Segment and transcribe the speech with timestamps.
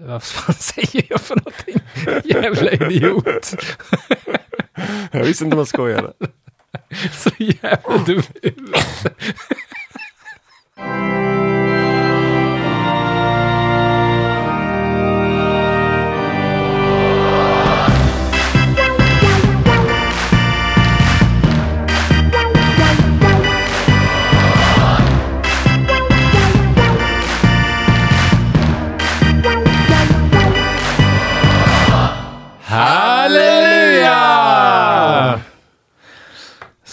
[0.00, 1.80] Vad fan säger jag för någonting?
[2.24, 3.54] Jävla idiot.
[5.10, 6.12] Jag visste inte man skojade.
[7.12, 8.22] Så jävla dum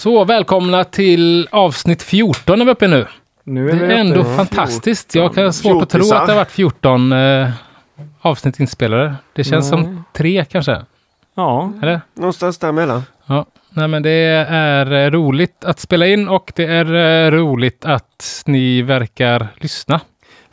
[0.06, 3.08] Så välkomna till avsnitt 14 är vi uppe nu.
[3.44, 5.16] Nu Det vi är uppe ändå i fantastiskt.
[5.16, 7.50] Jag har svårt att tro att det har varit 14 eh,
[8.22, 9.16] avsnitt inspelade.
[9.34, 10.04] Det känns som Mm.
[10.14, 10.82] tre kanske.
[11.36, 12.02] Ja, Eller?
[12.14, 13.04] Någonstans däremellan.
[13.26, 13.46] Ja.
[13.70, 14.10] Nej, men det
[14.50, 20.02] är eh, roligt att spela in och det är eh, roligt att ni verkar lyssna.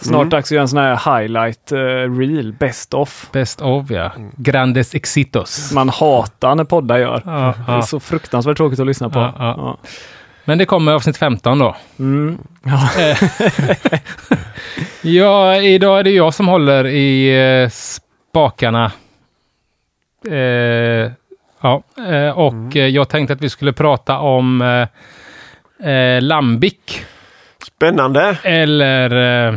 [0.02, 0.28] Snart Mm.
[0.28, 1.76] dags att göra en sån här highlight eh,
[2.18, 3.28] reel, best of.
[3.32, 4.12] Best of, ja.
[4.36, 5.72] Grandes exitos.
[5.72, 7.22] Man hatar när poddar gör.
[7.24, 7.82] Ja, Det är ja.
[7.82, 9.18] så fruktansvärt tråkigt att lyssna på.
[9.18, 9.78] Ja, ja.
[10.44, 11.76] Men det kommer avsnitt 15 då.
[11.98, 12.38] Mm.
[12.64, 12.88] Ja.
[15.02, 18.92] Ja, idag är det jag som håller i eh, spakarna.
[20.30, 21.10] Eh,
[21.60, 24.62] ja, eh, och eh, jag tänkte att vi skulle prata om
[25.80, 26.74] eh, eh, Lambic.
[27.66, 28.36] Spännande.
[28.42, 29.48] Eller...
[29.48, 29.54] Eh,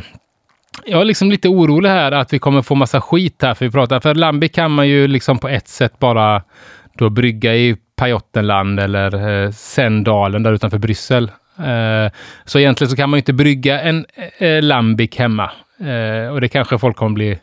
[0.86, 3.72] jag är liksom lite orolig här att vi kommer få massa skit här för vi
[3.72, 4.00] pratar.
[4.00, 6.44] För Lambic kan man ju liksom på ett sätt bara
[6.98, 11.32] då brygga i Pajottenland eller eh, Sendalen där utanför Bryssel.
[11.60, 12.12] Eh,
[12.46, 14.06] så egentligen så kan man ju inte brygga en
[14.38, 15.52] eh, Lambic hemma.
[15.80, 17.40] Eh, och det kanske folk kommer bli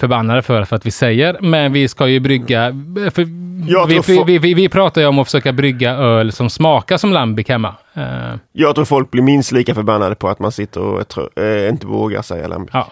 [0.00, 1.36] förbannade för, för att vi säger.
[1.40, 2.70] Men vi ska ju brygga...
[2.70, 6.96] Vi, tror vi, vi, vi, vi pratar ju om att försöka brygga öl som smakar
[6.96, 7.74] som Lambic hemma.
[7.94, 8.02] Eh,
[8.52, 11.86] Jag tror folk blir minst lika förbannade på att man sitter och tro- eh, inte
[11.86, 12.70] vågar säga Lambic.
[12.72, 12.88] Ja.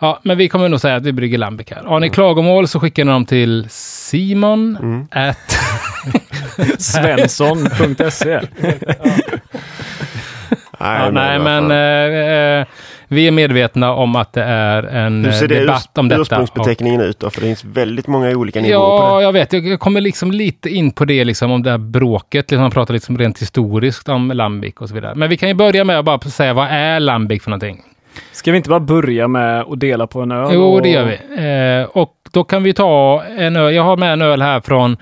[0.00, 1.82] ja, men vi kommer nog säga att vi brygger Lambic här.
[1.84, 5.08] Har ni klagomål så skickar ni dem till Simon Mm.
[5.10, 5.58] at...
[6.78, 8.40] Svensson.se.
[10.82, 11.70] Ja, nej, men fan.
[11.70, 12.66] eh, eh,
[13.10, 16.20] vi är medvetna om att det är en Hur eh, ser det debatt om detta.
[16.22, 17.30] ursprungsbeteckningen ut då?
[17.30, 19.22] För det finns väldigt många olika nivåer på Ja, det.
[19.22, 19.52] jag vet.
[19.52, 22.50] Jag kommer liksom lite in på det, liksom, om det här bråket.
[22.50, 25.14] Liksom, man pratar liksom rent historiskt om Lambic och så vidare.
[25.14, 27.82] Men vi kan ju börja med att bara säga vad är Lambic för någonting?
[28.32, 30.50] Ska vi inte bara börja med att dela på en öl?
[30.54, 31.80] Jo, och- det gör vi.
[31.80, 33.74] Eh, och då kan vi ta en öl.
[33.74, 34.96] Jag har med en öl här från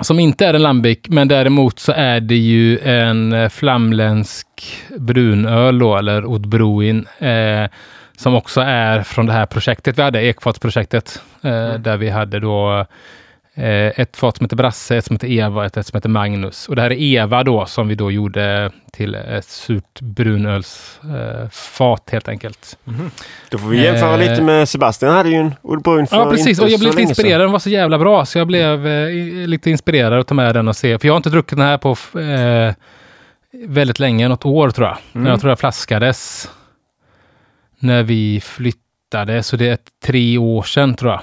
[0.00, 4.46] som inte är en Lambic, men däremot så är det ju en eh, flamländsk
[4.96, 7.70] brunöl då, eller Odbroin, eh,
[8.16, 12.86] som också är från det här projektet vi hade, Ekfatsprojektet, eh, där vi hade då
[13.60, 16.68] ett fat som heter Brasse, ett som heter Eva och ett som heter Magnus.
[16.68, 22.12] Och det här är Eva då, som vi då gjorde till ett surt brunölsfat eh,
[22.12, 22.78] helt enkelt.
[23.50, 26.30] Då får vi jämföra Eh, lite med Sebastian hade ju en Old Brun för Ja,
[26.30, 26.58] precis.
[26.58, 27.40] Och jag blev lite inspirerad.
[27.40, 29.08] Den var så jävla bra, så jag blev eh,
[29.46, 30.98] lite inspirerad att ta med den och se.
[30.98, 32.74] För jag har inte druckit den här på eh,
[33.66, 34.98] väldigt länge, något år tror jag.
[35.14, 35.26] Mm.
[35.26, 36.50] Jag tror jag flaskades
[37.78, 41.20] när vi flyttade, så det är tre år sedan tror jag.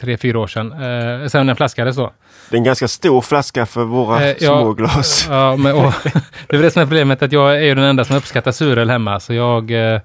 [0.00, 0.72] Tre, fyra år sedan.
[0.72, 2.12] Eh, sen den flaskades då.
[2.50, 4.60] Det är en ganska stor flaska för våra Eh, ja.
[4.60, 5.26] små glas.
[5.30, 5.92] Ja, men, och,
[6.48, 8.90] det är det som är problemet, att jag är ju den enda som uppskattar suröl
[8.90, 9.20] hemma.
[9.20, 10.00] Så jag, eh,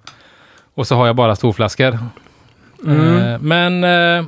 [0.74, 2.00] och så har jag bara storflaskor.
[2.86, 3.18] Mm.
[3.18, 4.26] Eh, men eh,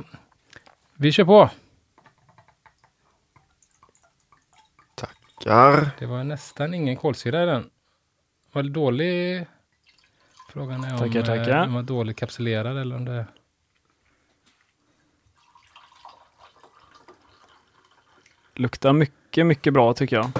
[0.96, 1.50] vi kör på.
[4.94, 5.90] Tackar.
[5.98, 7.64] Det var nästan ingen kolsyra i den.
[8.52, 9.46] Var det dålig?
[10.52, 11.60] Frågan är om Tackar, eh, tackar.
[11.60, 13.26] den var dåligt kapsylerad eller om det...
[18.58, 20.30] Luktar mycket, mycket bra tycker jag.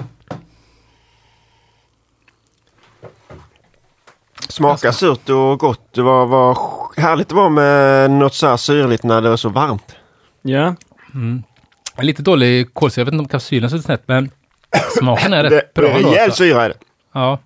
[4.49, 5.93] Smakar surt och gott.
[5.93, 6.57] Det var, var
[6.97, 9.95] härligt att vara med något så här syrligt när det är så varmt.
[10.41, 10.75] Ja,
[11.13, 11.43] Mm.
[12.01, 14.31] Lite dålig kolsyra, jag vet inte om kapsylen sitter snett, men
[14.99, 15.89] smaken är rätt Det, det bra.
[15.97, 16.37] rejäl alltså.
[16.43, 16.75] syra är det.
[17.11, 17.39] Ja,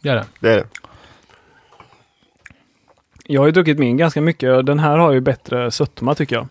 [0.00, 0.24] det är det.
[0.40, 0.66] Det är det.
[3.26, 6.36] jag har ju druckit min ganska mycket och den här har ju bättre sötma tycker
[6.36, 6.48] jag.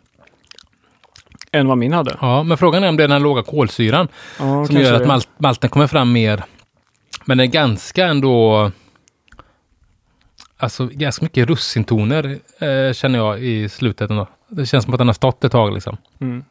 [1.51, 2.17] Än vad min hade.
[2.21, 4.07] Ja, men frågan är om det är den låga kolsyran
[4.39, 6.43] Ja, som gör att malt, malten kommer fram mer.
[7.25, 8.71] Men det är ganska ändå...
[10.57, 14.27] Alltså ganska mycket russintoner eh, känner jag i slutet ändå.
[14.47, 15.97] Det känns som att den har stått ett tag liksom.
[16.21, 16.43] Mm.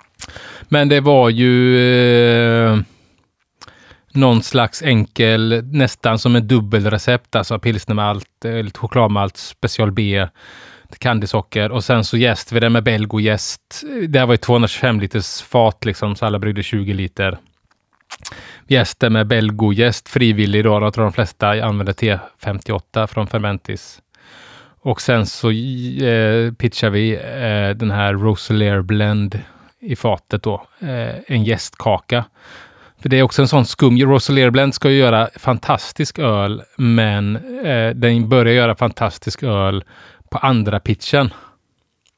[0.69, 1.79] Men det var ju
[2.67, 2.79] eh,
[4.13, 10.27] någon slags enkel, nästan som en dubbelrecept, alltså pilsnermalt, eh, lite chokladmalt, special B,
[10.99, 13.83] candysocker och sen så jäste vi det med belgojäst.
[14.09, 17.39] Det här var ju 225 liters fat liksom, så alla bryggde 20 liter.
[18.67, 24.03] Jäste med belgojäst, frivillig då, jag tror de flesta använder T58 från Fermentis.
[24.81, 29.43] Och sen så eh, pitchar vi eh, den här Roselaire Blend
[29.81, 30.67] i fatet då.
[30.81, 32.25] Eh, en gästkaka.
[33.03, 33.99] För det är också en sån skum.
[33.99, 37.37] Roselaire Blend ska ju göra fantastisk öl, men
[37.67, 39.85] eh, den börjar göra fantastisk öl
[40.31, 41.31] på andra pitchen.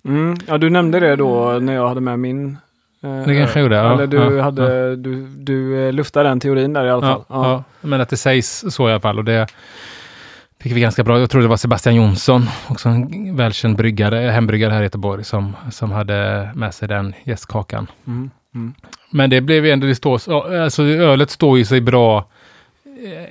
[0.05, 0.37] Mm.
[0.47, 2.57] Ja, du nämnde det då när jag hade med min.
[3.03, 3.93] Eh, Det kanske jag gjorde, ja.
[3.95, 7.25] Eller du, Ja, hade, du, du eh, luftade den teorin där i alla fall.
[7.29, 7.65] Ja, ja.
[7.81, 9.19] men att det sägs så i alla fall.
[9.19, 9.47] Och det
[10.61, 11.21] fick vi ganska bra.
[11.21, 15.57] Jag tror det var Sebastian Jonsson, också en välkänd bryggare, hembryggare här i Göteborg, som,
[15.71, 17.87] som hade med sig den gästkakan.
[18.07, 18.31] Mm.
[18.55, 18.75] Mm.
[19.13, 22.29] Men det blev ju ändå, det står, alltså ölet står ju sig bra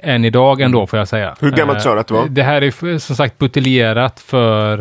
[0.01, 1.35] än idag ändå får jag säga.
[1.39, 2.27] Hur gammalt Eh, sa du att det var?
[2.27, 4.77] Det här är som sagt buteljerat för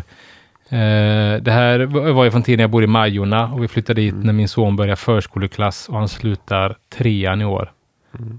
[0.68, 1.78] eh, det här
[2.12, 4.76] var ju från tiden jag bodde i Majorna och vi flyttade dit när min son
[4.76, 7.72] börjar förskoleklass och han slutar trean i år.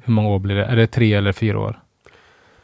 [0.06, 0.66] Hur många år blir det?
[0.66, 1.80] Är det tre eller fyra år?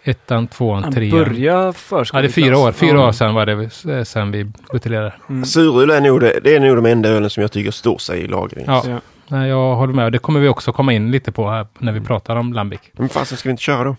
[0.03, 1.11] Ettan, tvåan, Han trean.
[1.11, 2.13] börjar förskoleklass.
[2.13, 2.71] Ja, det är fyra år.
[2.71, 3.53] Fyra år sedan var det
[3.97, 5.13] eh, sen vi buteljerade.
[5.29, 5.45] Mm.
[5.45, 8.19] Suröl är nog, det, det är nog de enda ölen som jag tycker står sig
[8.19, 8.65] i lagring.
[8.67, 8.83] Ja.
[9.27, 10.11] Nej, jag håller med.
[10.11, 12.79] Det kommer vi också komma in lite på här när vi pratar om Lambic.
[12.93, 13.95] Men fasen ska vi inte köra då?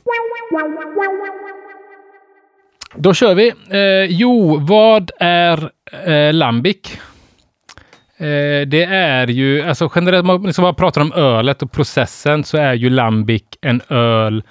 [2.95, 3.53] Då kör vi.
[3.71, 5.71] Eh, jo, vad är
[6.07, 6.99] eh, Lambic?
[8.17, 12.45] Eh, det är ju, alltså generellt, om man liksom bara pratar om ölet och processen
[12.45, 14.43] så är ju Lambic en öl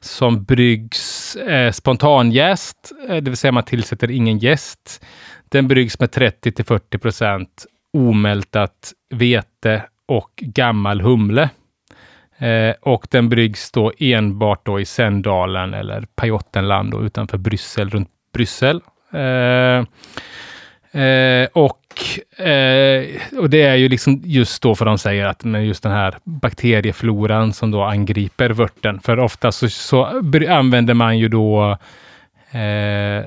[0.00, 5.04] som bryggs eh, spontanjäst, eh, det vill säga man tillsätter ingen jäst.
[5.48, 11.50] Den bryggs med 30 till 40 procent omältat vete och gammal humle.
[12.38, 18.80] Eh, och den bryggs då enbart då i Sendalen eller Pajottenland utanför Bryssel, runt Bryssel.
[19.12, 19.84] Eh,
[21.02, 23.04] eh, och, eh,
[23.38, 26.14] och det är ju liksom just då för de säger att men just den här
[26.24, 29.00] bakteriefloran som då angriper vörten.
[29.00, 30.04] För ofta så, så
[30.48, 31.78] använder man ju då
[32.50, 33.18] eh,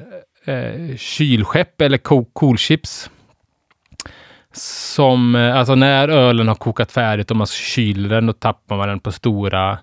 [0.53, 3.09] eh, kylskepp eller kolchips coolchips
[4.57, 8.87] som, eh, alltså när ölen har kokat färdigt och man kyler den, då tappar man
[8.87, 9.77] den på stora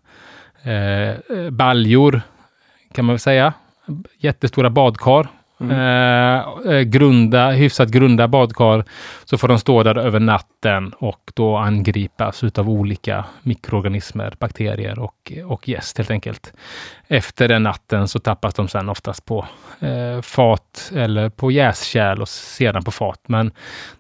[0.63, 2.23] eh, eh baljor,
[2.93, 3.53] kan man väl säga.
[4.19, 5.29] Jättestora badkar.
[5.61, 5.71] Mm.
[5.71, 8.85] Eh, eh, grunda, hyfsat grunda badkar.
[9.25, 15.33] Så får de stå där över natten och då angripas utav olika mikroorganismer, bakterier och,
[15.45, 16.53] och jäst helt enkelt.
[17.09, 19.47] Efter den natten så tappas de sen oftast på
[19.81, 23.21] eh, fat eller på jäskärl och sedan på fat.
[23.27, 23.53] Men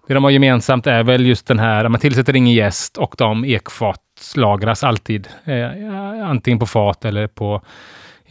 [0.07, 3.45] det de har gemensamt är väl just den här, man tillsätter ingen jäst och de
[3.45, 5.29] ekfatslagras alltid.
[5.45, 7.62] Eh, antingen på fat eller på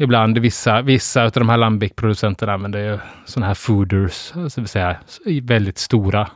[0.01, 4.95] Ibland vissa, vissa av de här Lambic-producenterna använder ju sådana här fooders, det vill säga
[5.43, 6.29] väldigt stora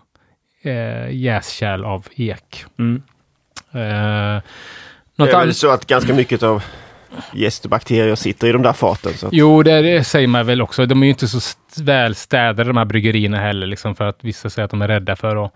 [0.63, 2.65] eh, jäskärl av ek.
[2.79, 3.01] Mm.
[3.71, 4.41] Eh,
[5.15, 6.63] Det är väl så att ganska mycket av
[7.33, 9.13] jäst och bakterier sitter i de där faten.
[9.13, 10.85] Så att, Jo, det, det säger man väl också.
[10.85, 14.49] De är ju inte så st- välstädade de här bryggerierna heller, liksom, för att vissa
[14.49, 15.53] säger att de är rädda för att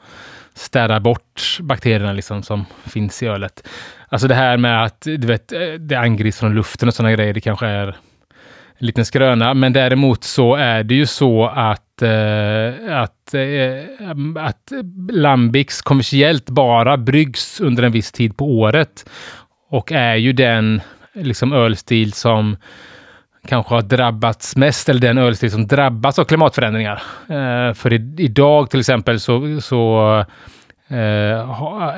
[0.57, 3.67] städa bort bakterierna liksom, som finns i ölet.
[4.09, 7.33] Alltså det här med att du vet, eh, det angrips från luften och sådana grejer,
[7.33, 7.87] det kanske är
[8.77, 9.53] en liten skröna.
[9.53, 14.71] Men däremot så är det ju så att, eh, att, eh, att
[15.11, 19.09] Lambics kommersiellt bara bryggs under en viss tid på året.
[19.69, 20.81] Och är ju den
[21.13, 22.57] liksom ölstil som
[23.47, 27.01] kanske har drabbats mest, eller den ölstil som drabbas av klimatförändringar.
[27.29, 30.17] Eh, för i, idag till exempel så, så
[30.87, 30.97] eh,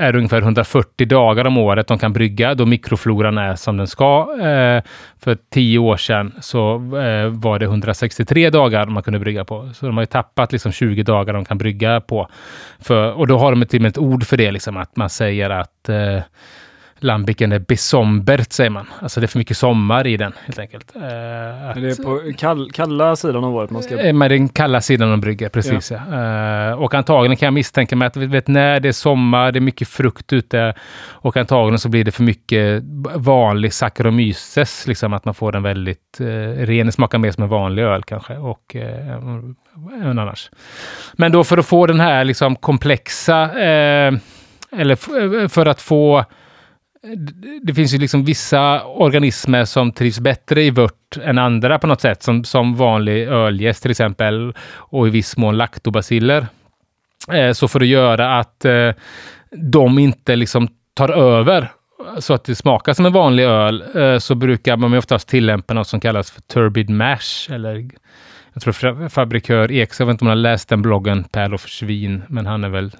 [0.01, 3.88] är det ungefär 140 dagar om året de kan brygga, då mikrofloran är som den
[3.88, 4.38] ska.
[4.41, 4.84] Eh,
[5.20, 9.70] för tio år sedan så eh, var det 163 dagar man kunde brygga på.
[9.74, 12.27] Så de har ju tappat liksom 20 dagar de kan brygga på.
[12.79, 15.10] För, och då har de till och med ett ord för det, liksom, att man
[15.10, 16.22] säger att eh,
[17.00, 18.88] Lambiken är besombert, säger man.
[19.01, 20.96] Alltså det är för mycket sommar i den, helt enkelt.
[20.96, 21.01] Eh,
[21.70, 24.00] att, Det är på kall, kalla sidan av året man ska...
[24.00, 25.91] Eh, Med den kalla sidan de brygger, precis.
[25.91, 25.98] Ja.
[26.70, 29.60] Eh, och antagligen kan jag misstänka mig att vi vet, när det är sommar, det
[29.60, 32.84] är mycket frukt ute och antagligen så blir det för mycket
[33.15, 36.25] vanlig Saccharomyces, liksom att man får den väldigt eh,
[36.65, 36.91] ren.
[36.91, 39.10] Smakar mer som en vanlig öl kanske och eh,
[40.03, 40.50] än annars.
[41.13, 44.13] Men då för att få den här liksom komplexa, eh,
[44.72, 46.25] eller f- för att få
[47.62, 52.01] det- finns ju liksom vissa organismer som trivs bättre i vört än andra på något
[52.01, 56.48] sätt, som, som vanlig öljäst till exempel, och i viss mån laktobaciller.
[57.32, 58.91] Eh, så för att göra att eh,
[59.51, 61.72] de inte liksom tar över
[62.20, 65.88] så att det smakar som en vanlig öl, eh, så brukar man oftast tillämpa något
[65.88, 67.89] som kallas för turbid mash, eller
[68.53, 71.70] jag tror fabrikör Eks, jag vet inte om man har läst den bloggen, Per för
[71.70, 72.91] svin, men han är väl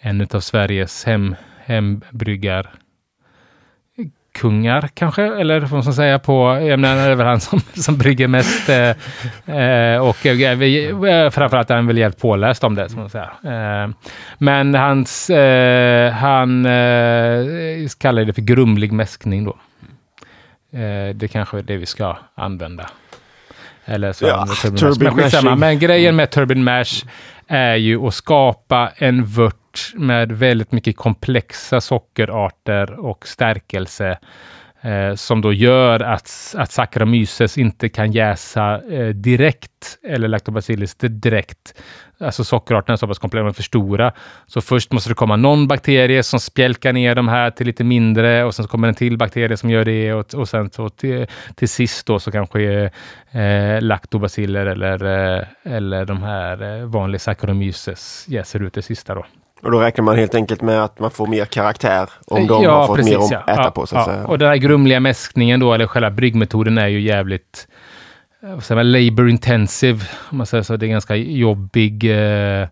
[0.00, 1.34] en av Sveriges hem,
[1.64, 2.70] hembryggar
[4.32, 7.60] mäskkungar kanske, eller vad man ska säga på, jag menar det är väl han som,
[7.74, 12.64] som brygger mest eh, eh, och eh, vi, eh, framförallt är han väl jävligt påläst
[12.64, 13.30] om det, som man säger.
[13.84, 13.90] Eh,
[14.38, 19.56] men hans, eh, han eh, kallar det för grumlig mäskning då.
[21.14, 22.86] Det kanske är det vi ska använda.
[23.84, 25.44] Eller så Ja, turbin turbin.
[25.44, 27.04] Men, men grejen med turbin mash
[27.48, 29.61] är ju att skapa en vört
[29.94, 34.18] med väldigt mycket komplexa sockerarter och stärkelse
[34.82, 41.74] eh, som då gör att, att Saccharomyces inte kan jäsa eh, direkt, eller Lactobacillus direkt.
[42.20, 44.12] Alltså sockerarterna är så pass komplexa, de är för stora.
[44.46, 48.44] Så först måste det komma någon bakterie som spjälkar ner de här till lite mindre
[48.44, 51.26] och sen så kommer en till bakterie som gör det och, och sen så till,
[51.56, 52.90] till sist då så kanske
[53.30, 59.24] eh, Lactobaciller eller, eh, eller de här eh, vanliga Saccharomyces jäser ut det sista då.
[59.62, 62.86] Och då räknar man helt enkelt med att man får mer karaktär om de har
[62.86, 64.14] fått mer att äta ja, på så att ja.
[64.14, 64.26] säga.
[64.26, 67.68] Och den här grumliga mäskningen då, eller själva bryggmetoden är ju jävligt
[68.42, 70.00] eh, vad säger man, labor intensive,
[70.30, 70.76] om man säger så.
[70.76, 72.68] Det är ganska jobbig eh,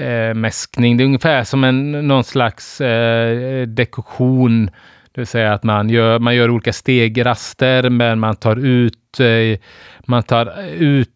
[0.00, 0.96] eh, mäskning.
[0.96, 4.66] Det är ungefär som en, någon slags eh, dekoktion.
[5.12, 9.58] Det vill säga att man gör, man gör olika stegraster, men man tar ut, eh,
[10.06, 11.10] man tar ut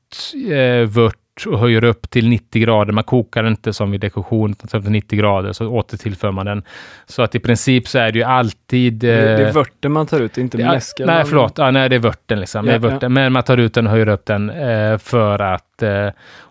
[0.52, 2.92] eh, vört och höjer upp till 90 grader.
[2.92, 6.62] Man kokar inte som vid dekoktion, utan till 90 grader, så återtillför man den.
[7.06, 8.92] Så att i princip så är det ju alltid...
[8.92, 11.06] Det, det är eh, vörten man tar ut, inte Ja, mäsken.
[11.06, 11.58] nej, förlåt.
[11.58, 12.40] Ja, nej, det är vörten.
[12.40, 12.66] Liksom.
[12.66, 13.08] det är Ja, ja.
[13.08, 15.82] Men man tar ut den och höjer upp den eh, för att...
[15.82, 16.08] Eh,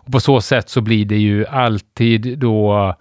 [0.08, 2.94] och på så sätt så blir det ju alltid då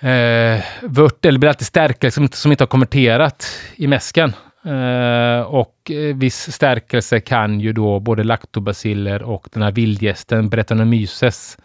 [0.00, 3.46] eh, vört, eller blir alltid stärkelse som, som inte har konverterat
[3.76, 4.32] i mäsken.
[4.64, 11.58] Eh, och eh, viss stärkelse kan ju då både laktobaciller och den här vildgästen Brettanomyces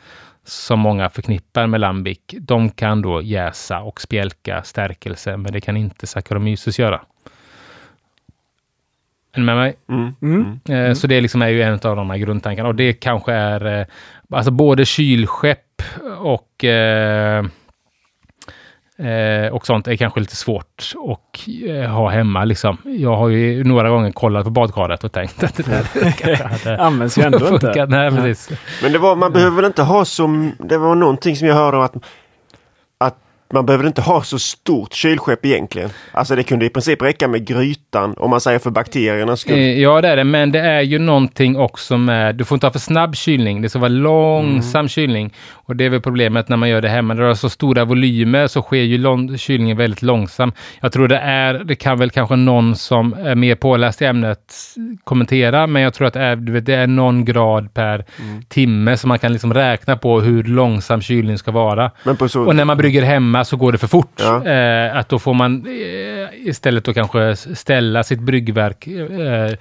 [0.44, 2.20] som många förknippar med lambic.
[2.40, 7.02] De kan då jäsa och spjälka stärkelse, men det kan inte Saccharomyces göra.
[9.34, 9.76] Är ni med mig?
[9.90, 10.16] Mm.
[10.22, 10.60] Mm.
[10.70, 12.70] Eh, Så det liksom är ju en av de här grundtankarna.
[12.70, 13.88] Och det kanske är
[14.30, 15.82] alltså både kylskepp
[16.20, 17.46] och, eh,
[18.98, 22.46] eh, och sånt är kanske lite svårt att eh, ha hemma.
[22.46, 22.78] Liksom.
[22.84, 27.24] Jag har ju några gånger kollat på badkaret och tänkt att det där Används ju
[27.24, 27.86] ändå inte.
[27.86, 28.60] Nej, precis.
[28.84, 30.52] Men det var, man behöver väl inte ha så...
[30.60, 31.96] Det var någonting som jag hörde att
[33.56, 35.90] man behöver inte ha så stort kylskepp egentligen.
[36.12, 39.58] Alltså det kunde i princip räcka med grytan om man säger för bakteriernas skull.
[39.58, 40.24] Eh, Ja, det är det.
[40.24, 42.36] Men det är ju någonting också med...
[42.36, 43.62] Du får inte ha för snabb kylning.
[43.62, 45.34] Det ska vara långsam kylning.
[45.52, 47.14] Och det är väl problemet när man gör det hemma.
[47.14, 50.52] När du har så stora volymer så sker ju kylningen väldigt långsam.
[50.82, 51.54] Jag tror det är...
[51.54, 54.54] Det kan väl kanske någon som är mer påläst i ämnet
[55.04, 55.68] kommentera.
[55.68, 58.06] Men jag tror att det är, vet, det är någon grad per
[58.48, 61.92] timme som man kan liksom räkna på hur långsam kylning ska vara.
[62.30, 62.42] Så...
[62.42, 64.12] Och när man brygger hemma så går det för fort.
[64.20, 64.46] Ja.
[64.46, 68.88] Eh, att då får man eh, istället då kanske ställa sitt bryggverk.
[68.88, 69.52] Eh,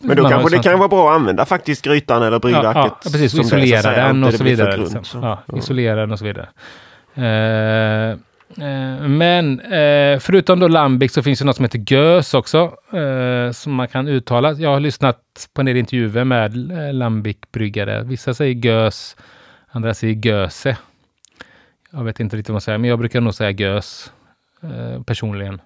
[0.00, 2.74] Men då kanske det kan vara bra att använda faktiskt grytan eller ja, bryggverket.
[2.74, 3.20] ja, precis.
[3.20, 4.76] Det så att isolera säga, den och det så vidare.
[4.76, 5.22] Liksom.
[5.22, 6.48] Ja, isolera den och så vidare.
[7.14, 8.10] Eh,
[8.66, 12.72] eh, men eh, förutom då lambic så finns det något som heter gös också.
[12.92, 14.52] Eh, som man kan uttala.
[14.52, 15.18] Jag har lyssnat
[15.54, 18.02] på en del intervjuer med eh, lambic-bryggare.
[18.04, 19.16] Vissa säger gös,
[19.70, 20.76] andra säger göse.
[21.90, 24.12] Jag vet inte riktigt vad man säger, men jag brukar nog säga gös
[24.62, 25.60] eh, personligen.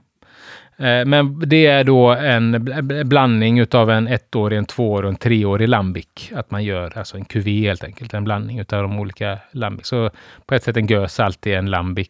[0.76, 5.12] Eh, Men det är då en bl- bl- blandning utav en ettårig, en tvåårig och
[5.12, 6.06] en treårig lambic.
[6.34, 9.86] Att man gör alltså en QV helt enkelt, en blandning utav de olika lambic.
[9.86, 10.10] Så
[10.46, 12.08] på ett sätt en gös alltid en lambic.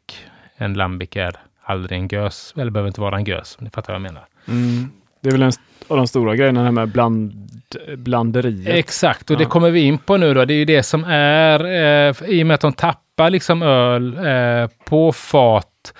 [0.56, 3.92] En lambic är aldrig en gös, eller behöver inte vara en gös, om ni fattar
[3.92, 4.24] vad jag menar.
[4.48, 4.88] Mm.
[5.20, 5.52] Det är väl en
[5.88, 7.50] av de stora grejerna, det här med bland,
[7.96, 8.68] blanderiet.
[8.74, 9.48] Exakt, och det Ja.
[9.48, 10.44] kommer vi in på nu då.
[10.44, 14.16] Det är ju det som är, eh, i och med att de tappar liksom öl
[14.26, 15.94] eh, på fat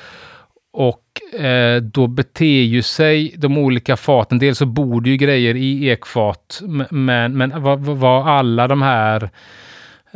[0.73, 4.39] och eh, då beter ju sig de olika faten.
[4.39, 9.31] Dels så bor det ju grejer i ekfat, men, men vad, vad- alla de här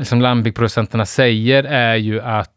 [0.02, 2.52] som Lambic-producenterna säger är ju att,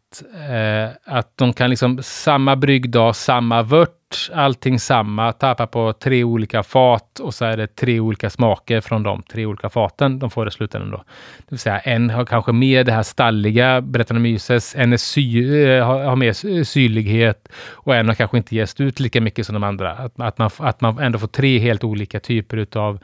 [0.50, 6.62] eh, att de kan liksom samma bryggdag, samma vört, allting samma, tappa på tre olika
[6.62, 10.48] fat och så är det tre olika smaker från de tre olika faten de får
[10.48, 10.96] i slutändan då.
[10.96, 15.86] Det vill säga en har kanske mer det här stalliga, Brettanomyces, en är sy, eh,
[15.86, 19.62] har, har mer syrlighet och en har kanske inte gäst ut lika mycket som de
[19.62, 19.92] andra.
[19.92, 22.98] Att, att, man, att man ändå får tre helt olika typer utav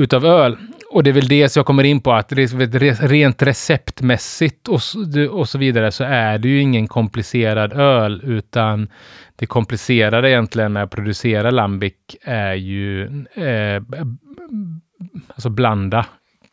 [0.00, 0.56] utav öl.
[0.92, 2.32] Och det är väl det som jag kommer in på, att
[3.02, 8.88] rent receptmässigt och, så- och så vidare så är det ju ingen komplicerad öl, utan
[9.36, 11.92] det komplicerade egentligen med att producera lambic
[12.22, 13.04] är ju
[13.34, 13.82] eh,
[15.28, 16.06] alltså blanda,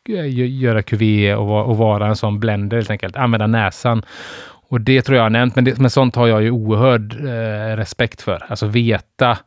[0.08, 4.02] eh, göra QV och, och vara en sån blender helt enkelt, använda näsan.
[4.70, 7.76] Och det tror jag har nämnt, men, det, men sånt har jag ju oerhörd eh,
[7.76, 8.44] respekt för.
[8.48, 9.38] Alltså veta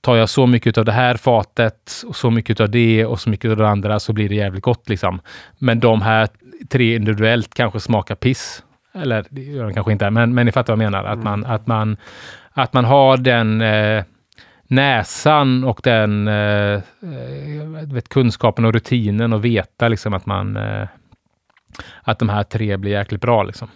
[0.00, 3.30] tar jag så mycket av det här fatet och så mycket av det och så
[3.30, 5.20] mycket av det andra så blir det jävligt gott liksom.
[5.58, 6.28] Men de här
[6.68, 8.64] tre individuellt kanske smakar piss.
[8.94, 11.04] Eller det gör de kanske inte, men, men ni fattar vad jag menar.
[11.04, 11.96] Att, man, att, man,
[12.52, 14.04] att man har den eh,
[14.66, 16.80] näsan och den eh,
[17.86, 20.88] vet, kunskapen och rutinen och veta liksom att man eh,
[22.02, 23.42] att de här tre blir jäkligt bra.
[23.42, 23.68] Liksom.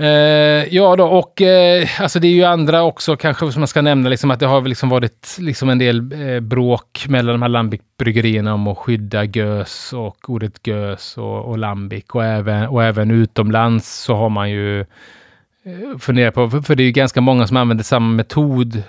[0.00, 3.82] Eh, ja då, och eh, alltså det är ju andra också kanske som man ska
[3.82, 7.48] nämna, liksom att det har liksom varit liksom en del eh, bråk mellan de här
[7.48, 13.10] Lambic-bryggerierna om att skydda gös och ordet gös och, och Lambic och även, och även
[13.10, 17.46] utomlands så har man ju eh, funderat på, för, för det är ju ganska många
[17.46, 18.82] som använder samma metod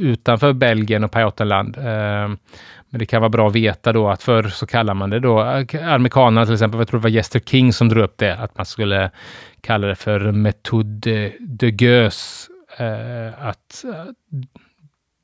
[0.00, 1.76] utanför Belgien och Pajottenland.
[2.92, 5.40] Men det kan vara bra att veta då att förr så kallar man det då,
[5.40, 8.56] eh, amerikanerna till exempel, jag tror det var Jester King som drog upp det, att
[8.56, 9.10] man skulle
[9.60, 12.48] kalla det för metode de gös.
[12.78, 14.04] Eh, att eh,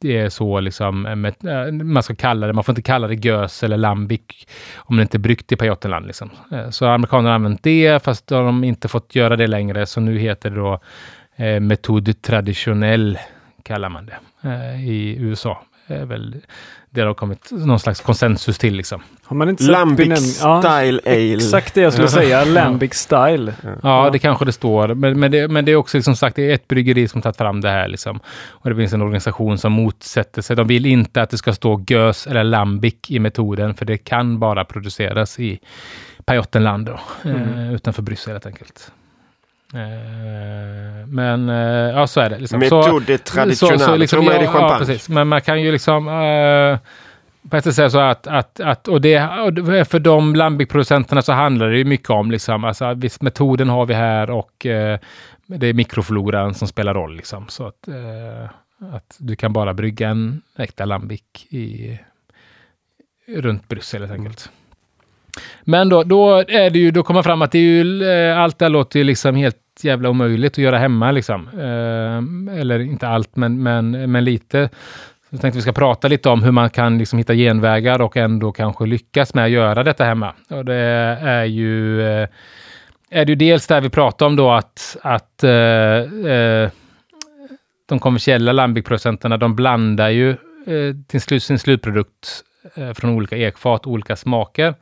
[0.00, 3.14] det är så liksom, eh, eh, man ska kalla det, man får inte kalla det
[3.14, 4.20] gös eller lambic
[4.76, 6.06] om det inte är bryggt i Pajottenland.
[6.06, 6.30] Liksom.
[6.52, 10.00] Eh, så amerikanerna har använt det, fast de har inte fått göra det längre, så
[10.00, 10.80] nu heter det då
[11.36, 13.18] eh, metod traditionell,
[13.62, 15.62] kallar man det eh, i USA
[15.94, 16.36] är väl
[16.90, 18.74] det har kommit någon slags konsensus till.
[18.74, 19.02] Liksom.
[19.24, 21.34] Har man inte Lambic style ja, ale.
[21.34, 23.54] Exakt det jag skulle säga, Lambic style.
[23.62, 24.94] Ja, ja, det kanske det står.
[24.94, 27.36] Men, men, det, men det är också som sagt det är ett bryggeri som tagit
[27.36, 27.88] fram det här.
[27.88, 28.20] Liksom.
[28.48, 30.56] Och det finns en organisation som motsätter sig.
[30.56, 34.38] De vill inte att det ska stå gös eller lambic i metoden, för det kan
[34.38, 35.60] bara produceras i
[36.24, 37.58] Pajottenland, då, mm.
[37.58, 38.92] eh, utanför Bryssel helt enkelt.
[39.74, 41.56] Eh, men eh,
[41.98, 42.38] ja, så är det.
[42.38, 42.60] Liksom.
[42.60, 44.72] Metode traditionell, så, så, liksom, tror man är det champagne.
[44.72, 45.08] Ja, precis.
[45.08, 46.78] Men man kan ju liksom uh,
[47.50, 49.18] på ett sätt säga så att, att, att och det,
[49.88, 53.94] för de Lambic-producenterna så handlar det ju mycket om liksom, alltså visst metoden har vi
[53.94, 54.98] här och uh,
[55.46, 57.48] det är mikrofloran som spelar roll liksom.
[57.48, 61.98] Så att, uh, att du kan bara brygga en äkta Lambic i,
[63.26, 64.50] runt Bryssel helt enkelt.
[65.64, 68.58] Men då, då är det ju, då kommer fram att det är ju, eh, allt
[68.58, 71.48] det här låter ju liksom helt jävla omöjligt att göra hemma liksom.
[71.48, 74.68] Eh, eller inte allt, men, men, men lite.
[75.28, 78.16] Så jag tänkte vi ska prata lite om hur man kan liksom hitta genvägar och
[78.16, 80.32] ändå kanske lyckas med att göra detta hemma.
[80.50, 80.74] Och det
[81.22, 82.28] är ju, eh,
[83.10, 85.50] är det ju dels där vi pratar om då att, att eh,
[86.32, 86.70] eh
[87.88, 92.42] de kommersiella lambic-producenterna, de blandar ju eh, till slut sin slutprodukt
[92.74, 94.74] eh, från olika ekfat, olika smaker.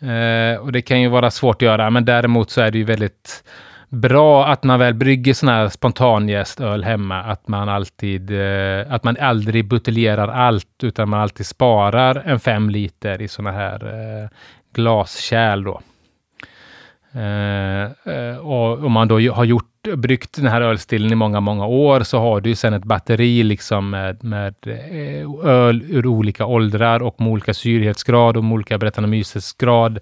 [0.00, 2.84] Eh, och det kan ju vara svårt att göra, men däremot så är det ju
[2.84, 3.44] väldigt
[3.88, 9.16] bra att man väl brygger sån här spontanjästöl hemma, att man alltid, eh, att man
[9.20, 14.28] aldrig buteljerar allt, utan man alltid sparar en fem liter i såna här eh,
[14.74, 15.80] glaskärl då.
[17.16, 21.66] Eh, eh, och om man då har gjort bryggt den här ölstilen i många, många
[21.66, 27.02] år så har du sen ett batteri liksom med, med eh, öl ur olika åldrar
[27.02, 29.98] och med olika syrhetsgrad och med olika Brettanomyces-grad.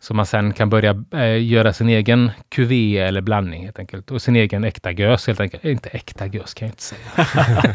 [0.00, 4.10] Så man sen kan börja eh, göra sin egen kuvé eller blandning helt enkelt.
[4.10, 5.64] Och sin egen äkta gös helt enkelt.
[5.64, 7.74] Inte äkta gös kan jag inte säga.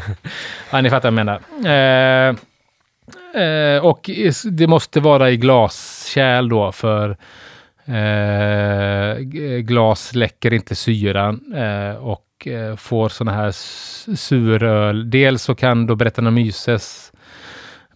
[0.70, 1.40] ja, ni fattar vad jag menar.
[1.64, 2.34] Eh,
[3.42, 4.10] eh, och
[4.44, 7.16] det måste vara i glaskärl då för
[7.84, 9.16] Eh,
[9.60, 13.50] glas läcker inte syran eh, och eh, får sådana här
[14.16, 15.10] suröl.
[15.10, 17.12] Dels så kan då Brettanomyces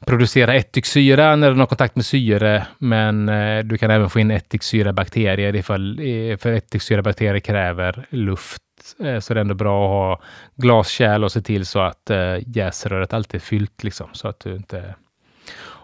[0.07, 4.31] producera ättiksyra när den har kontakt med syre, men eh, du kan även få in
[4.31, 6.01] ättiksyrabakterier ifall
[6.38, 8.62] för ättiksyrabakterier kräver luft.
[9.05, 12.37] Eh, så det är ändå bra att ha glaskärl och se till så att eh,
[12.46, 14.94] jäsröret alltid är fyllt liksom, så att du inte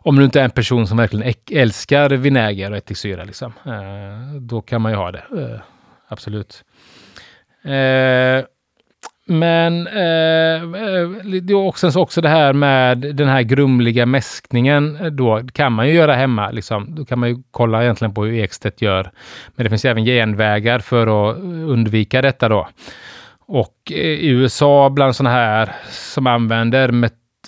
[0.03, 4.61] om du inte är en person som verkligen älskar vinäger och ättiksyra, liksom, eh, då
[4.61, 5.25] kan man ju ha det.
[5.37, 5.61] Eh,
[6.09, 6.65] absolut.
[7.65, 8.45] Eh,
[9.27, 11.09] men eh, eh
[11.43, 14.97] det är också, också det här med den här grumliga mäskningen.
[14.97, 16.51] Eh, då kan man ju göra hemma.
[16.51, 16.95] Liksom.
[16.95, 19.11] Då kan man ju kolla egentligen på hur Ekstedt gör.
[19.57, 22.69] Men det finns även genvägar för att eh, undvika detta då.
[23.47, 26.93] Och i USA bland sådana här som använder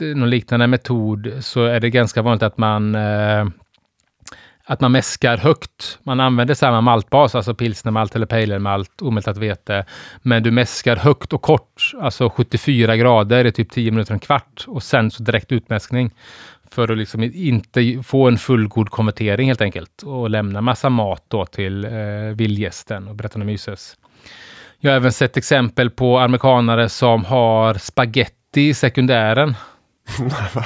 [0.01, 3.45] Eh, någon liknande metod så är det ganska vanligt att man eh,
[4.67, 5.99] att man mäskar högt.
[6.03, 9.85] Man använder samma maltbas, alltså pilsnermalt eller pejlermalt, omältat vete.
[10.23, 14.65] Men du mäskar högt och kort, alltså 74 grader i typ 10 minuter, en kvart
[14.67, 16.11] och sen så direkt utmäskning.
[16.71, 21.47] För att liksom inte få en fullgod konvertering helt enkelt och lämna massa mat då
[21.47, 21.91] till eh,
[22.35, 23.97] vildgästen och Brettanomyces.
[24.79, 29.55] Jag har även sett exempel på amerikanare som har spaghetti i sekundären.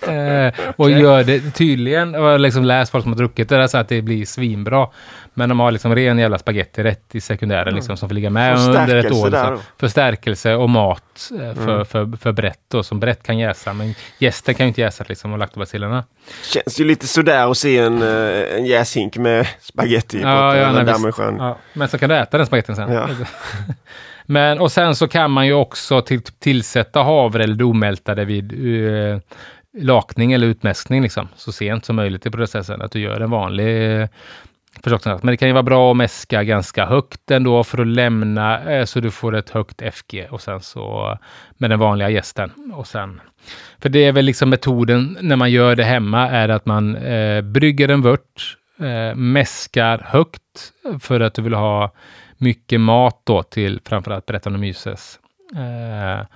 [0.00, 3.68] Eh, och gör det tydligen, och jag har liksom läst folk som har druckit det,
[3.68, 4.88] så att det blir svinbra.
[5.34, 8.96] Men de har liksom ren jävla spagettirätt i sekundären liksom, som får ligga med under
[8.96, 9.30] ett år.
[9.30, 9.66] Där Liksom.
[9.80, 13.72] Förstärkelse och mat eh, för, för, för brett då, som brett kan jäsa.
[13.72, 16.04] Men gästen kan ju inte jäsa liksom, och laktobacillerna.
[16.52, 20.60] Känns ju lite sådär att se en, eh, en jäshink med spaghetti på Ja, ett-
[20.62, 21.02] ja, nej, visst.
[21.02, 21.36] dammsjön.
[21.38, 22.92] Ja, men så kan du äta den spagettin sen.
[22.92, 23.08] Ja.
[24.30, 28.52] men, och sen så kan man ju också till, tillsätta havre eller det omältade vid
[28.52, 29.18] uh,
[29.78, 32.82] lakning eller utmäskning liksom, så sent som möjligt i processen.
[32.82, 34.08] Att du gör en vanlig eh.
[34.84, 38.84] Men det kan ju vara bra att mäska ganska högt ändå för att lämna eh,
[38.84, 41.18] så du får ett högt FG och sen så
[41.58, 42.50] med den vanliga gästen.
[42.74, 43.20] Och sen,
[43.78, 47.42] för det är väl liksom metoden när man gör det hemma är att man eh,
[47.42, 51.92] brygger en vört, eh, mäskar högt för att du vill ha
[52.40, 55.18] mycket mat då till framförallt Brettanomyces.
[55.56, 56.26] Eh,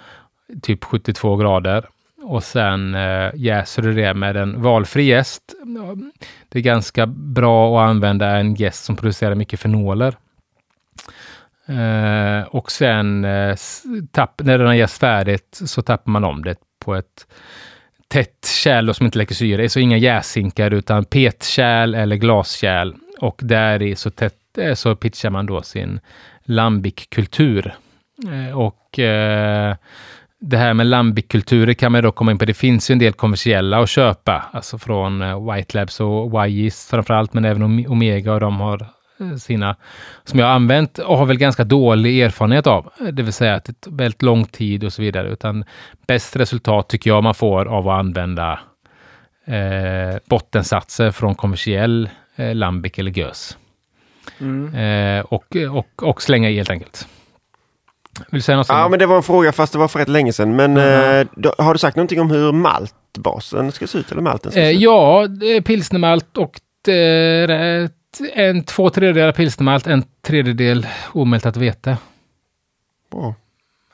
[0.62, 1.84] typ 72 grader.
[2.22, 5.42] Och sen eh, jäser du det med en valfri jäst.
[6.48, 10.16] Det är ganska bra att använda en jäst som producerar mycket fenoler.
[11.66, 13.56] Eh, och sen eh,
[14.10, 17.26] tapp, när den har jäst färdigt så tappar man om det på ett
[18.08, 19.68] tätt kärl som inte läcker syre.
[19.68, 22.94] Så inga jäsinkar utan petkärl eller glaskärl.
[23.20, 24.34] Och där i så, tätt,
[24.74, 26.00] så pitchar man då sin
[26.44, 27.74] lambic-kultur.
[28.32, 29.76] Eh, och eh,
[30.40, 32.44] det här med lambic-kulturer kan man då komma in på.
[32.44, 36.88] Det finns ju en del kommersiella att köpa, alltså från eh, White Labs och YGIS
[36.90, 38.86] framförallt, men även Omega och de har
[39.20, 39.76] eh, sina
[40.24, 42.92] som jag har använt och har väl ganska dålig erfarenhet av.
[43.12, 45.28] Det vill säga att det tar väldigt lång tid och så vidare.
[45.28, 45.64] Utan
[46.06, 48.60] bäst resultat tycker jag man får av att använda
[49.46, 53.58] eh, bottensatser från kommersiell eh, lambic eller gös.
[54.40, 54.74] Mm.
[55.18, 57.08] Eh, och, och, och slänga i helt enkelt.
[58.30, 58.68] Vill du säga något?
[58.68, 60.56] Ja, men det var en fråga fast det var för rätt länge sedan.
[60.56, 60.80] Men Mhm.
[60.80, 64.12] eh, då, har du sagt någonting om hur maltbasen ska se ut?
[64.12, 64.80] Eller malten ska Eh, se ut?
[64.80, 66.60] ja, det är pilsnermalt och
[68.34, 71.96] en två tredjedelar pilsnermalt, en tredjedel omältat vete.
[73.12, 73.34] Bra.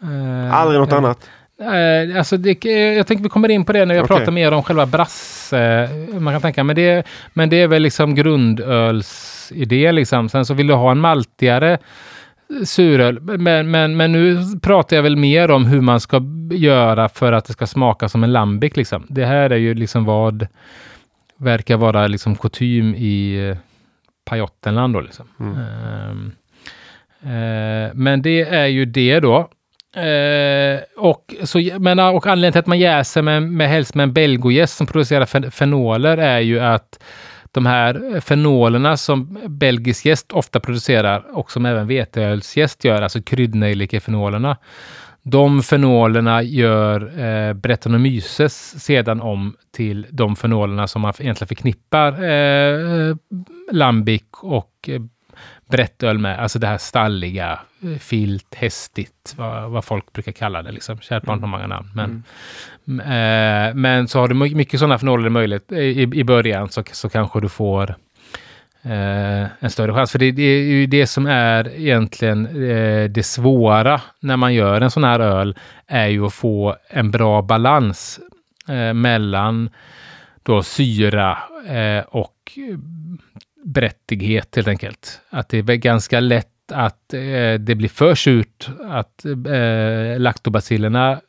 [0.02, 1.18] Eh, Aldrig något eh, annat?
[1.60, 4.16] Eh, alltså det, eh, jag tänker vi kommer in på det när jag Okej.
[4.16, 5.52] pratar mer om själva brass.
[5.52, 8.14] Eh, man kan tänka, men det, men det är väl liksom
[9.50, 10.28] grundölsidé liksom.
[10.28, 11.78] Sen så vill du ha en maltigare
[12.64, 13.20] suröl.
[13.20, 17.44] Men, men, men nu pratar jag väl mer om hur man ska göra för att
[17.44, 19.06] det ska smaka som en lambic liksom.
[19.08, 20.46] Det här är ju liksom vad
[21.38, 23.56] verkar vara liksom kutym i eh,
[24.24, 25.26] Pajottenland då liksom.
[25.40, 26.32] Ehm,
[27.22, 29.50] eh, men det är ju det då.
[30.00, 34.12] Eh, och, så, men, och anledningen till att man jäser med, med helst med en
[34.12, 36.98] belgojäst som producerar fen, fenoler är ju att
[37.52, 44.56] de här fenolerna som belgisk jäst ofta producerar och som även veteölsjäst gör, alltså kryddnejlikefenolerna.
[45.22, 53.16] De fenolerna gör eh, Brettanomyces sedan om till de fenolerna som man egentligen förknippar eh,
[53.72, 55.00] lambic och eh,
[55.70, 56.38] brettöl med.
[56.38, 60.72] Alltså det här stalliga, eh, filt, hästigt, vad, vad folk brukar kalla det.
[60.72, 60.98] Liksom.
[61.00, 61.88] Kärt barn har många namn.
[61.94, 62.22] Men, mm.
[62.88, 67.08] Eh, men så har du mycket sådana fenoler är möjligt i, i början så, så
[67.08, 67.96] kanske du får
[68.82, 70.12] eh, en större chans.
[70.12, 74.80] För det, det är ju det som är egentligen eh, det svåra när man gör
[74.80, 78.20] en sån här öl, är ju att få en bra balans
[78.68, 79.70] eh, mellan
[80.42, 81.38] då syra
[81.68, 82.34] eh, och
[83.64, 85.20] berättighet brättighet helt enkelt.
[85.30, 91.20] Att det är ganska lätt att eh, det blir för surt, att eh, laktobacillerna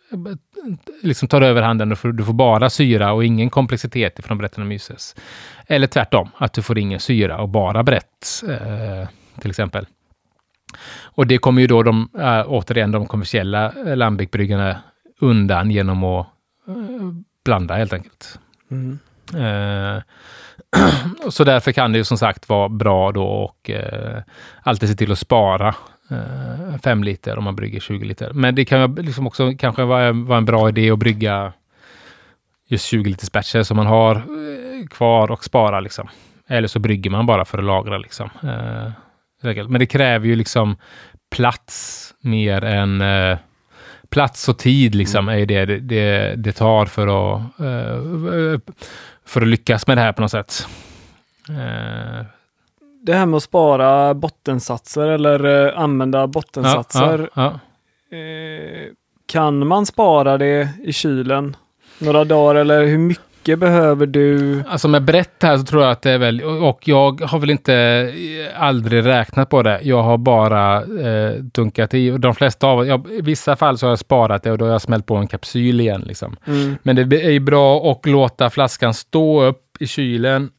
[1.01, 5.15] liksom tar överhanden och får, du får bara syra och ingen komplexitet från Brettanomyces.
[5.67, 9.85] Eller tvärtom, att du får ingen syra och bara brett, eh, till exempel.
[11.01, 14.75] Och det kommer ju då de, äh, återigen de kommersiella äh, lambic-bryggarna
[15.19, 16.27] undan genom att
[16.67, 16.73] äh,
[17.45, 18.39] blanda helt enkelt.
[18.71, 18.99] Mm.
[19.33, 20.01] Eh,
[21.29, 24.21] så därför kan det ju som sagt vara bra då och eh,
[24.63, 25.75] alltid se till att spara eh,
[26.83, 28.33] 5 liter om man brygger 20 liter.
[28.33, 31.53] Men det kan liksom också kanske vara, vara en bra idé att brygga
[32.67, 36.09] just 20 liters batcher som man har eh, kvar och spara liksom.
[36.47, 38.29] Eller så brygger man bara för att lagra liksom.
[38.43, 38.91] Eh.
[39.67, 40.75] Men det kräver ju liksom
[41.35, 43.37] plats mer än eh,
[44.09, 48.73] plats och tid liksom är ju det, det det tar för att eh,
[49.25, 50.67] för att lyckas med det här på något sätt.
[53.05, 57.29] Det här med att spara bottensatser eller eh, använda bottensatser.
[57.33, 57.59] ja,
[58.11, 58.87] Eh,
[59.25, 61.55] kan man spara det i kylen
[61.99, 64.63] några dagar eller hur mycket behöver du?
[64.67, 67.49] Alltså med brett här så tror jag att det är väl, och jag har väl
[67.49, 69.79] inte eh, aldrig räknat på det.
[69.83, 73.91] Jag har bara eh, dunkat i de flesta av jag, I vissa fall så har
[73.91, 76.01] jag sparat det och då har jag smält på en kapsyl igen.
[76.01, 76.35] Liksom.
[76.47, 76.75] Mm.
[76.83, 80.49] Men det är bra att låta flaskan stå upp i kylen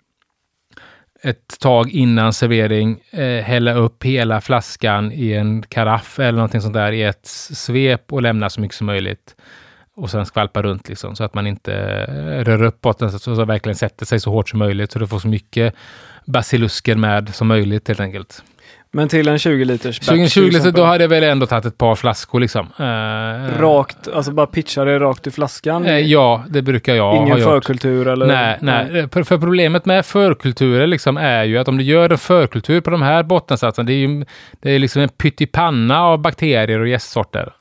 [1.22, 6.74] ett tag innan servering, eh, hälla upp hela flaskan i en karaff eller någonting sånt
[6.74, 9.36] där i ett svep och lämna så mycket som möjligt.
[9.94, 11.74] Och sen skvalpa runt liksom, så att man inte
[12.08, 14.98] eh, rör upp botten så att det verkligen sätter sig så hårt som möjligt, så
[14.98, 15.74] du får så mycket
[16.24, 18.42] basilusker med som möjligt helt enkelt.
[18.94, 20.80] Men till en 20 liters batch 2020 till liter, exempel.
[20.80, 22.66] då hade jag väl ändå tagit ett par flaskor liksom.
[22.78, 25.84] Eh, Rakt, alltså bara pitcha det rakt i flaskan?
[25.86, 27.48] eh, ja, det brukar jag Ingen ha gjort.
[27.48, 28.26] förkultur eller?
[28.26, 29.08] Nej, nej.
[29.12, 32.90] För, för problemet med förkulturer liksom är ju att om du gör en förkultur på
[32.90, 34.24] de här bottensatserna, det är ju
[34.60, 37.52] det är liksom en pyttipanna av bakterier och gästsorter.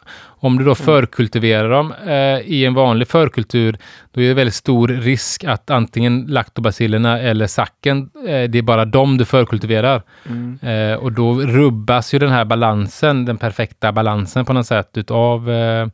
[0.44, 3.78] Om du då förkultiverar dem eh, i en vanlig förkultur,
[4.12, 8.86] då är det väldigt stor risk att antingen laktobacillerna eller sacken, eh, det är bara
[8.86, 10.04] dem du förkultiverar.
[10.30, 10.60] Mm.
[10.62, 15.52] Eh, och då rubbas ju den här balansen, den perfekta balansen på något sätt utav,
[15.52, 15.88] eh,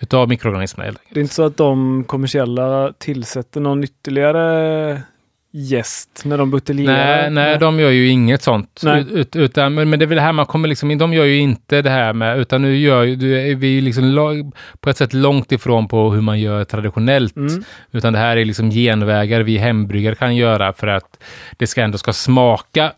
[0.00, 0.98] utav mikroorganismerna.
[1.10, 5.02] Det är inte så att de kommersiella tillsätter någon ytterligare
[5.50, 7.22] gäst när de buteljerar?
[7.22, 8.82] Nej, nej, de gör ju inget sånt.
[8.86, 11.12] Ut, ut, utan, men, men det är väl det här man kommer liksom, in- de
[11.12, 14.90] gör ju inte det här med, utan nu gör ju, du, är vi liksom på
[14.90, 17.36] ett sätt långt ifrån på hur man gör traditionellt.
[17.36, 17.64] Mm.
[17.92, 21.22] Utan det här är liksom genvägar vi hembryggare kan göra för att
[21.56, 22.92] det ska ändå ska smaka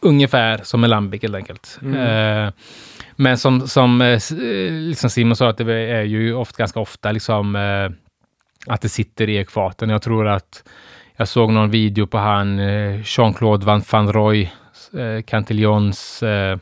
[0.00, 1.78] ungefär som en lambic helt enkelt.
[1.82, 2.46] Mm.
[2.46, 2.52] Eh,
[3.16, 7.12] men som, som eh, eh, liksom Simon sa, att det är ju ofta, ganska ofta
[7.12, 7.90] liksom, eh,
[8.66, 9.90] att det sitter i ekfaten.
[9.90, 10.62] Jag tror att
[11.20, 14.50] jag såg någon video på han eh, Jean-Claude Van, van Roy,
[14.92, 16.58] eh, Cantillons eh,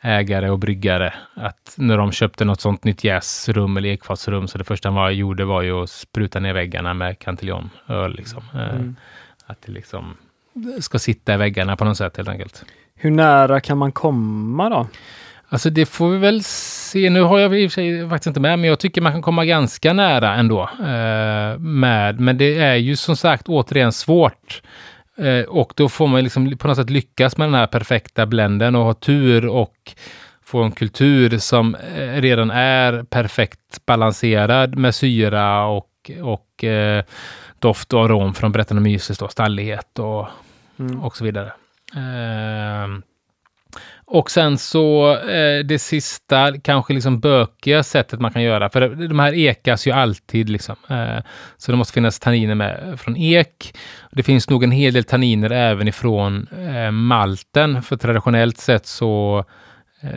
[0.00, 4.64] ägare och bryggare, att när de köpte något sånt nytt jäsrum eller ekfatsrum, så det
[4.64, 8.14] första han var, gjorde var ju att spruta ner väggarna med Cantillon-öl.
[8.14, 8.42] Liksom.
[8.54, 8.96] Mm.
[9.46, 10.16] Att det liksom
[10.80, 12.64] ska sitta i väggarna på något sätt helt enkelt.
[12.94, 14.86] Hur nära kan man komma då?
[15.52, 17.10] Alltså det får vi väl se.
[17.10, 19.22] Nu har jag i och för sig faktiskt inte med, men jag tycker man kan
[19.22, 20.62] komma ganska nära ändå.
[20.80, 22.20] Eh, med.
[22.20, 24.62] Men det är ju som sagt återigen svårt.
[25.18, 28.74] Eh, och då får man liksom på något sätt lyckas med den här perfekta blenden
[28.76, 29.74] och ha tur och
[30.44, 37.04] få en kultur som eh, redan är perfekt balanserad med syra och, och eh,
[37.58, 40.26] doft och arom från Brettanomyces, då, stallighet och
[40.80, 41.00] Mm.
[41.00, 41.52] och så vidare.
[41.96, 43.02] Ehm,
[44.12, 49.18] och sen så eh, det sista, kanske liksom bökiga sättet man kan göra, för de
[49.18, 50.76] här ekas ju alltid liksom.
[50.88, 51.24] Eh,
[51.56, 53.74] så det måste finnas tanniner med från ek.
[54.12, 59.44] Det finns nog en hel del tanniner även ifrån eh, malten, för traditionellt sett så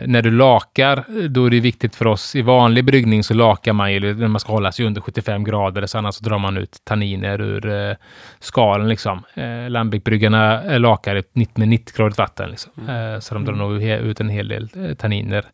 [0.06, 3.92] när du lakar, då är det viktigt för oss i vanlig bryggning så lakar man
[3.92, 6.76] ju när man ska hålla sig under 75 grader, så annars så drar man ut
[6.84, 7.96] tanniner ur eh,
[8.40, 8.88] skalen.
[8.88, 9.22] Liksom.
[9.34, 12.50] Eh, Lambic-bryggarna eh, lakar ett 90 med 90-gradigt vatten.
[12.50, 12.72] Liksom.
[12.88, 15.44] Eh, så de drar nog he- ut en hel del eh, tanniner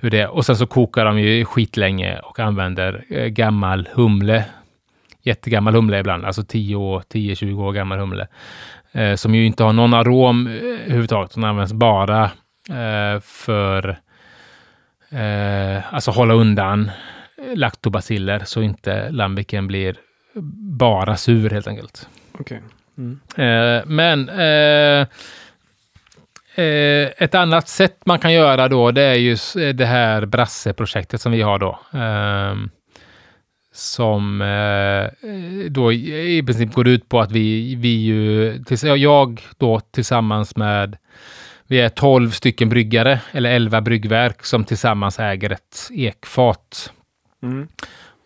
[0.00, 0.26] ur det.
[0.26, 4.44] Och sen så kokar de ju skitlänge och använder eh, gammal humle.
[5.22, 8.26] Jättegammal humle ibland, alltså 10 år, 10-20 år gammal humle.
[8.92, 11.34] Eh, som ju inte har någon arom eh, överhuvudtaget.
[11.34, 12.30] Den används bara eh,
[13.20, 13.88] för
[15.10, 16.90] eh, alltså hålla undan
[17.54, 19.96] laktobaciller så inte lambiken blir
[20.78, 22.08] bara sur helt enkelt.
[22.38, 22.60] Okej.
[22.98, 23.20] Mm.
[23.36, 25.06] Eh, men eh,
[26.64, 31.20] eh, ett annat sätt man kan göra då, det är ju s- det här Brasse-projektet
[31.20, 31.78] som vi har då.
[31.92, 32.70] ehm,
[33.72, 35.28] som eh,
[35.70, 38.62] då i princip går ut på att vi, vi ju,
[38.96, 40.96] jag då tillsammans med,
[41.70, 46.92] vi är 12 stycken bryggare, eller 11 bryggverk som tillsammans äger ett ekfat.
[47.42, 47.68] Mm.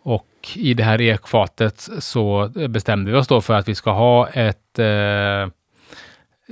[0.03, 4.27] Och i det här ekfatet så bestämde vi oss då för att vi ska ha
[4.27, 5.47] ett eh,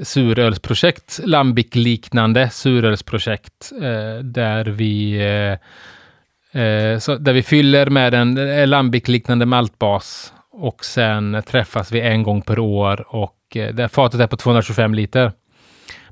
[0.04, 5.16] surölsprojekt, Lambic-liknande surölsprojekt, eh, där vi
[6.54, 12.02] eh, eh, så, där vi fyller med en eh, Lambic-liknande maltbas och sen träffas vi
[12.02, 15.32] en gång per år och eh, det fatet är på 225 liter.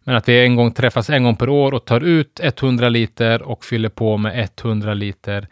[0.04, 3.42] Men att vi en gång träffas en gång per år och tar ut 100 liter
[3.42, 5.48] och fyller på med 100 liter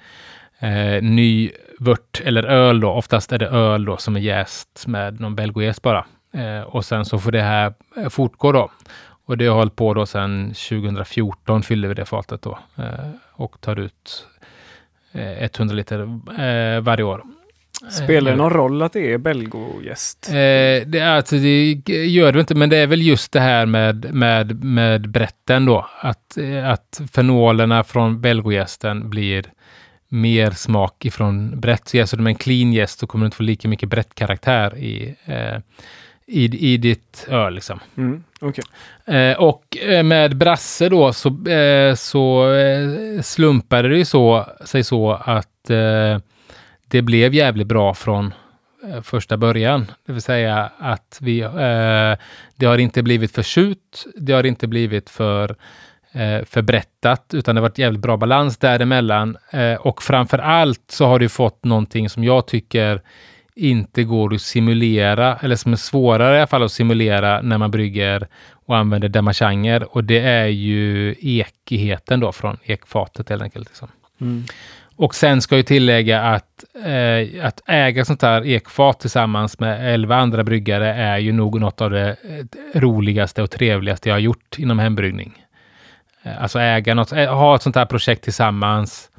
[0.60, 2.90] eh, ny vört eller öl då.
[2.90, 6.06] Oftast är det öl då som är jäst med någon belgojäst bara.
[6.34, 8.70] Eh, och sen så får det här eh, fortgå då.
[9.26, 13.62] Och det har hållit på då sedan 2014 fyller vi det fatet då eh, och
[13.62, 14.28] tar ut
[15.12, 16.00] eh, 100 liter
[16.40, 17.24] eh, varje år.
[17.88, 20.30] Spelar det Eh, någon roll att det är belgogäst?
[20.30, 24.14] Eh, det, alltså, det gör det inte, men det är väl just det här med,
[24.14, 25.86] med, med bretten då.
[26.00, 29.46] Att, eh, att fenolerna från belgojästen blir
[30.10, 31.88] mer smak ifrån brett.
[31.88, 34.78] Så jäser du med en clean jäst så kommer du inte få lika mycket brett-karaktär
[34.78, 35.58] i, eh,
[36.26, 37.54] i, i ditt öl.
[37.54, 37.80] Liksom.
[37.98, 38.64] Mm, okay.
[39.16, 41.38] Eh, och eh, med Brasse då så,
[41.98, 42.54] så
[43.24, 45.48] slumpade det ju så, sig så att
[46.90, 48.34] det blev jävligt bra från
[48.88, 49.92] eh, första början.
[50.06, 52.26] Det vill säga att vi, eh,
[52.56, 55.56] det har inte blivit för tjut, det har inte blivit för
[56.12, 59.38] eh, förberättat, utan det har varit jävligt bra balans däremellan.
[59.52, 63.02] Eh, och framför allt så har du fått någonting som jag tycker
[63.56, 67.72] inte går att simulera, eller som är svårare i alla fall att simulera när man
[67.72, 69.96] brygger och använder damachanger.
[69.96, 73.70] Och det är ju ekigheten då från ekfatet helt enkelt.
[73.70, 73.88] Liksom.
[74.22, 74.44] Mm.
[75.00, 80.16] Och sen ska jag tillägga att, eh, att äga sånt här ekfat tillsammans med elva
[80.16, 84.60] andra bryggare är ju nog något av det eh, roligaste och trevligaste jag har gjort
[84.60, 85.46] inom hembryggning.
[86.24, 89.10] Eh, alltså äga något, eh, ha ett sånt här projekt tillsammans.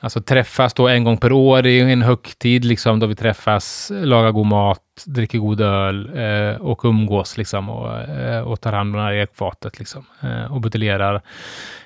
[0.00, 4.30] Alltså träffas då en gång per år i en högtid, liksom, då vi träffas, lagar
[4.30, 9.00] god mat, dricker god öl eh, och umgås liksom, och, eh, och tar hand om
[9.00, 11.22] det här ekfatet liksom, eh, och buteljerar.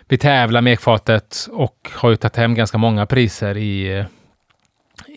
[0.09, 4.05] Vi tävlar med ekfatet och har ju tagit hem ganska många priser i,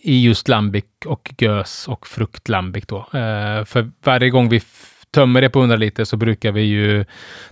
[0.02, 2.98] i just lambic och gös och fruktlambic då.
[2.98, 4.60] Eh, för varje gång vi
[5.10, 7.04] tömmer det på 100 liter så brukar vi ju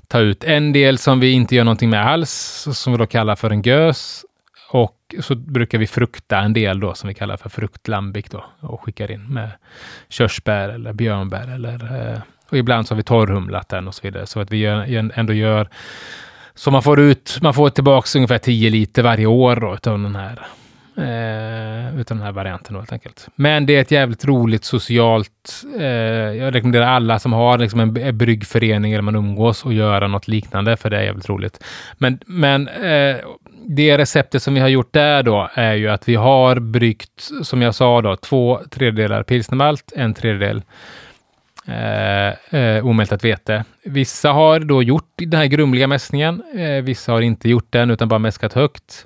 [0.06, 3.36] ta ut en del som vi inte gör någonting med alls, som vi då kallar
[3.36, 4.24] för en gös.
[4.70, 8.80] Och så brukar vi frukta en del då som vi kallar för fruktlambic då och
[8.80, 9.50] skickar in med
[10.08, 14.26] körsbär eller björnbär eller eh, och ibland så har vi torrhumlat den och så vidare
[14.26, 15.68] så att vi gör, ändå gör
[16.54, 20.16] så man får ut, man får tillbaka ungefär 10 liter varje år då utav den
[20.16, 20.46] här
[20.98, 23.28] Eh, utan den här varianten då, helt enkelt.
[23.34, 25.64] Men det är ett jävligt roligt socialt...
[25.78, 30.08] Eh, jag rekommenderar alla som har liksom en, en bryggförening eller man umgås och göra
[30.08, 31.64] något liknande, för det är jävligt roligt.
[31.98, 33.16] Men, men eh,
[33.70, 37.62] det receptet som vi har gjort där då är ju att vi har bryggt, som
[37.62, 40.62] jag sa då, två tredjedelar pilsnermalt, en tredjedel
[41.66, 43.64] eh, eh, omältat vete.
[43.84, 46.42] Vissa har då gjort den här grumliga mäskningen.
[46.56, 49.04] Eh, vissa har inte gjort den utan bara mäskat högt.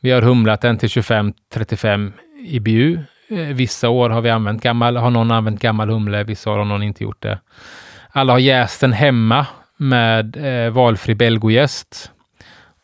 [0.00, 2.12] Vi har humlat den till 25-35
[2.46, 2.98] IBU.
[3.28, 6.64] Eh, vissa år har vi använt gammal, har någon använt gammal humle, vissa år har
[6.64, 7.38] någon inte gjort det.
[8.10, 12.11] Alla har jäst den hemma med eh, valfri belgojäst.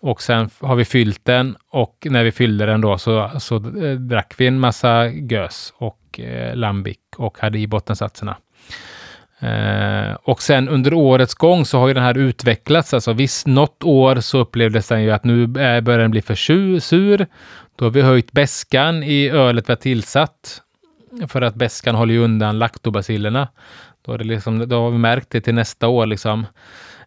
[0.01, 3.95] Och sen har vi fyllt den och när vi fyllde den då så, så eh,
[3.95, 8.37] drack vi en massa gös och eh, lambic och hade i bottensatserna.
[9.41, 12.95] Eh, och sen under årets gång så har ju den här utvecklats.
[12.95, 17.27] Alltså visst, något år så upplevdes den ju att nu börjar den bli för sur.
[17.77, 20.63] Då har vi höjt bäskan i ölet vi har tillsatt.
[21.29, 23.49] För att bäskan håller ju undan laktobacillerna.
[24.03, 26.07] Då, är det liksom, då har vi märkt det till nästa år.
[26.07, 26.47] Liksom.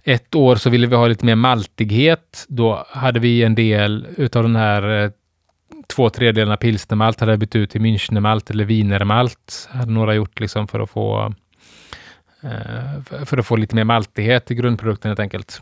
[0.04, 2.46] Ett år så ville vi ha lite mer maltighet.
[2.48, 5.12] Då hade vi en del utav den här eh,
[5.88, 9.70] två tredjedelarna pilsnermalt hade bytt ut till Münchenmalt eller Wienermalt.
[9.72, 11.34] Hade några gjort liksom för att få
[12.44, 15.62] Eh, för att få lite mer maltighet i grundprodukten helt enkelt.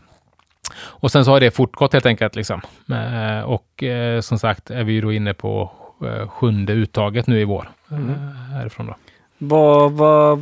[0.76, 2.36] Och sen så har det fortgått helt enkelt.
[2.36, 2.60] Liksom.
[2.88, 5.72] Eh, och eh, som sagt är vi då inne på
[6.28, 7.70] sjunde uttaget nu i vår.
[7.90, 8.14] Mm.
[8.52, 8.96] Härifrån då.
[9.38, 10.38] Vad, vad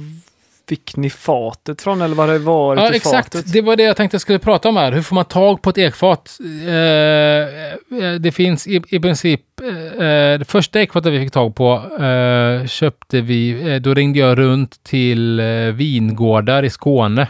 [0.69, 3.35] fick ni fatet från eller vad det varit ja, exakt.
[3.35, 3.53] fatet?
[3.53, 4.93] Det var det jag tänkte jag skulle prata om här.
[4.93, 6.39] Hur får man tag på ett ekfat?
[6.41, 12.67] Eh, det finns i, i princip, eh, det första ekfatet vi fick tag på eh,
[12.67, 17.29] köpte vi, eh, då ringde jag runt till eh, vingårdar i Skåne.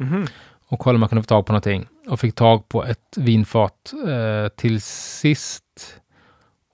[0.00, 0.28] Mm -hmm.
[0.68, 1.86] Och kollade om man kunde få tag på någonting.
[2.08, 3.92] Och fick tag på ett vinfat.
[4.08, 5.64] Eh, till sist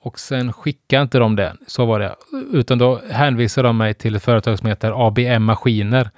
[0.02, 1.56] och sen skickade inte de det.
[1.66, 2.14] Så var det.
[2.52, 6.10] Utan då hänvisade de mig till ett företag som heter ABM Maskiner.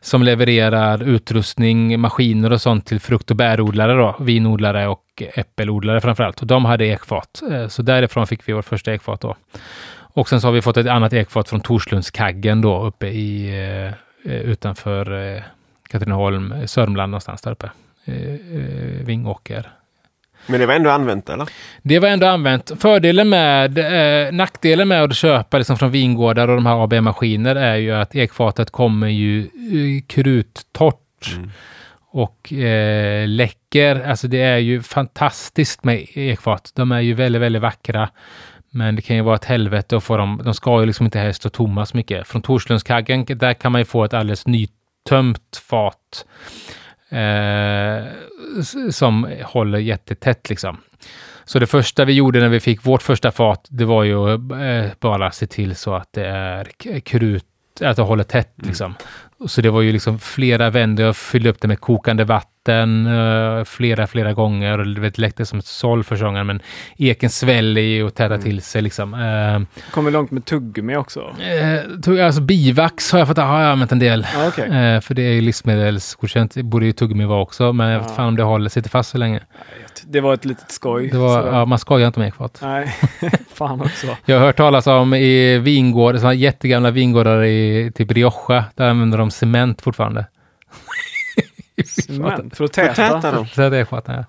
[0.00, 4.16] Som levererar utrustning, maskiner och sånt till frukt och bärodlare då.
[4.20, 6.40] Vinodlare och äppelodlare framförallt.
[6.40, 7.42] Och de hade ekfat.
[7.50, 9.36] Eh, så därifrån fick vi vårt första ekfat då.
[10.14, 13.48] Och sen så har vi fått ett annat ekfat från Torslundskaggen då uppe i
[14.24, 15.42] eh, utanför eh,
[15.88, 17.70] Katrineholm, Sörmland någonstans där uppe.
[19.04, 19.72] Vingåker
[20.46, 21.48] men det var ändå använt eller?
[21.82, 22.72] Det var ändå använt.
[22.78, 27.76] Fördelen med, eh, nackdelen med att köpa liksom från vingårdar och de här AB-maskiner är
[27.76, 31.36] ju att ekfatet kommer ju eh, kruttorrt.
[31.36, 31.50] Mm.
[32.14, 34.08] Och eh, läcker.
[34.08, 36.72] Alltså det är ju fantastiskt med ekfat.
[36.74, 38.08] De är ju väldigt, väldigt vackra.
[38.70, 40.40] Men det kan ju vara ett helvete att få dem.
[40.44, 42.28] De ska ju liksom inte helst stå tomma så mycket.
[42.28, 46.24] Från Torslundskaggen, där kan man ju få ett alldeles nytömt fat
[47.12, 48.04] eh,
[48.90, 50.80] som håller jättetätt liksom.
[51.44, 54.90] Så det första vi gjorde när vi fick vårt första fat, det var ju eh,
[55.00, 56.64] bara se till så att det är
[57.00, 57.44] krut,
[57.80, 58.68] att det håller tätt mm.
[58.68, 58.94] liksom.
[59.46, 63.06] Så det var ju liksom flera vändor, jag fyllde upp det med kokande vatten vatten
[63.06, 66.60] eh, flera, flera gånger och det vet, läckte som ett såll första gången, men
[66.98, 69.14] eken sväller ju och tätar till sig liksom.
[69.14, 71.20] Eh, Kommer långt med tuggummi också.
[71.20, 74.26] eh, tog- alltså bivax har jag fått, har jag använt en del.
[74.34, 74.64] Ja, okej.
[74.64, 78.26] Eh, för det är ju livsmedelsgodkänt, borde ju tuggummi vara också, men jag vet fan
[78.28, 79.40] om det håller, sitter fast så länge.
[80.06, 81.08] Det var ett litet skoj.
[81.08, 82.58] Det var, ja, man skojar inte med ekfat.
[82.62, 82.94] Nej,
[83.54, 84.06] fan också.
[84.24, 89.30] Jag har hört talas om i vingårdar, jättegamla vingårdar i typ Rioja, där använder de
[89.30, 90.26] cement fortfarande.
[91.86, 93.14] Cement för att För att täta.
[93.14, 93.46] täta dem.
[93.46, 94.24] Så är ekfaten, ja.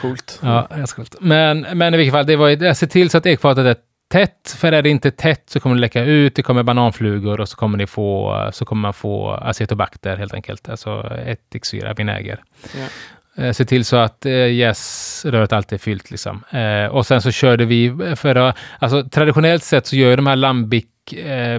[0.00, 0.38] Coolt.
[0.42, 1.16] Ja, ganska coolt.
[1.20, 3.76] Men, men i vilket fall, det var se till så att ekfatet är
[4.10, 7.48] tätt, för är det inte tätt så kommer det läcka ut, det kommer bananflugor och
[7.48, 12.40] så kommer, ni få, så kommer man få acetobacter helt enkelt, alltså ättiksyra, vinäger.
[12.76, 13.44] Ja.
[13.44, 16.10] Eh, Se till så att eh, jäsröret alltid är fyllt.
[16.10, 16.44] Liksom.
[16.50, 20.36] Eh, och sen så körde vi, för att, alltså traditionellt sett så gör de här
[20.36, 21.54] Lambic eh,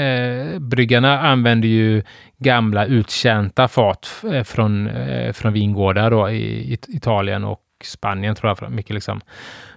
[0.00, 2.02] eh, bryggarna använder ju
[2.40, 8.56] gamla uttjänta fat eh, från, eh, från vingårdar då, i, i Italien och Spanien tror
[8.60, 9.20] jag mycket liksom.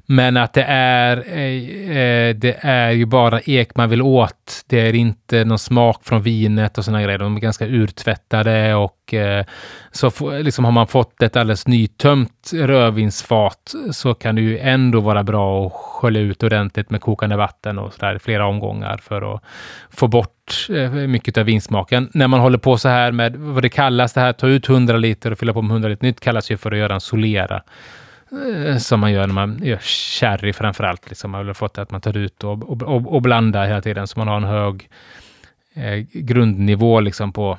[0.05, 4.63] Men att det är, eh, eh, det är ju bara ek man vill åt.
[4.67, 7.19] Det är inte någon smak från vinet och sådana grejer.
[7.19, 9.45] De är ganska urtvättade och eh,
[9.91, 15.23] så liksom har man fått ett alldeles nytömt rödvinsfat så kan det ju ändå vara
[15.23, 19.43] bra att skölja ut ordentligt med kokande vatten och sådär i flera omgångar för att
[19.89, 22.09] få bort eh, mycket av vinsmaken.
[22.13, 24.97] När man håller på så här med vad det kallas det här, ta ut 100
[24.97, 27.61] liter och fylla på med 100 liter nytt kallas ju för att göra en solera
[28.79, 31.09] som man gör när man gör sherry framför allt.
[31.09, 31.31] Liksom.
[31.31, 34.07] Man har fått det att man tar ut och, och, och, och blandar hela tiden
[34.07, 34.89] så man har en hög
[35.73, 37.57] eh, grundnivå liksom på,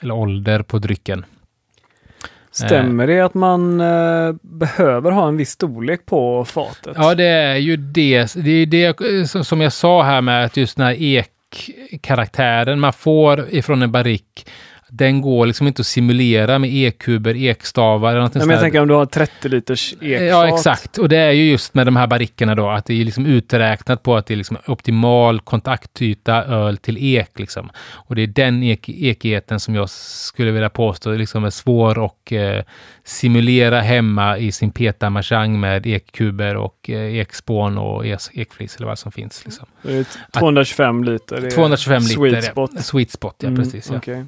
[0.00, 1.24] eller ålder på drycken.
[2.50, 6.92] Stämmer det att man eh, behöver ha en viss storlek på fatet?
[6.96, 8.34] Ja, det är ju det.
[8.34, 12.92] Det är det eh, som- jag sa här med att just den här ek-karaktären man
[12.92, 14.46] får ifrån en barrick,
[14.94, 18.80] den går liksom inte att simulera med ekkuber, ekstavar eller något sånt men jag tänker
[18.80, 20.28] om du har 30 liters ekfat.
[20.28, 20.98] Ja, exakt.
[20.98, 24.02] Och det är ju just med de här barrickerna då, att det är liksom uträknat
[24.02, 27.38] på att det är liksom optimal kontaktyta öl till ek.
[27.38, 27.70] Liksom.
[27.92, 32.32] Och det är den ek ekigheten som jag skulle vilja påstå liksom är svår att
[32.32, 32.64] eh,
[33.04, 39.12] simulera hemma i sin petamachang med ekkuber och eh, ekspån och ekflis eller vad som
[39.12, 39.44] finns.
[39.44, 39.66] Liksom.
[39.82, 40.06] Det är
[40.38, 41.40] 225 liter.
[41.40, 42.14] det är 225 liter.
[42.14, 42.50] Sweet ja.
[42.50, 42.84] spot.
[42.84, 43.90] Sweet spot, ja Mm, precis.
[43.90, 43.96] Ja.
[43.96, 44.24] okej.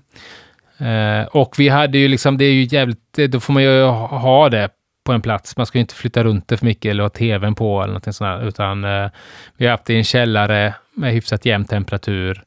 [0.84, 4.48] Eh, och vi hade ju liksom, det är ju jävligt, då får man ju ha
[4.48, 4.68] det
[5.06, 5.56] på en plats.
[5.56, 8.12] Man ska ju inte flytta runt det för mycket eller ha tvn på eller någonting
[8.12, 9.10] sånt där, utan eh,
[9.56, 12.42] vi har haft det i en källare med hyfsat jämn temperatur.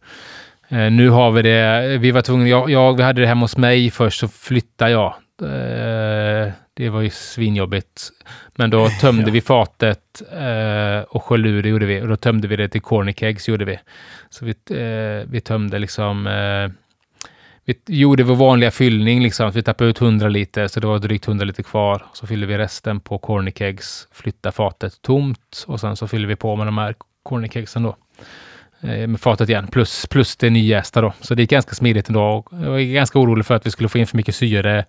[0.69, 3.57] Eh, nu har vi det, vi var tvungna, jag, jag, vi hade det hemma hos
[3.57, 5.13] mig först, så flyttade jag.
[5.41, 8.09] Eh, det var ju svinjobbigt.
[8.55, 9.31] Men då tömde Ja.
[9.31, 12.01] vi fatet eh, och sköljde ur det gjorde vi.
[12.01, 13.79] Och då tömde vi det till corny kegs gjorde vi.
[14.29, 14.53] Så vi,
[15.27, 16.27] vi tömde liksom
[17.67, 19.51] vi gjorde vår vanliga fyllning, liksom.
[19.51, 22.05] vi tappade ut 100 liter, så det var drygt 100 liter kvar.
[22.13, 26.35] Så fyllde vi resten på corny kegs, flyttade fatet tomt och sen så fyllde vi
[26.35, 27.95] på med de här corny kegsen då.
[28.81, 31.13] Eh, med fatet igen, plus, plus det nyjästa då.
[31.21, 32.23] Så det gick ganska smidigt ändå.
[32.23, 34.85] Och Jag var ganska orolig för att vi skulle få in för mycket syre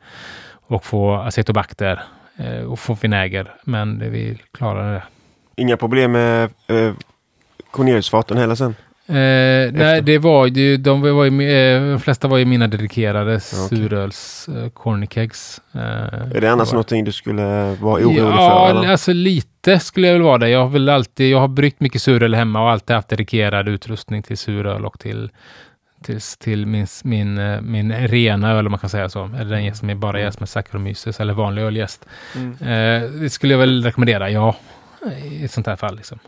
[0.51, 2.03] och få acetobakter
[2.37, 3.55] eh, och få vinäger.
[3.65, 5.03] Men det, vi klarade det.
[5.57, 6.93] Inga problem med eh,
[7.71, 8.75] Corneliusfaten heller sen?
[9.09, 13.41] Eh, nej, det var ju, de var ju, eh, de flesta var ju mina dedikerade
[13.41, 15.61] suröls eh, corny kegs.
[15.75, 18.79] Eh, Är det annars någonting du skulle vara orolig ja, för?
[18.79, 18.91] Eller?
[18.91, 20.49] alltså lite skulle jag väl vara det.
[20.49, 24.23] Jag har väl alltid, jag har bryggt mycket suröl hemma och alltid haft dedikerad utrustning
[24.23, 25.31] till suröl och till,
[26.05, 29.31] till, till min, min, eh, min rena öl om man kan säga så.
[29.41, 32.07] Eller den som är bara jäst med Saccharomyces eller vanlig öljäst.
[32.37, 32.53] Mm.
[32.53, 34.57] Eh, det skulle jag väl rekommendera, ja.
[35.31, 35.97] I ett sånt här fall.
[35.97, 36.19] Liksom.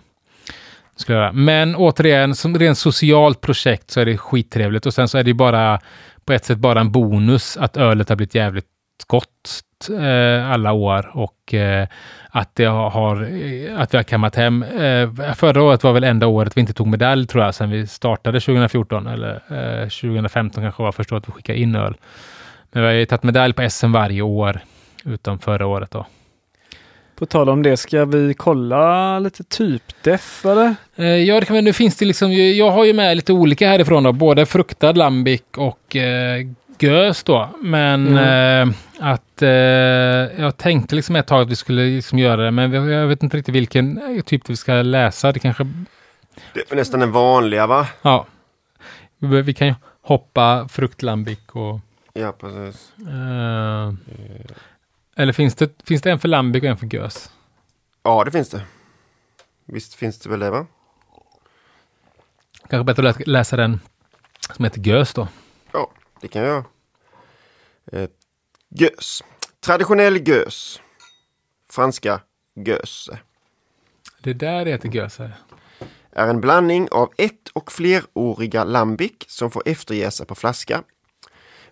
[1.01, 1.33] Skulle jag göra.
[1.33, 4.87] Men återigen, som rent socialt projekt så är det skittrevligt.
[4.87, 5.81] Och sen så är det ju bara
[6.25, 8.67] på ett sätt bara en bonus att ölet har blivit jävligt
[9.07, 9.61] gott
[10.01, 11.89] eh, alla år och eh,
[12.31, 14.63] att, det har, eh, att vi har kammat hem.
[14.63, 17.87] Eh, förra året var väl enda året vi inte tog medalj tror jag, sen vi
[17.87, 21.95] startade 2014 eller eh, 2015 kanske var första året vi skickade in öl.
[22.73, 24.61] Men vi har ju tagit medalj på SM varje år,
[25.05, 26.07] utom förra året då.
[27.21, 30.75] På tal om det, ska vi kolla lite typdef eller?
[30.97, 33.69] Eh, ja, det kan, vi- nu finns det liksom, jag har ju med lite olika
[33.69, 36.47] härifrån då, både fruktad lambic och eh,
[36.79, 37.49] gös då.
[37.63, 38.69] Men eh,
[38.99, 39.49] att eh,
[40.43, 43.23] jag tänkte liksom ett tag att vi skulle liksom göra det, men vi- jag vet
[43.23, 45.33] inte riktigt vilken eh, typ vi ska läsa.
[45.33, 45.65] Det kanske,
[46.55, 47.87] Det är nästan den vanliga va?
[48.03, 48.27] ja.
[49.19, 51.81] Vi, vi kan ju hoppa fruktlambic och...
[52.13, 52.93] Ja, precis.
[52.99, 53.93] Eh,
[55.23, 57.31] eller finns det, finns det en för lambic och en för gös?
[58.03, 58.63] Ja, det finns det.
[59.65, 60.67] Visst finns det väl det va?
[62.69, 63.81] Kanske bättre att läsa, den
[64.55, 65.29] som heter gös då.
[65.73, 65.91] Ja,
[66.21, 66.65] det kan jag.
[67.93, 68.09] Eh,
[68.69, 69.25] gös.
[69.61, 70.81] Traditionell gös.
[71.71, 72.21] Franska
[72.55, 73.19] göse.
[74.23, 75.33] Det där heter göse.
[76.13, 80.83] Är en blandning av ett och fleråriga lambic som får efterjäsa på flaska.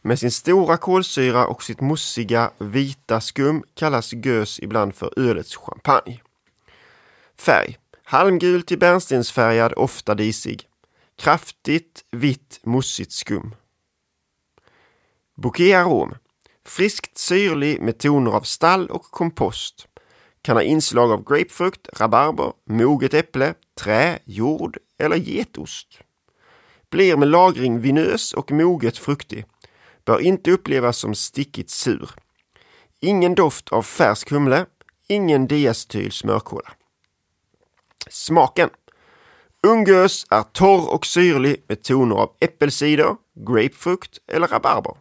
[0.09, 6.21] Med sin stora kolsyra och sitt mossiga vita skum kallas gös ibland för ölets champagne.
[7.39, 7.77] Färg.
[8.05, 10.69] Halmgul till bärnstensfärgad, ofta disig.
[11.17, 13.55] Kraftigt vitt mossigt skum.
[15.37, 16.15] Bouquet arom.
[16.65, 19.87] Friskt syrlig med toner av stall och kompost.
[20.43, 26.01] Kan ha inslag av grapefrukt, rabarber, moget äpple, trä, jord eller getost.
[26.91, 29.45] Blir med lagring vinös och moget fruktig.
[30.09, 32.11] Bör inte upplevas som stickigt sur.
[33.01, 34.67] Ingen doft av färsk humle.
[35.09, 36.73] Ingen diacetyl smörkola.
[38.11, 38.71] Smaken.
[39.63, 44.97] Ungös är torr och syrlig med toner av äppelcider, grapefrukt eller rabarber.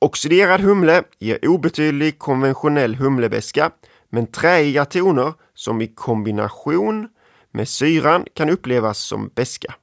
[0.00, 3.70] Oxiderad humle ger obetydlig konventionell humlebeska
[4.10, 7.08] men träiga toner som i kombination
[7.50, 9.74] med syran kan upplevas som beska.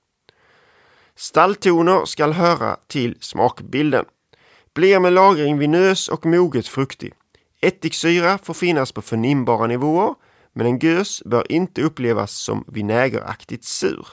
[1.16, 4.06] Stalltoner skall höra till smakbilden.
[4.74, 7.14] Blir med lagring vinös och moget fruktig.
[7.62, 10.16] Ättiksyra får finnas på förnimbara nivåer
[10.54, 14.08] men en gös bör inte upplevas som vinägeraktigt sur.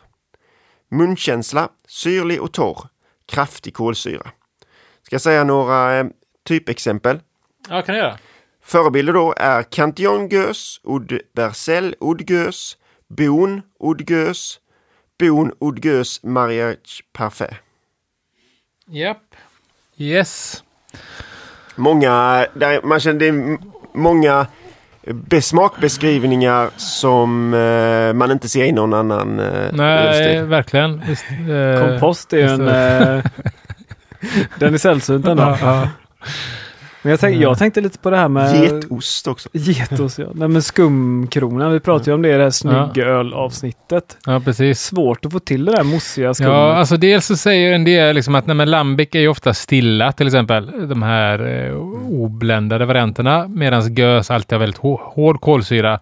[0.89, 2.89] Munkänsla syrlig och torr.
[3.27, 4.31] Kraftig kolsyra.
[5.03, 6.07] Ska jag säga några eh,
[6.45, 7.21] typexempel?
[7.69, 8.19] Ja, kan jag göra.
[8.63, 12.77] Förebilder då är Cantillon gös, Oud Bercel Oud gös,
[13.09, 14.61] Bon Oud gös,
[15.19, 17.55] Bon Oud gös Mariage Parfait.
[18.87, 19.35] Japp.
[19.99, 20.63] Yes.
[21.77, 23.59] Många, där man känner det är
[23.93, 24.47] många
[25.41, 31.03] smakbeskrivningar som eh, man inte ser i någon annan eh, Nej, verkligen.
[31.09, 32.69] Visst, eh, Kompost är ju en...
[32.69, 33.25] Eh,
[34.59, 35.57] den är sällsynt ändå.
[37.07, 38.63] Men jag, tänk, jag tänkte lite på det här med...
[38.65, 39.49] Getost också.
[39.53, 40.27] Getos, ja.
[40.35, 44.17] Nej men skumkronan, vi pratade ju om det i det här snygga öl-avsnittet.
[44.27, 44.81] ja, precis.
[44.81, 46.53] Svårt att få till det där mossiga skummet.
[46.53, 49.55] Ja, alltså dels så säger en del liksom att nej, men lambic är ju ofta
[49.55, 51.77] stilla, till exempel de här eh,
[52.11, 55.99] obländade varianterna, medan gös alltid har väldigt hå- hård kolsyra.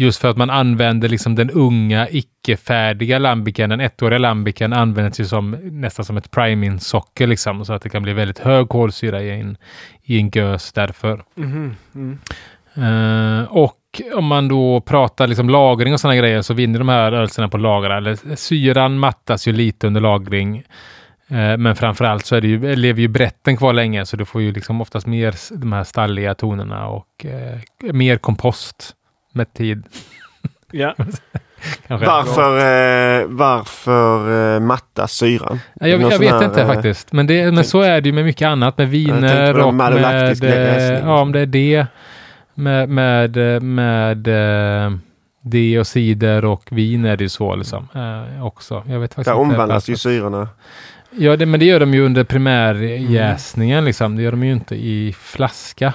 [0.00, 5.24] Just för att man använder liksom den unga, icke-färdiga lambicen, den ettåriga lambicen används ju
[5.24, 9.40] som nästan som ett priming-socker liksom, så att det kan bli väldigt hög kolsyra i
[9.40, 9.56] en,
[10.02, 11.24] i en gös därför.
[11.34, 12.18] Mhm, mm.
[12.74, 17.12] Eh, och om man då pratar liksom lagring och sådana grejer så vinner de här
[17.12, 18.16] ölserna på lagra.
[18.36, 20.56] Syran mattas ju lite under lagring.
[21.28, 24.42] Eh, men framförallt så är det ju, lever ju brätten kvar länge så du får
[24.42, 28.94] ju liksom oftast mer de här stalliga tonerna och eh, mer kompost
[29.32, 29.84] med tid.
[30.70, 30.94] Ja.
[31.88, 35.60] Varför, eh, varför eh, mattas syran?
[35.80, 37.12] Ja, jag, jag vet här, inte eh, faktiskt.
[37.12, 38.78] Men, det, men så är det ju med mycket annat.
[38.78, 40.42] Med viner och med...
[40.42, 41.86] eh, Ja, om det är det.
[42.54, 44.28] Med, med, med
[44.84, 44.92] eh,
[45.42, 47.88] det och cider och vin är det ju så liksom.
[47.94, 48.82] Eh, också.
[48.86, 50.48] Jag vet faktiskt Där inte omvandlas ju syrorna.
[51.10, 52.26] Ja, det, men det gör de ju under Mm.
[52.26, 54.16] primärjäsningen liksom.
[54.16, 55.92] Det gör de ju inte i flaska.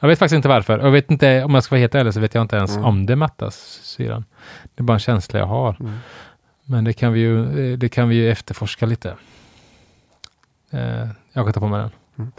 [0.00, 0.78] Jag vet faktiskt inte varför.
[0.78, 2.84] Jag vet inte, om jag ska vara helt ärlig så vet jag inte ens Mm.
[2.84, 4.24] om det mattas syran.
[4.74, 5.76] Det är bara en känsla jag har.
[5.80, 5.92] Mm.
[6.64, 9.14] Men det kan vi ju, eh, det kan vi ju efterforska lite.
[10.72, 11.90] Eh, jag kan ta på mig den.
[12.18, 12.32] Mm.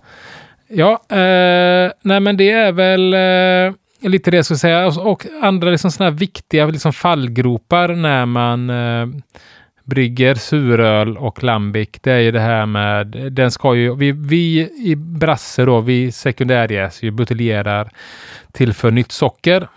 [0.68, 4.88] Ja, eh, nej men det är väl eh, lite det jag skulle säga.
[4.88, 9.08] Och, och andra liksom här viktiga liksom fallgropar när man eh,
[9.88, 11.90] brygger suröl och lambic.
[12.02, 16.12] Det är ju det här med, den ska ju, vi, vi i Brasse då, vi
[16.12, 17.90] sekundärjäser ju, buteljerar,
[18.52, 19.68] tillför nytt socker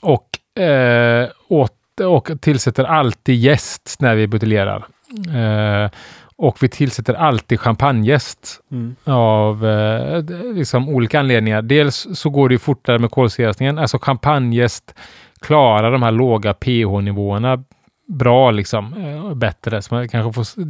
[0.00, 4.86] och, eh, åt, och tillsätter alltid jäst när vi buteljerar.
[5.34, 5.90] Eh,
[6.36, 8.96] och vi tillsätter alltid champagnejäst Mm.
[9.04, 10.22] av eh,
[10.54, 11.62] liksom olika anledningar.
[11.62, 13.78] Dels så går det ju fortare med kolsyreningen.
[13.78, 14.94] Alltså champagnejäst
[15.40, 17.64] klarar de här låga pH-nivåerna
[18.08, 18.92] bra liksom.
[18.92, 19.82] Eh, bättre.
[19.82, 20.64] Så man kanske får,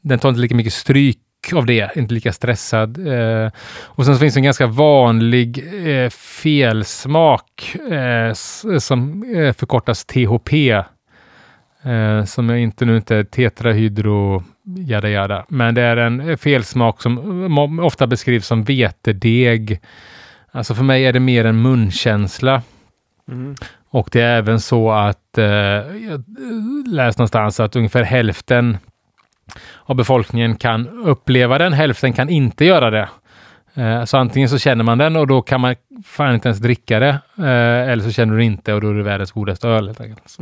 [0.00, 1.18] den tar inte lika mycket stryk
[1.54, 3.06] av det, inte lika stressad.
[3.06, 3.50] Eh,
[3.82, 8.32] och sen så finns det en ganska vanlig eh, felsmak eh,
[8.78, 10.52] som eh, förkortas THP.
[11.84, 15.44] Eh, som jag inte nu inte är tetrahydro jada jada.
[15.48, 17.44] Men det är en eh, felsmak som
[17.78, 19.80] eh, ofta beskrivs som vetedeg.
[20.50, 22.62] Alltså för mig är det mer en munkänsla.
[23.28, 23.54] Mm.
[23.92, 26.24] Och det är även så att eh, jag
[26.86, 28.78] läste någonstans att ungefär hälften
[29.84, 33.08] av befolkningen kan uppleva den, hälften kan inte göra det.
[33.74, 35.74] Eh, så antingen så känner man den och då kan man
[36.04, 37.18] fan inte ens dricka det.
[37.38, 39.86] Eh, eller så känner du inte och då är det världens godaste öl.
[39.86, 40.38] helt enkelt.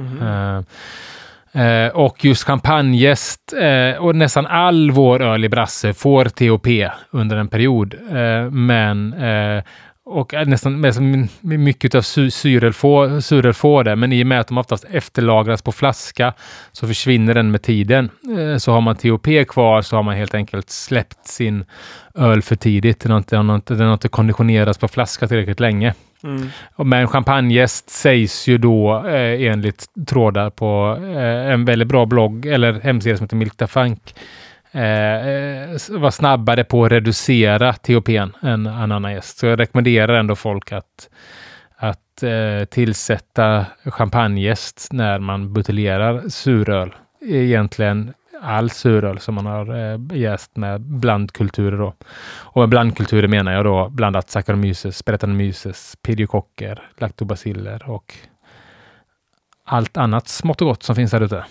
[1.53, 7.37] Eh, och just champagnejäst eh, och nästan all vår öl i Brasse får THP under
[7.37, 7.95] en period.
[8.51, 9.15] Men
[10.11, 13.97] och nästan med, mycket av sy, syrel, får, syrel får det.
[13.97, 16.35] Men i och med att de oftast efterlagras på flaska
[16.73, 18.11] så försvinner den med tiden.
[18.39, 21.65] Eh, så har man TOP kvar så har man helt enkelt släppt sin
[22.15, 23.01] öl för tidigt.
[23.01, 25.95] Den har inte, den har inte, den har inte konditionerats på flaska tillräckligt länge.
[26.25, 26.49] Mm.
[26.77, 32.81] Men champagnejäst sägs ju då eh, enligt trådar på eh, en väldigt bra blogg eller
[32.81, 34.15] hemsida som heter Milk Funk
[34.73, 39.39] eh, eh var snabbare på att reducera THPn än en annan gäst.
[39.39, 41.09] Så jag rekommenderar ändå folk att,
[41.77, 46.95] att eh, tillsätta champagnejäst när man buteljerar suröl.
[47.23, 51.79] Egentligen all suröl som man har eh, jäst med blandkulturer.
[51.79, 51.95] Då.
[52.39, 58.14] Och med blandkulturer menar jag då blandat Saccharomyces, Brettanomyces, pediokocker, laktobaciller och
[59.64, 61.45] allt annat smått och gott som finns här ute.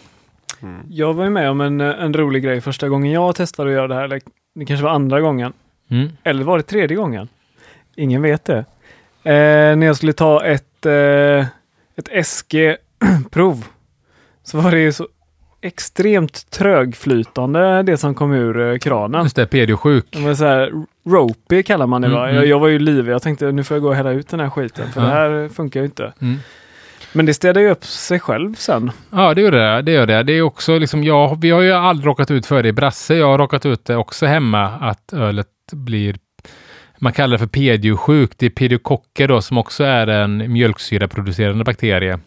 [0.61, 0.85] Mm.
[0.89, 3.87] Jag var ju med om en, en rolig grej första gången jag testade att göra
[3.87, 4.03] det här.
[4.03, 4.21] Eller,
[4.55, 5.53] det kanske var andra gången.
[5.89, 6.09] Mm.
[6.23, 7.27] Eller var det tredje gången?
[7.95, 8.65] Ingen vet det.
[9.23, 11.45] Eh, när jag skulle ta ett, eh,
[11.95, 13.65] ett SG-prov
[14.43, 15.07] så var det ju så
[15.61, 19.23] extremt trögflytande det som kom ur eh, kranen.
[19.23, 20.05] Just det, pediosjuk.
[20.11, 20.71] Det så här,
[21.05, 22.27] ropey kallar man det mm, va?
[22.27, 22.49] Jag, mm.
[22.49, 23.13] jag, var ju livig.
[23.13, 25.07] Jag tänkte nu får jag gå och hälla ut den här skiten för ja.
[25.07, 26.13] det här funkar ju inte.
[26.21, 26.37] Mm.
[27.13, 28.91] Men det städar ju upp sig själv sen.
[29.11, 29.81] Ja, det gör det.
[29.81, 30.23] Det gör det.
[30.23, 33.15] Det är också liksom, jag, vi har ju aldrig råkat ut för det i Brasse.
[33.15, 36.15] Jag har råkat ut det också hemma, att ölet blir
[37.01, 38.31] man kallar det för pediosjuk.
[38.37, 42.19] Det är pediokocker då som också är en mjölksyraproducerande bakterie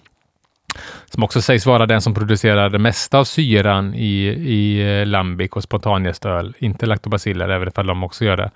[1.13, 5.51] som också sägs vara den som producerar det mesta av syran i, i eh, lambic
[5.51, 6.55] och spontanjästöl.
[6.59, 8.51] Inte laktobaciller, även ifall de också gör det.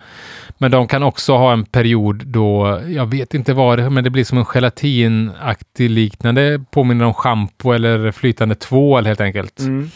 [0.58, 4.10] Men de kan också ha en period då, jag vet inte vad det men det
[4.10, 9.60] blir som en gelatinaktig liknande, påminner om schampo eller flytande tvål helt enkelt.
[9.60, 9.90] Mm.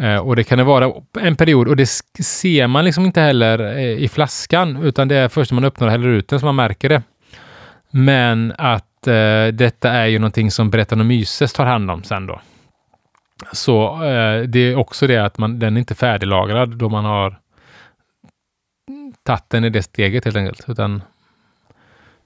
[0.00, 1.86] Eh, och det kan det vara en period och det
[2.20, 5.86] ser man liksom inte heller eh, i flaskan, utan det är först när man öppnar
[5.86, 7.02] och häller ut den som man märker det.
[7.90, 12.40] Men att eh, detta är ju någonting som Brettanomyces tar hand om sen då.
[13.52, 17.38] Så eh, det är också det att man, den är inte färdiglagrad då man har
[19.22, 20.64] tagit den i det steget helt enkelt.
[20.68, 21.02] Utan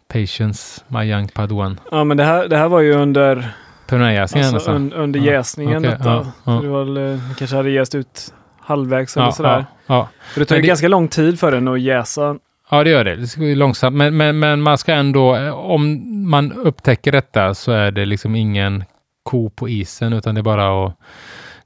[0.09, 1.81] Patience, my young Paduan.
[1.91, 3.55] Ja, men det här, det här var ju under
[3.87, 5.33] Pernayjäsningen alltså, un, under ja.
[5.33, 5.79] jäsningen.
[5.79, 6.53] Okay, ja, ja.
[6.53, 9.67] det var, eh, kanske hade jäst ut halvvägs eller ja, sådär.
[9.87, 10.69] Ja, För det tar ju det...
[10.69, 12.37] ganska lång tid för den att jäsa
[12.71, 13.17] Ja, det gör det.
[13.17, 16.01] Det ska långsamt, men, men, men man ska ändå, eh, om
[16.31, 18.85] man upptäcker detta så är det liksom ingen
[19.23, 20.97] ko på isen, utan det är bara att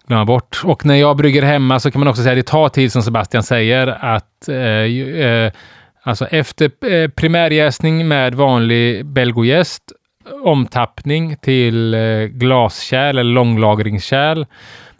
[0.06, 0.60] glömma bort.
[0.64, 3.02] Och när jag brygger hemma så kan man också säga att det tar tid, som
[3.02, 5.52] Sebastian säger, att eh, eh,
[6.02, 9.82] alltså efter eh, primärjäsning med vanlig belgojäst,
[10.44, 14.44] omtappning till eh, glaskärl eller långlagringskärl.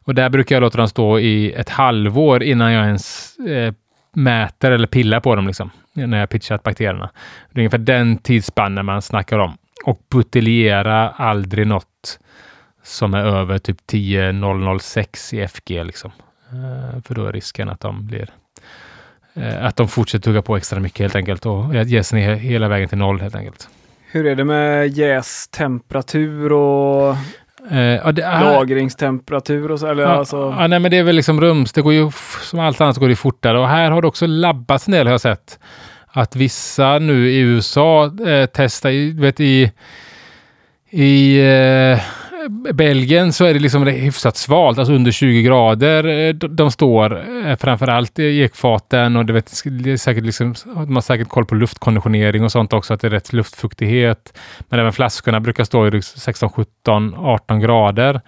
[0.05, 3.75] Och där brukar jag låta dem stå i ett halvår innan jag ens eh,
[4.13, 5.47] mäter eller pillar på dem.
[5.47, 7.11] Liksom när jag pitchat bakterierna.
[7.53, 9.57] Det är ungefär den tidsspannen man snackar om.
[9.85, 12.19] Och buteljera aldrig något
[12.83, 15.85] som är över typ 10006 i FG.
[15.85, 16.13] Liksom.
[16.51, 18.31] Eh, för då är risken att de blir
[19.35, 22.89] eh, att de fortsätter tugga på extra mycket helt enkelt och jäsen är hela vägen
[22.89, 23.69] till noll helt enkelt.
[24.11, 27.17] Hur är det med jästemperatur och
[27.71, 29.87] Eh, det, Lagringstemperatur och så?
[29.87, 30.55] Eller ja, alltså...
[30.59, 31.73] ja, nej, men det är väl liksom rums.
[31.73, 32.11] Det går ju,
[32.43, 33.59] som allt annat går det fortare.
[33.59, 35.59] Och här har det också labbats en del har jag sett.
[36.07, 39.73] Att vissa nu i USA eh, testar, vet i,
[40.91, 42.01] i eh,
[42.49, 46.05] Belgien så är det liksom hyfsat svalt, alltså under 20 grader.
[46.05, 50.95] Eh, de står eh, framförallt i ekfaten och det, vet, det är säkert liksom, de
[50.95, 54.39] har säkert koll på luftkonditionering och sånt också, att det är rätt luftfuktighet.
[54.69, 58.21] Men även flaskorna brukar stå i 16, 17, 18 grader.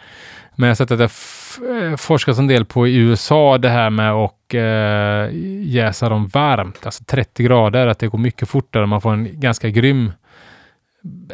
[0.56, 3.90] Men jag har sett att det eh, forskas en del på i USA det här
[3.90, 8.86] med att eh, jäsa dem varmt, alltså 30 grader, att det går mycket fortare.
[8.86, 10.12] Man får en ganska grym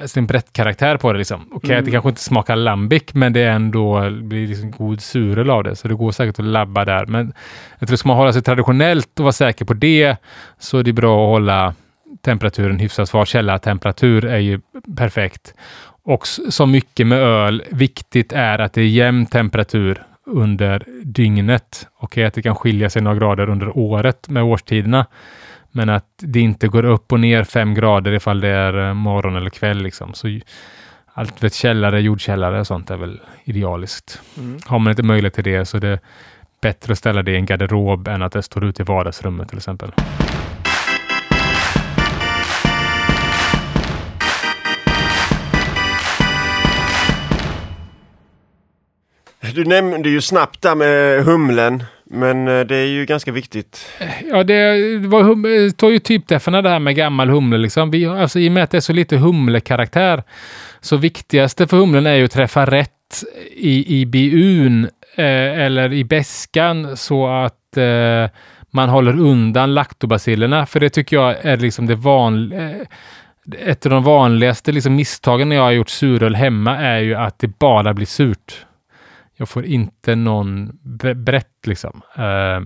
[0.00, 1.18] alltså en karaktär på det.
[1.18, 1.40] Liksom.
[1.40, 1.84] Okej, okay, mm.
[1.84, 5.76] det kanske inte smakar lambic, men det är ändå blir liksom god suröl av det.
[5.76, 7.06] Så det går säkert att labba där.
[7.06, 7.32] Men
[7.78, 10.16] jag tror, ska man hålla sig traditionellt och vara säker på det,
[10.58, 11.74] så är det bra att hålla
[12.24, 13.24] temperaturen hyfsat svar.
[13.24, 14.60] Källartemperatur är ju
[14.96, 15.54] perfekt.
[16.04, 21.86] Och så mycket med öl, viktigt är att det är jämn temperatur under dygnet.
[21.94, 25.06] Okej, okay, att det kan skilja sig några grader under året med årstiderna.
[25.72, 29.36] Men att det inte går upp och ner fem grader ifall det är eh, morgon
[29.36, 29.82] eller kväll.
[29.82, 30.14] Liksom.
[30.14, 30.40] Så
[31.14, 34.20] allt vet källare, jordkällare och sånt är väl idealiskt.
[34.38, 34.58] Mm.
[34.66, 35.98] Har man inte möjlighet till det så är det
[36.60, 39.58] bättre att ställa det i en garderob än att det står ute i vardagsrummet till
[39.58, 39.92] exempel.
[49.54, 53.86] Du nämnde ju snabbt där med humlen men eh, det är ju ganska viktigt.
[54.30, 57.58] Ja, det var hum- eh, tar ju typdeffarna det här med gammal humle.
[57.58, 57.90] Liksom.
[57.90, 60.22] Vi, alltså, I och med att det är så lite humlekaraktär
[60.80, 62.90] så viktigaste för humlen är ju att träffa rätt
[63.56, 64.84] i, i biun
[65.16, 68.30] eh, eller i beskan så att eh,
[68.70, 70.66] man håller undan laktobacillerna.
[70.66, 72.70] För det tycker jag är liksom det vanliga.
[72.70, 72.76] Eh,
[73.66, 77.38] ett av de vanligaste liksom, misstagen när jag har gjort suröl hemma är ju att
[77.38, 78.66] det bara blir surt.
[79.43, 80.78] Jag får inte någon
[81.16, 82.03] brett liksom.
[82.16, 82.61] Eh,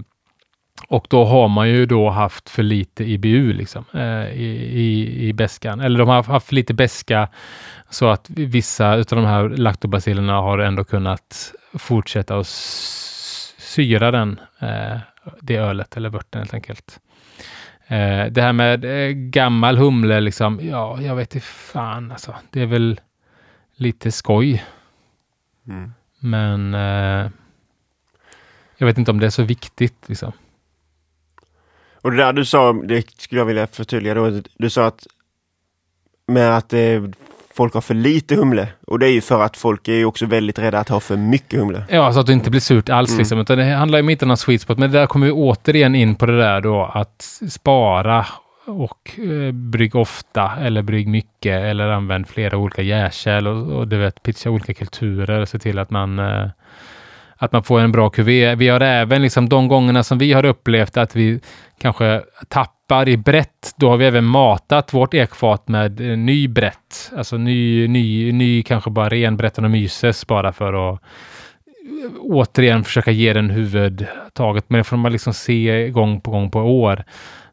[0.89, 5.33] och då har man ju då haft för lite IBU liksom, eh, i, i, i
[5.33, 5.81] bäskan.
[5.81, 7.29] Eller de har haft för lite bäska
[7.91, 14.99] så att vissa av de här laktobacillerna har ändå kunnat fortsätta att syra den, eh,
[15.41, 17.01] det ölet eller vörten helt enkelt.
[17.87, 22.35] Eh, det här med eh, gammal humle, liksom, ja, jag vet inte fan alltså.
[22.51, 23.01] Det är väl
[23.77, 24.65] lite skoj.
[25.69, 25.93] Mm.
[26.19, 27.31] Men eh,
[28.77, 30.05] jag vet inte om det är så viktigt.
[30.07, 30.33] Liksom.
[32.03, 34.41] Och det där du sa, det skulle jag vilja förtydliga då.
[34.57, 35.07] Du sa att
[36.27, 37.03] med att eh,
[37.57, 38.69] folk har för lite humle.
[38.87, 41.17] Och det är ju för att folk är ju också väldigt rädda att ha för
[41.17, 41.85] mycket humle.
[41.89, 43.19] Ja, så att det inte blir surt alls mm.
[43.19, 43.39] liksom.
[43.39, 44.79] Utan det handlar ju inte om någon sweet spot.
[44.79, 48.27] Men där kommer vi återigen in på det där då att spara
[48.67, 53.97] och eh, brygg ofta eller brygg mycket eller använd flera olika jäskäl och, och du
[53.97, 56.49] vet pitcha olika kulturer och se till att man eh,
[57.37, 58.55] att man får en bra kuvé.
[58.55, 61.41] Vi har även liksom de gångerna som vi har upplevt att vi
[61.79, 67.13] kanske tappar i brett, då har vi även matat vårt ekfat med eh, ny brett.
[67.17, 72.85] Alltså ny, ny, ny kanske bara ren Bretten och Myses bara för att eh, återigen
[72.85, 74.65] försöka ge den huvudtaget.
[74.69, 77.05] Men det får man liksom se gång på gång på år.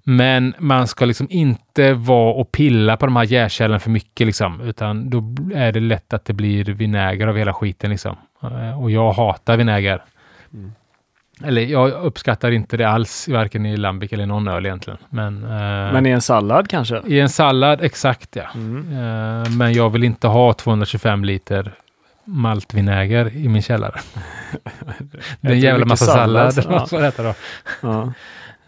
[0.03, 4.61] Men man ska liksom inte vara och pilla på de här jäskärlen för mycket, liksom,
[4.61, 5.23] utan då
[5.55, 7.89] är det lätt att det blir vinäger av hela skiten.
[7.89, 8.15] Liksom.
[8.41, 10.03] Eh, och jag hatar vinäger.
[10.53, 10.71] Mm.
[11.43, 14.99] Eller jag uppskattar inte det alls, varken i lambic eller någon öl egentligen.
[15.09, 17.01] Men, eh, men i en sallad kanske?
[17.07, 18.43] I en sallad, exakt ja.
[18.55, 18.93] Mm.
[18.93, 21.73] Eh, men jag vill inte ha 225 liter
[22.25, 23.99] maltvinäger i min källare.
[25.41, 26.53] det är en jävla massa sallad.
[26.53, 26.89] sallad.
[27.17, 27.23] Ja.
[27.23, 27.33] då.
[27.81, 28.13] Ja.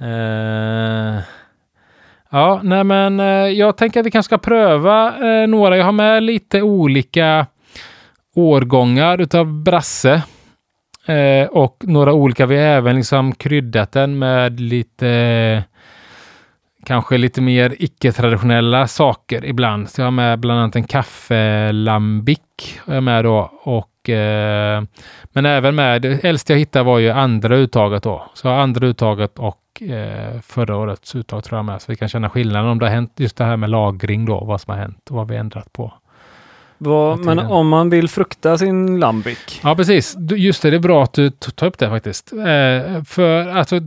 [0.01, 1.19] Uh,
[2.29, 5.77] ja, nej men uh, jag tänker att vi kanske ska pröva uh, några.
[5.77, 7.47] Jag har med lite olika
[8.35, 10.21] årgångar utav brasse.
[11.49, 12.45] och några olika.
[12.45, 15.63] Vi har även liksom kryddat den med lite
[16.85, 19.89] kanske lite mer icke-traditionella saker ibland.
[19.89, 22.39] Så jag har med bland annat en kaffelambic.
[22.85, 23.51] Jag med då.
[23.63, 24.83] Och, eh,
[25.23, 28.31] men även med, det äldsta jag hittade var ju andra uttaget då.
[28.33, 31.81] Så andra uttaget och eh, förra årets uttag tror jag med.
[31.81, 34.43] Så vi kan känna skillnaden om det har hänt just det här med lagring då,
[34.45, 35.93] vad som har hänt och vad vi ändrat på.
[36.77, 39.59] Vad, men om man vill frukta sin lambic?
[39.63, 40.15] Ja, precis.
[40.35, 42.33] Just det, det är bra att du tar upp det faktiskt.
[42.33, 43.79] Eh, för alltså,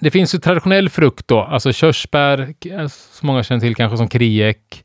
[0.00, 2.54] det finns ju traditionell frukt då, alltså körsbär,
[2.88, 4.84] som många känner till kanske som kriek,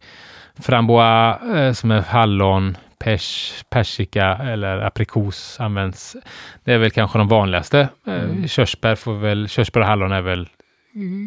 [0.60, 6.16] frambois eh, som är hallon, pers, persika eller aprikos används.
[6.64, 7.80] Det är väl kanske de vanligaste.
[8.08, 8.48] Eh, mm.
[8.48, 10.48] Körsbär, får väl, körsbär och hallon är väl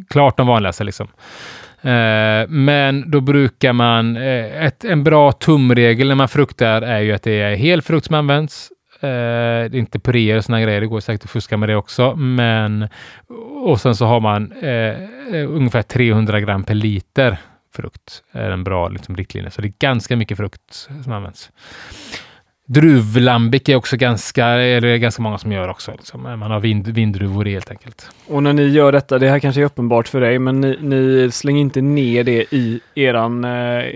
[0.08, 0.84] klart de vanligaste.
[0.84, 1.08] Liksom.
[1.82, 7.12] Eh, men då brukar man, eh, ett, en bra tumregel när man fruktar är ju
[7.12, 8.70] att det är hel frukt som används.
[9.00, 9.08] Eh,
[9.70, 12.16] det är inte puréer och sådana grejer, det går säkert att fuska med det också.
[12.16, 12.88] Men,
[13.64, 14.96] och sen så har man eh,
[15.48, 17.38] ungefär 300 gram per liter
[17.78, 19.50] frukt är en bra liksom, riktlinje.
[19.50, 21.50] Så det är ganska mycket frukt som används.
[22.70, 25.92] Druvlambic är också ganska, eller ganska många som gör också.
[25.92, 26.22] Liksom.
[26.22, 28.10] Man har vind, vindruvor helt enkelt.
[28.26, 31.30] Och när ni gör detta, det här kanske är uppenbart för dig, men ni, ni
[31.32, 33.50] slänger inte ner det i eran, eh,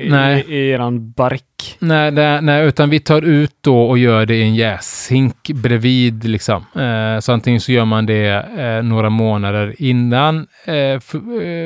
[0.09, 0.45] nej.
[0.49, 1.77] I, i, eran bark?
[1.79, 6.25] Nej, det, nej, utan vi tar ut då och gör det i en jäshink bredvid.
[6.25, 6.65] Liksom.
[6.77, 10.47] Eh, så antingen så gör man det eh, några månader innan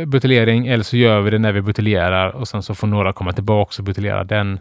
[0.07, 3.33] buteljering eller så gör vi det när vi buteljerar och sen så får några komma
[3.33, 4.59] tillbaka och buteljera den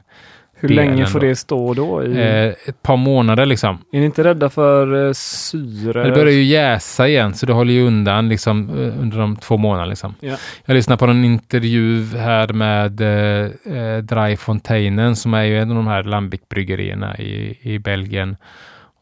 [0.59, 2.03] hur länge får det stå då?
[2.03, 2.11] I...
[2.11, 3.77] Eh, ett par månader liksom.
[3.91, 6.03] Är ni inte rädda för eh, syre?
[6.03, 9.57] Det börjar ju jäsa igen, så det håller ju undan liksom, eh, under de två
[9.57, 9.89] månaderna.
[9.89, 10.15] Liksom.
[10.19, 10.35] Ja.
[10.65, 15.69] Jag lyssnade på en intervju här med eh, eh, Dry Fontainen som är ju en
[15.69, 18.37] av de här Lambic-bryggerierna i, i Belgien.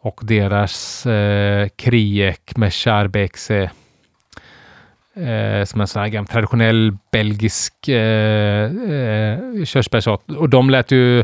[0.02, 3.70] Och deras eh, Kriek med Charbexe
[5.16, 10.32] Eh, som en sån här gammal traditionell belgisk eh, eh, körsbärssort.
[10.32, 11.24] Och de lät ju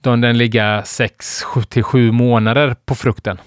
[0.00, 3.38] de, den ligga 6 till 7 månader på frukten.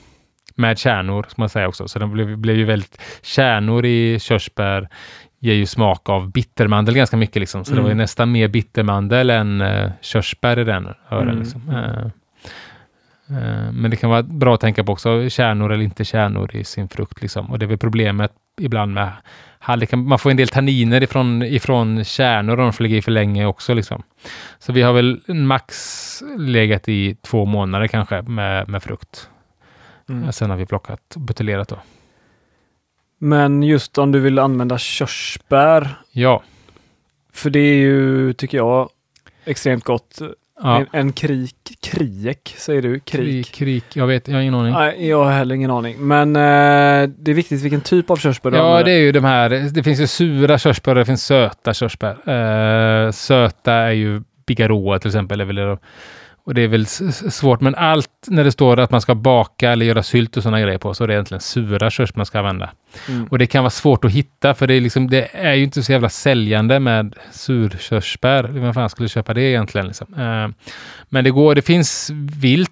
[0.56, 1.88] Med kärnor, som man säger också.
[1.88, 3.02] Så den blev, blev ju väldigt...
[3.22, 4.90] Kärnor i körsbär
[5.40, 7.40] ger ju smak av bittermandel ganska mycket.
[7.40, 7.66] Liksom.
[7.66, 7.78] Så mm.
[7.78, 8.04] det var ju mm.
[8.04, 11.30] nästan mer bittermandel än uh, körsbär i den ören.
[11.30, 11.40] Mm.
[11.40, 11.70] Liksom.
[11.70, 12.12] Uh,
[13.72, 16.90] men det kan vara bra att tänka på också, kärnor eller inte kärnor i sin
[16.90, 17.22] frukt.
[17.22, 17.52] Liksom.
[17.52, 18.32] Och det är väl problemet
[18.62, 19.12] ibland med
[19.62, 19.86] hall.
[19.92, 23.46] Man får en del tanniner ifrån, ifrån kärnor om de får ligga i för länge
[23.46, 23.74] också.
[23.74, 24.04] Liksom.
[24.60, 29.30] Så vi har väl max legat i två månader kanske med, med frukt.
[30.10, 30.32] Mm.
[30.32, 31.80] Sen har vi plockat och buteljerat då.
[33.18, 35.90] Men just om du vill använda körsbär.
[36.12, 36.44] Ja.
[37.34, 38.90] För det är ju, tycker jag,
[39.46, 40.22] extremt gott.
[40.64, 40.78] Ja.
[40.80, 43.00] En, en krik, kriek säger du?
[43.00, 43.06] Krik.
[43.46, 43.52] krik?
[43.56, 44.74] Krik, jag vet, jag har ingen aning.
[44.74, 45.96] Nej, jag har heller ingen aning.
[46.08, 48.86] Men eh, det är viktigt vilken typ av körsbär du Ja, använder.
[48.86, 52.12] det är ju de här, det finns ju sura körsbär och det finns söta körsbär.
[53.06, 55.42] Eh, söta är ju Bigarroa till exempel.
[55.42, 55.78] Eller,
[56.52, 56.86] och det är väl
[57.32, 60.62] svårt, men allt när det står att man ska baka eller göra sylt och sådana
[60.62, 62.70] grejer på, så är det egentligen sura körsbär man ska använda.
[63.10, 63.26] Mm.
[63.26, 65.84] Och det kan vara svårt att hitta, för det är, liksom, det är ju inte
[65.84, 68.44] så jävla säljande med surkörsbär.
[68.44, 69.88] Vem fan skulle köpa det egentligen?
[69.88, 70.14] Liksom?
[70.14, 70.50] Uh,
[71.10, 72.72] men det går, det finns vilt.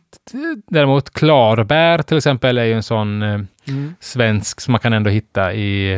[0.67, 3.95] Däremot klarbär till exempel är ju en sån uh, mm.
[3.99, 5.93] svensk som man kan ändå hitta i,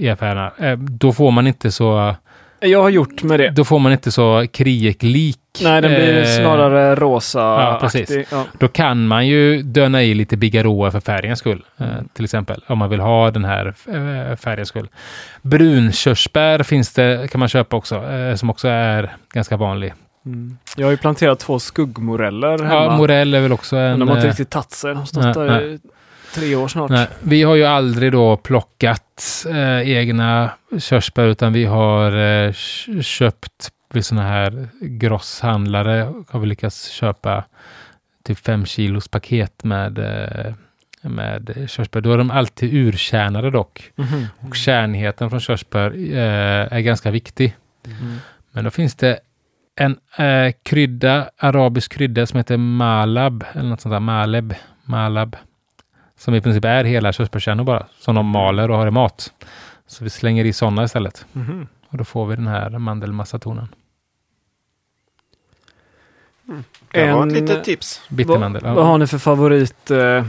[0.00, 0.76] i affärerna.
[0.76, 2.16] då får man inte så
[2.64, 3.50] jag har gjort med det.
[3.50, 5.38] Då får man inte så krieklik.
[5.62, 8.26] Nej, den blir eh, snarare rosa ja, precis.
[8.30, 8.44] Ja.
[8.58, 11.64] Då kan man ju döna i lite Bigarroa för färgens skull.
[11.78, 12.64] Eh, till exempel.
[12.66, 14.88] Om man vill ha den här eh, färgens skull.
[15.42, 17.96] Brunkörsbär finns det, kan man köpa också.
[18.04, 19.94] Eh, som också är ganska vanlig.
[20.26, 20.58] Mm.
[20.76, 22.84] Jag har ju planterat två skuggmoreller hemma.
[22.84, 23.90] Ja, morell är väl också en...
[23.90, 24.90] Men de har inte eh, riktigt tagit sig.
[24.90, 25.78] De har stått där
[26.34, 26.90] tre år snart.
[26.90, 32.52] Nej, vi har ju aldrig då plockat eh, egna körsbär utan vi har eh,
[33.02, 37.44] köpt vid sådana här grosshandlare har vi lyckats köpa
[38.24, 40.54] typ fem kilos paket med eh,
[41.08, 42.00] med körsbär.
[42.00, 43.92] Då är de alltid urkärnade dock.
[43.96, 44.26] Mm.
[44.40, 47.56] Och kärnheten från körsbär eh, är ganska viktig.
[47.86, 48.16] Mm.
[48.52, 49.18] Men då finns det
[49.76, 54.54] en eh, krydda, arabisk krydda som heter malab, eller något sånt där, maleb,
[54.84, 55.36] malab.
[56.24, 59.32] Som i princip är hela körsbärskärnor bara, som de maler och har i mat.
[59.86, 61.26] Så vi slänger i sådana istället.
[61.34, 61.66] Mm.
[61.88, 63.68] Och då får vi den här mandelmassatonen.
[66.48, 66.64] Mm.
[66.90, 68.00] Det var ett litet tips.
[68.08, 68.62] Bittermandel.
[68.62, 68.74] Vad, ja.
[68.74, 70.24] vad har ni för favorit eh,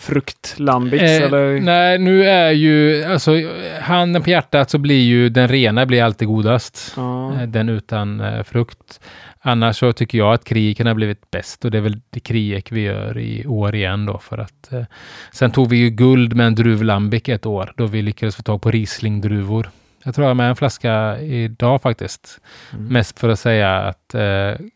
[0.00, 1.02] fruktlambics?
[1.02, 1.60] Eh, eller?
[1.60, 3.32] Nej, nu är ju, alltså
[3.80, 6.92] handen på hjärtat så blir ju den rena blir alltid godast.
[6.96, 7.34] Ja.
[7.34, 9.00] Eh, den utan eh, frukt.
[9.42, 12.72] Annars så tycker jag att krigen har blivit bäst och det är väl det kriget
[12.72, 14.84] vi gör i år igen då för att eh,
[15.32, 18.62] sen tog vi ju guld med en druvlambic ett år då vi lyckades få tag
[18.62, 19.70] på Riesling-druvor.
[20.04, 22.40] Jag tror jag har med en flaska idag faktiskt.
[22.72, 22.92] Mm.
[22.92, 24.66] Mest för att säga att eh,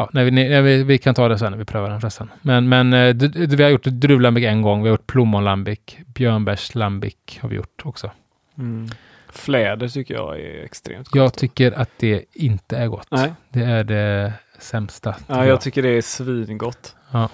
[0.00, 2.30] ja, när vi, när vi, vi, kan ta det sen när vi prövar den förresten.
[2.42, 4.82] Men, men eh, vi har gjort druvlambic en gång.
[4.82, 8.10] Vi har gjort plommonlambic, björnbärslambic har vi gjort också.
[8.58, 8.88] Mm.
[9.28, 11.16] Fläder tycker jag är extremt gott.
[11.16, 13.06] Jag tycker att det inte är gott.
[13.10, 13.32] Nej.
[13.48, 15.14] Det är det sämsta.
[15.26, 16.96] Ja, jag, jag tycker det är svingott.
[17.10, 17.28] Ja.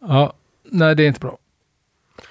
[0.00, 0.32] ja,
[0.62, 1.38] nej det är inte bra.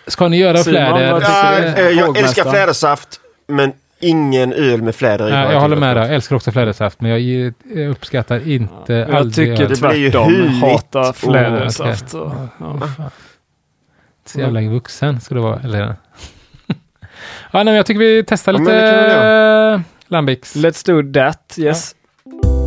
[0.08, 1.22] Ska ni göra Simon, fläder?
[1.22, 5.32] Ja, jag älskar flädersaft, men ingen öl med fläder i.
[5.32, 6.06] Ja, jag håller med dig.
[6.06, 7.54] Jag älskar också flädersaft, men jag
[7.90, 9.78] uppskattar inte ja, Jag tycker öl.
[9.78, 10.48] tvärtom.
[10.48, 12.14] Hatar flädersaft.
[12.14, 12.48] Oh, okay.
[12.60, 12.80] ja.
[12.98, 13.10] Ja,
[14.26, 15.60] Så jävla vuxen ska du vara.
[15.64, 15.96] Eller?
[17.52, 20.56] Ja, nej, jag tycker vi testar lite ja, Lambics.
[20.56, 21.96] Let's do that, yes.
[22.24, 22.59] Ja.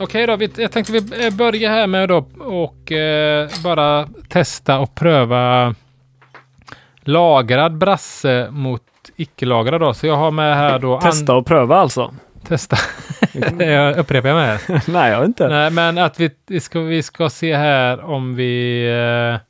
[0.00, 4.78] Okej okay då, jag tänkte vi eh, börjar här med då och eh, bara testa
[4.78, 5.74] och pröva
[7.00, 8.82] lagrad brasse mot
[9.16, 9.94] icke-lagrad då.
[9.94, 11.00] Så jag har med här då...
[11.00, 12.14] Testa och pröva alltså?
[12.48, 12.76] Testa.
[13.58, 14.58] jag upprepar mig.
[14.86, 15.48] Nej, jag inte.
[15.48, 18.84] Nej, men att vi, vi, ska, vi ska se här om vi...
[19.34, 19.40] Eh,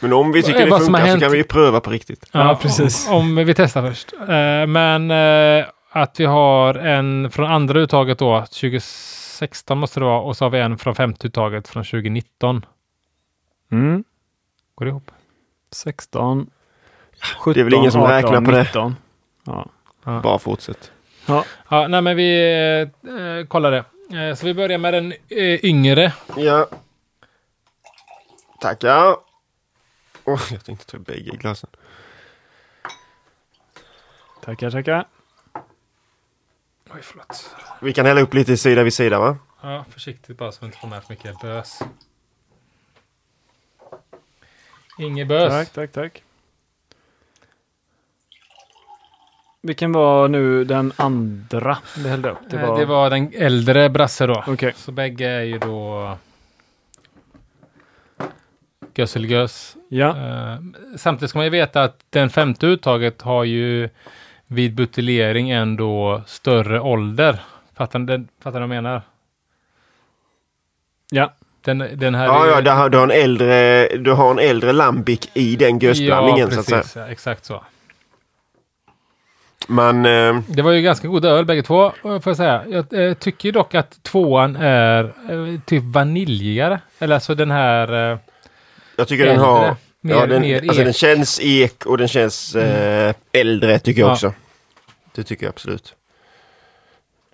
[0.00, 2.26] men om vi tycker det funkar så kan vi ju pröva på riktigt.
[2.32, 3.08] Ja, ja precis.
[3.08, 4.12] Om, om, vi testar först.
[4.12, 8.44] Eh, men eh, att vi har en från andra uttaget då,
[9.34, 12.66] 2016 måste det vara, och så har vi en från femte uttaget från 2019.
[13.72, 14.04] Mm.
[14.74, 15.10] Går det ihop?
[15.70, 16.50] 16,
[17.38, 18.96] 17, Det är väl ingen som 18, räknar på 19.
[19.44, 19.52] det.
[20.04, 20.20] Ja.
[20.20, 20.92] Bara fortsätt.
[21.26, 22.52] Ja, ja nej, men vi
[23.02, 23.84] eh, kollar det.
[24.18, 26.12] Eh, så vi börjar med den eh, yngre.
[26.36, 26.68] Ja.
[28.60, 29.16] Tackar.
[30.24, 31.70] Oh, jag tänkte ta bägge glasen.
[34.40, 35.06] Tackar, tackar.
[36.94, 37.50] Oj, förlåt.
[37.80, 39.36] Vi kan hälla upp lite sida vid sida, va?
[39.62, 41.78] Ja, försiktigt bara så vi inte får med för mycket bös.
[44.98, 45.52] Inget bös.
[45.52, 46.22] Tack, tack, tack.
[49.60, 52.38] Vilken var nu den andra vi hällde upp?
[52.50, 54.44] Det var, det var den äldre brasse då.
[54.46, 54.72] Okay.
[54.76, 56.18] Så bägge är ju då
[58.94, 59.76] Gösselgös.
[59.88, 60.58] Ja, Eh,
[60.96, 63.88] samtidigt ska man ju veta att den femte uttaget har ju
[64.46, 67.40] vid buteljering ändå större ålder.
[67.76, 69.02] Fattar ni den- fattar vad jag menar?
[71.10, 71.32] ja.
[71.64, 74.38] Den, den här Ja, är- ja, du har, du har en äldre, du har en
[74.38, 76.78] äldre lambic i den gösblandningen ja, så att säga.
[76.80, 77.62] precis, ja, exakt så.
[79.68, 82.64] Man, eh, Det var ju ganska goda öl bägge två, får jag säga.
[82.68, 86.80] Jag eh, tycker dock att tvåan är eh, typ vaniljigare.
[86.98, 88.12] Eller alltså den här...
[88.12, 88.18] Eh,
[88.96, 89.76] jag tycker den äldre, har...
[90.06, 90.86] Mer, ja, den, mer alltså ek.
[90.86, 94.12] den känns ek och den känns eh, äldre tycker jag Ja.
[94.12, 94.34] också.
[95.14, 95.94] Det tycker jag absolut.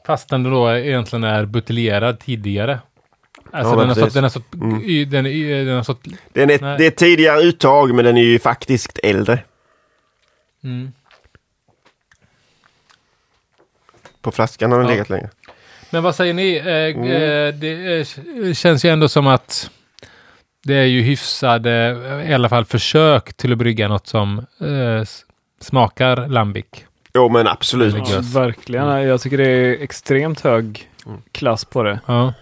[0.07, 2.79] Fast den då egentligen är buteljerad tidigare.
[3.53, 4.55] Alltså Ja, den, har stått, den har stått...
[4.55, 5.11] Mm.
[5.11, 5.25] Den,
[5.67, 6.05] den har stått...
[6.33, 6.79] Den är, Nej.
[6.79, 9.39] det är tidigare uttag men den är ju faktiskt äldre.
[10.65, 10.93] Mm.
[14.21, 14.93] På flaskan har den Ja.
[14.95, 15.31] legat längre.
[15.91, 16.57] Men vad säger ni?
[16.57, 17.05] Eh, Mm.
[17.05, 18.01] eh, det
[18.47, 19.71] eh, känns ju ändå som att
[20.63, 21.73] det är ju hyfsade,
[22.23, 25.07] eh, i alla fall försök till att brygga något som eh,
[25.61, 26.67] smakar lambic.
[27.15, 27.95] Jo men absolut.
[28.11, 28.87] Ja verkligen.
[28.87, 30.91] Jag tycker det är extremt hög
[31.33, 32.01] klass på det.
[32.07, 32.35] Ja.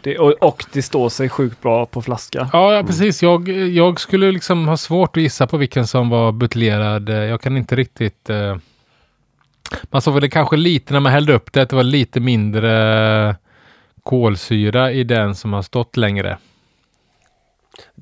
[0.00, 2.50] det och, och det står sig sjukt bra på flaska.
[2.52, 3.22] Ja, ja, precis.
[3.22, 7.08] Jag, jag skulle liksom ha svårt att gissa på vilken som var buteljerad.
[7.08, 8.30] Jag kan inte riktigt...
[8.30, 8.56] Eh...
[9.82, 12.20] Man såg väl det kanske lite när man hällde upp det, att det var lite
[12.20, 13.36] mindre
[14.02, 16.38] kolsyra i den som har stått längre.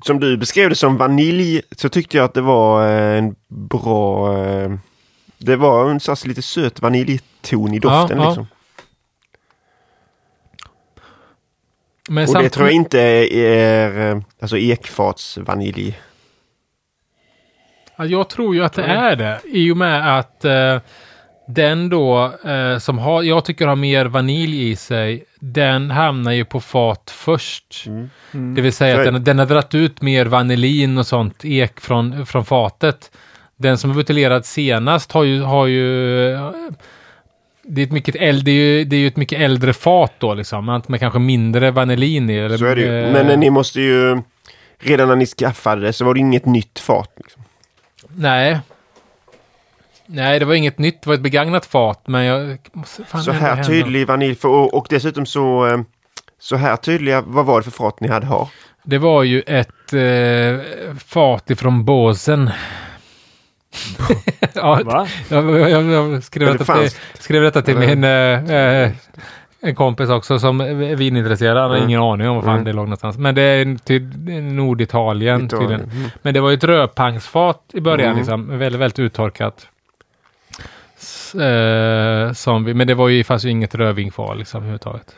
[0.05, 4.37] Som du beskrev det som vanilj så tyckte jag att det var eh, en bra...
[4.37, 4.71] eh,
[5.37, 8.29] Det var en sån lite söt vaniljton i doften Ja, ja.
[8.29, 8.47] liksom.
[12.09, 15.99] Men Och det tror jag inte är eh, alltså ekfatsvanilj.
[17.97, 19.39] Ja, jag tror ju att det är det.
[19.45, 20.79] I och med att eh,
[21.47, 26.45] den då eh, som har, jag tycker har mer vanilj i sig, den hamnar ju
[26.45, 27.85] på fat först.
[27.87, 28.55] Mm.
[28.55, 32.25] Det vill säga att den, den har dragit ut mer vanillin och sånt ek från,
[32.25, 33.11] från fatet.
[33.55, 35.87] Den som är buteljerad senast har ju, har ju
[37.63, 40.81] det är, ett mycket äldre, det, det är ju ett mycket äldre fat då liksom.
[40.87, 42.35] Med kanske mindre vanillin i.
[42.35, 43.13] Eller, Så är det ju.
[43.13, 44.21] Men eh, ni måste ju...
[44.81, 47.13] Redan när ni skaffade det så var det inget nytt fat.
[47.17, 47.43] Liksom.
[48.07, 48.59] Nej.
[50.11, 51.01] Nej, det var inget nytt.
[51.01, 52.57] Det var ett begagnat fat, men jag...
[52.73, 54.35] måste fan Så här tydlig vanilj.
[54.35, 55.67] För, och, och dessutom så...
[55.67, 55.79] eh,
[56.39, 58.49] Så här tydliga, vad var det för fat ni hade ha?
[58.83, 62.49] Det var ju ett eh, fat ifrån Båsen.
[64.53, 65.07] ja, Va?
[65.29, 66.89] jag, jag, jag, jag skrev, detta till,
[67.19, 68.91] skrev detta till min eh, eh,
[69.61, 71.57] en kompis också som är vinintresserad.
[71.57, 71.89] Han har Mm.
[71.89, 72.63] ingen aning om var fan Mm.
[72.65, 73.17] det låg någonstans.
[73.17, 74.03] Men det är till
[74.43, 75.69] Norditalien Italien.
[75.69, 75.97] tydligen.
[75.97, 76.09] Mm.
[76.21, 78.17] Men det var ju ett rödpangsfat i början, Mm.
[78.17, 78.57] liksom.
[78.59, 79.67] Väldigt, väldigt uttorkat.
[81.35, 85.15] Eh, som vi, men det var ju, fanns ju inget rödvin kvar liksom överhuvudtaget.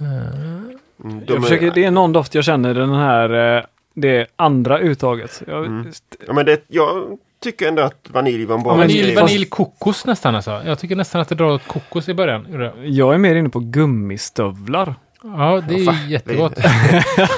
[0.00, 3.62] Mm, de Jag är- försöker, det är någon doft jag känner den här, eh,
[3.94, 5.42] det andra uttaget.
[5.46, 5.90] Jag, Mm.
[6.26, 9.44] Ja, men det, jag tycker ändå att vanilj var en bra Ja, men Vanilj, vanilj
[9.44, 10.62] kokos nästan alltså.
[10.66, 12.72] Jag tycker nästan att det drar åt kokos i början.
[12.84, 14.94] Jag är mer inne på gummistövlar.
[15.22, 16.54] Ja, det är Ja, jättegott.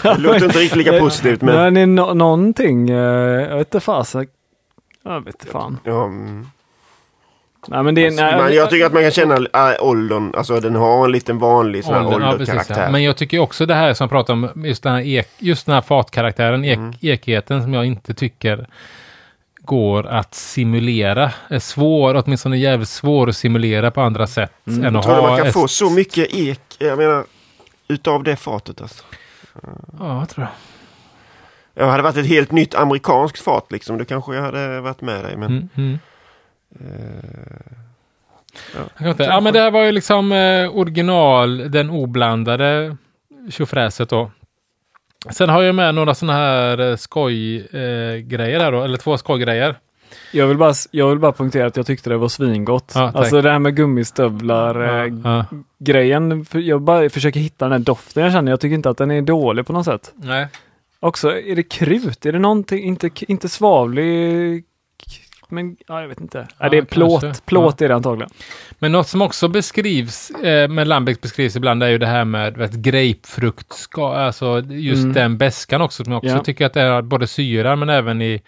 [0.03, 1.77] Det låter inte riktigt lika positivt men...
[1.77, 2.97] Är no någonting, eh,
[3.49, 4.27] jag vet inte fasen.
[5.05, 5.79] Jag vet inte fan.
[5.85, 6.47] Ja, mm.
[7.69, 8.11] Nej men det är...
[8.11, 11.39] nej, men jag tycker att man kan känna äh, åldern, alltså den har en liten
[11.39, 12.83] vanlig sån här Åldern, ja, ålderkaraktär.
[12.85, 12.91] ja.
[12.91, 15.67] Men jag tycker också det här som jag pratar om, just den här, ek, just
[15.67, 16.93] den här fatkaraktären, ek, Mm.
[17.01, 18.67] ekigheten som jag inte tycker
[19.61, 21.31] går att simulera.
[21.49, 24.85] Är svår, åtminstone jävligt svår att simulera på andra sätt Mm.
[24.85, 27.25] än att tror ha man kan ett- få så mycket ek, jag menar,
[27.89, 29.05] utav det fatet alltså.
[29.99, 31.85] Ja, jag tror jag.
[31.85, 35.25] Jag hade varit ett helt nytt amerikanskt fat liksom, då kanske jag hade varit med
[35.25, 35.37] dig.
[35.37, 35.99] Men, Mm,
[36.81, 36.87] eh,
[38.75, 39.23] Jag kan inte.
[39.23, 42.97] Ja, men det här var ju liksom eh, original, den oblandade
[43.51, 44.31] tjofräset då.
[45.31, 49.19] Sen har jag med några sådana här eh, skojgrejer eh, grejer här då, eller två
[49.19, 49.77] skojgrejer.
[50.33, 52.93] Jag vill, bara, jag vill bara punktera att jag tyckte det var svingott.
[52.95, 55.45] Ja, alltså det här med gummistövlar eh, Ja.
[56.61, 58.53] Jag bara försöker hitta den här doften jag känner.
[58.53, 60.13] Jag tycker inte att den är dålig på något sätt.
[60.17, 60.49] Nej.
[61.01, 62.27] Också, är det krut?
[62.27, 64.65] Är det någonting, inte, inte svavlig?
[65.51, 66.49] Men ja, jag vet inte.
[66.59, 67.21] Ja, det är plåt.
[67.23, 67.43] kanske.
[67.45, 68.31] Plåt är det antagligen.
[68.79, 72.57] Men något som också beskrivs, eh, med Lambic beskrivs ibland, är ju det här med
[72.57, 75.13] vet, grapefrukt, ska, alltså just Mm.
[75.13, 76.45] den beskan också, som jag också Ja.
[76.45, 78.43] tycker att det är både syra men även i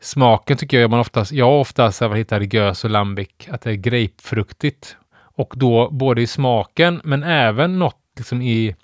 [0.00, 3.70] smaken tycker jag man oftast, jag oftast har hittat i gös och lambic, att det
[3.70, 4.96] är grapefruktigt.
[5.20, 8.76] Och då både i smaken men även något liksom i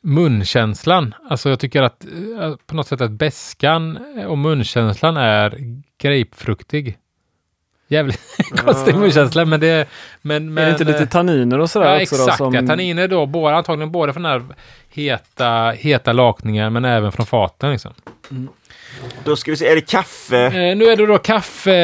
[0.00, 1.14] munkänslan.
[1.30, 2.04] Alltså jag tycker att
[2.40, 5.58] eh, på något sätt att beskan och munkänslan är
[6.00, 6.98] grapefruktig.
[7.88, 8.20] Jävligt
[8.64, 9.88] konstig munkänsla, men det...
[10.22, 12.14] Men, men, är det inte lite tanniner och sådär ja, också?
[12.14, 12.38] exakt.
[12.38, 12.54] Då, som...
[12.54, 14.42] ja, tanniner då, både, antagligen både från den här
[14.88, 17.72] heta, heta lakningen, men även från faten.
[17.72, 17.92] Liksom.
[19.24, 20.44] Då ska vi se, är det kaffe?
[20.46, 21.74] Eh, nu är det då kaffe.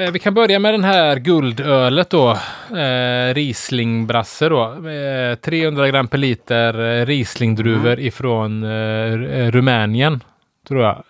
[0.00, 2.30] Eh, vi kan börja med den här guldölet då.
[2.76, 4.88] Eh, Rieslingbrasse då.
[4.88, 8.06] Eh, 300 gram per liter eh, Rieslingdruvor Mm.
[8.06, 10.20] ifrån eh, Rumänien.
[10.68, 11.04] Tror jag.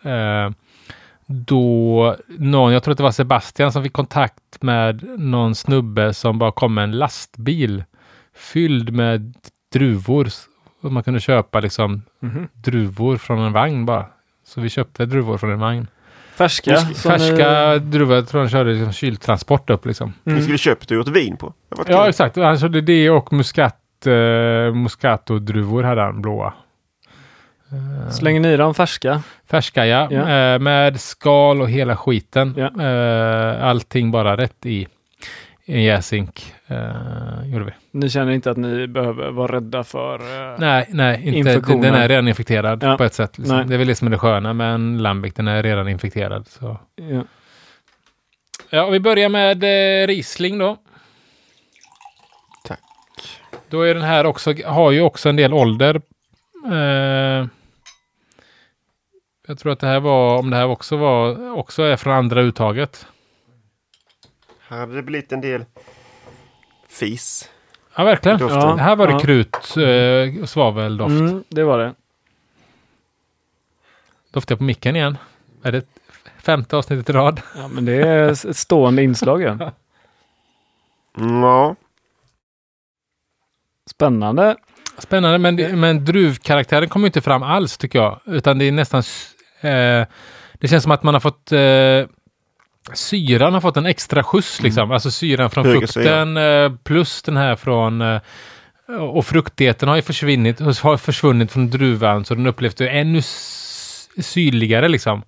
[1.29, 6.15] Eh, då någon, jag tror att det var Sebastian som fick kontakt med någon snubbe
[6.15, 7.85] som bara kom med en lastbil
[8.37, 9.35] fylld med
[9.73, 10.29] druvor.
[10.83, 12.49] Och man kunde köpa liksom Mhm.
[12.53, 14.07] druvor från en vagn bara.
[14.47, 15.87] Så vi köpte druvor från en vagn.
[16.37, 16.77] Färska?
[16.77, 20.13] Färska ni- druvor, jag tror han körde liksom kyltransport upp liksom.
[20.25, 20.43] Ni Mm.
[20.45, 21.47] skulle köpt och gjort vin på.
[21.69, 22.09] Det Ja, kul.
[22.09, 22.37] exakt.
[22.37, 26.55] Han körde det och muskat, uh, muscato-druvor hade han, blåa.
[28.13, 29.23] Slänger ni dem färska?
[29.51, 30.09] Färska, ja.
[30.11, 30.29] Ja.
[30.55, 32.55] Eh, med skal och hela skiten.
[32.57, 32.83] Ja.
[32.85, 34.87] Eh, allting bara rätt i
[35.67, 36.55] en jäsink.
[37.45, 37.71] Gjorde vi.
[37.91, 40.15] Ni känner inte att ni behöver vara rädda för...
[40.53, 41.61] eh, Nej, nej, inte.
[41.61, 42.97] Den är redan infekterad Ja.
[42.97, 43.39] på ett sätt.
[43.39, 43.67] Liksom.
[43.69, 45.35] Det är väl det som är det sköna med en lambic.
[45.35, 46.47] Den är redan infekterad.
[46.49, 46.79] Så.
[46.97, 47.23] Ja.
[48.71, 50.77] Ja, vi börjar med eh, Riesling då.
[52.65, 52.81] Tack.
[53.69, 56.01] Då är den här också, har ju också en del ålder.
[56.67, 57.47] Eh,
[59.47, 62.41] jag tror att det här var, om det här också var, också är från andra
[62.43, 63.07] uttaget.
[64.69, 65.65] Här hade det blivit en del
[66.89, 67.51] fis.
[67.97, 68.39] Ja, verkligen.
[68.39, 69.19] Det här var det Ja.
[69.19, 71.11] krut eh, och svaveldoft.
[71.11, 71.95] Mm, det var det.
[74.31, 75.19] Doftar på micken igen.
[75.63, 75.87] Är det
[76.39, 77.41] femte avsnittet i rad?
[77.57, 79.43] Ja, men det är ett stående inslag.
[79.43, 79.73] Ja.
[81.17, 81.77] Ja,
[83.91, 84.57] Spännande.
[84.99, 88.21] Spännande, men, men druvkaraktären kommer inte fram alls tycker jag.
[88.25, 89.03] Utan det är nästan...
[89.65, 90.07] Eh,
[90.61, 91.53] det känns som att man har fått...
[91.53, 92.07] Eh,
[92.95, 94.91] syran har fått en extra skjuts liksom.
[94.91, 98.01] Alltså syran från Högre frukten eh, plus den här från...
[98.01, 98.21] Eh,
[99.01, 103.21] och fruktigheten har ju försvunnit, har försvunnit från druvan så den upplevs ju ännu
[104.23, 105.23] syrligare liksom.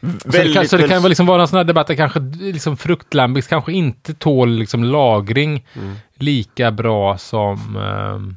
[0.00, 1.94] Så det, kan, väldigt så det kan väl- liksom vara en sån här debatt där
[1.94, 5.94] kanske liksom fruktlambics kanske inte tål liksom lagring Mm.
[6.14, 8.36] lika bra som ehm,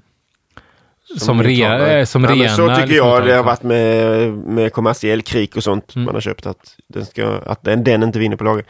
[1.17, 1.97] som, ni re, tar.
[1.97, 2.49] eh, som ja, men rena.
[2.55, 3.45] Så tycker liksom, jag det har liksom.
[3.45, 5.95] varit med, med kommersiell krik och sånt.
[5.95, 6.05] Mm.
[6.05, 8.65] Man har köpt att den, ska, att den, den inte vinner på lager.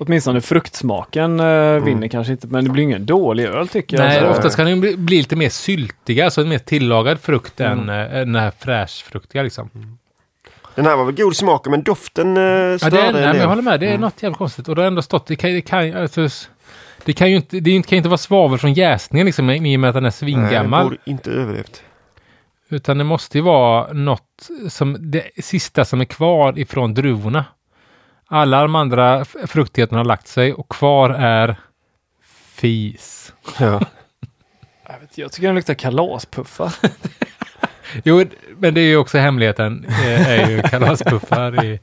[0.00, 4.04] Åtminstone fruktsmaken eh, vinner kanske inte, men det blir ingen dålig öl tycker jag.
[4.06, 7.20] Nej, Så- Alltså- oftast kan den bli, bli lite mer syltiga, alltså en mer tillagad
[7.20, 7.88] frukt Mm.
[7.88, 9.70] än eh, den här fräschfruktiga liksom.
[10.74, 13.36] Den här var väl god smak men doften eh, Ja, det är, en nej, del.
[13.36, 14.00] jag håller med, det är Mm.
[14.00, 14.68] något jävligt konstigt.
[14.68, 16.28] Och det har ändå stått, det kan, det kan, alltså,
[17.04, 19.80] det kan ju inte, det kan ju inte vara svavel från jäsningen liksom, i och
[19.80, 20.84] med att den är Nej, den svingammal.
[20.84, 21.82] borde inte överlevt.
[22.70, 27.44] Utan det måste ju vara något som det sista som är kvar ifrån druvorna.
[28.26, 31.56] Alla de andra fruktigheterna har lagt sig och kvar är
[32.54, 33.32] fis.
[33.60, 33.80] Ja.
[34.90, 36.74] Jag, vet, jag tycker den luktar kalaspuffar.
[38.04, 38.24] Jo,
[38.58, 39.84] men det är ju också hemligheten.
[39.88, 41.80] eh, är ju kalaspuffar i...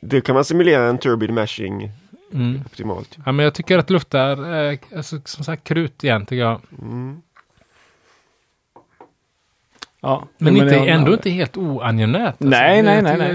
[0.00, 1.90] Det kan man simulera en turbid mashing
[2.32, 2.62] Mm.
[2.66, 3.18] optimalt.
[3.26, 6.60] Ja, men jag tycker att det luktar, eh, alltså, som sagt, krut igen tycker jag.
[6.82, 7.22] Mm.
[10.02, 12.26] Ja, Men, jo, inte, jag- ändå inte helt oangenämt.
[12.26, 12.44] Alltså.
[12.44, 13.18] Nej, Det- nej, nej, det-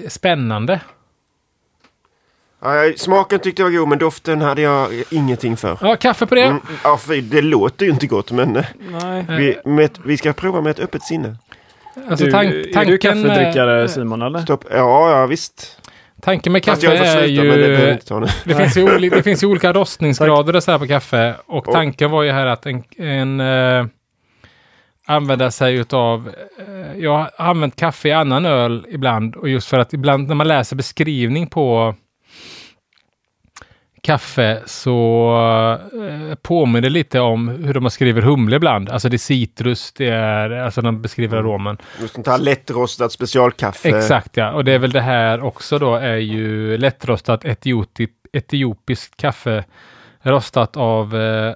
[0.00, 0.80] det är Spännande.
[2.62, 5.78] Jag- smaken tyckte jag var god men doften hade jag ingenting för.
[5.80, 6.42] Ja, kaffe på det.
[6.42, 8.64] Mm, ja, för det låter ju inte gott men eh,
[9.02, 9.24] Nej.
[9.28, 11.36] vi, med, ett- vi ska prova med ett öppet sinne.
[12.10, 14.38] Alltså, du, tank, är tanken, du kaffedrickare eh, Simon eller?
[14.38, 14.64] Stopp.
[14.70, 15.80] Ja, ja visst.
[16.22, 17.84] Tanken med kaffe jag är sluta men det vi
[18.14, 18.20] ju...
[18.20, 18.26] nu.
[18.44, 21.34] Det finns, ju oli, det finns ju olika rostningsgrader så här på kaffe.
[21.46, 23.86] Och Och- tanken var ju här att en, en eh,
[25.06, 26.32] använda sig utav...
[26.58, 29.36] Eh, jag har använt kaffe i annan öl ibland.
[29.36, 31.94] Och just för att ibland när man läser beskrivning på
[34.02, 35.30] kaffe så
[35.92, 38.88] eh, påminner det lite om hur de skriver humle ibland.
[38.90, 40.50] Alltså det är citrus, det är...
[40.50, 41.48] Alltså de beskriver Mm.
[41.50, 41.78] aromen.
[42.00, 43.88] Just sånt här lättrostat specialkaffe.
[43.88, 49.16] Exakt ja, och det är väl det här också då är ju lättrostat etiopip, etiopiskt
[49.16, 49.64] kaffe
[50.22, 51.54] rostat av, eh,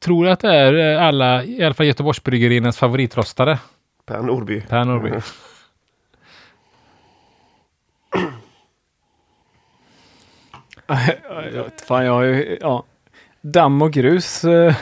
[0.00, 3.58] tror att det är eh, alla, i alla fall Göteborgsbryggeriernas favoritrostare,
[4.06, 4.60] Per Nordby.
[4.60, 5.08] Per Norrby.
[5.08, 5.20] Mm.
[11.54, 12.84] jag vet fan, jag har ju, ja.
[13.40, 14.44] Damm och grus.
[14.44, 14.74] eh,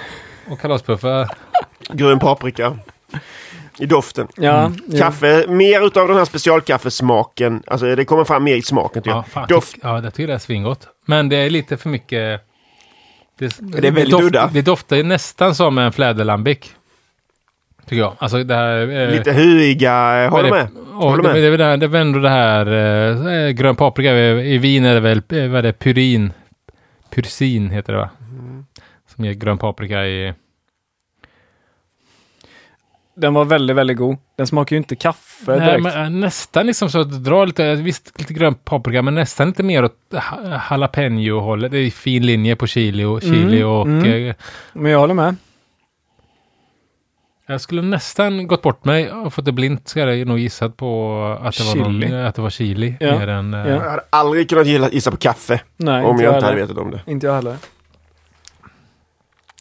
[0.50, 1.28] Och kalaspuffar.
[1.90, 2.78] Grön paprika.
[3.78, 4.28] I doften.
[4.36, 4.98] Ja, ja.
[4.98, 7.62] Kaffe, mer utav den här specialkaffesmaken.
[7.66, 9.26] Alltså det kommer fram mer i smaken Ja, jag.
[9.28, 10.88] fan, Doft, ja, jag tycker det är svingott.
[11.06, 12.40] Men det är lite för mycket...
[13.38, 14.50] Det, Det är väldigt udda.
[14.52, 16.58] Det doftar nästan som en fläderlambic.
[17.86, 18.14] Tycker jag.
[18.18, 18.88] Alltså det här...
[18.90, 20.66] eh, lite huiga, håller med.
[20.74, 21.42] det- Håller det, med.
[21.42, 22.66] det, det, här- det är ändå det här,
[23.46, 26.32] eh, grön paprika, i vin är det väl, eh, vad är det, pyrin?
[27.10, 28.10] Pyrsin heter det va?
[29.14, 30.34] Som ger grön paprika i...
[33.16, 34.16] Den var väldigt, väldigt god.
[34.36, 35.82] Den smakar ju inte kaffe Nej, direkt.
[35.82, 39.62] men, eh, nästan liksom så att dra lite, visst lite grön paprika, men nästan lite
[39.62, 41.72] mer åt ha- jalapeno-hållet.
[41.72, 44.28] Det är fin linje på chili och, chili Mm, och mm.
[44.28, 44.34] eh,
[44.72, 45.36] Men jag håller med.
[47.46, 51.12] jag skulle nästan gått bort mig och fått det blint, ska jag nog gissat på
[51.42, 52.14] att det var, någon, Chili.
[52.22, 52.94] att det var chili.
[53.00, 53.18] Ja.
[53.18, 53.66] Mer än, eh, Ja.
[53.68, 56.60] Jag hade aldrig kunnat gilla- gissa på kaffe Nej, om inte jag jag inte hade
[56.60, 57.00] vetat om det.
[57.06, 57.56] Inte jag heller.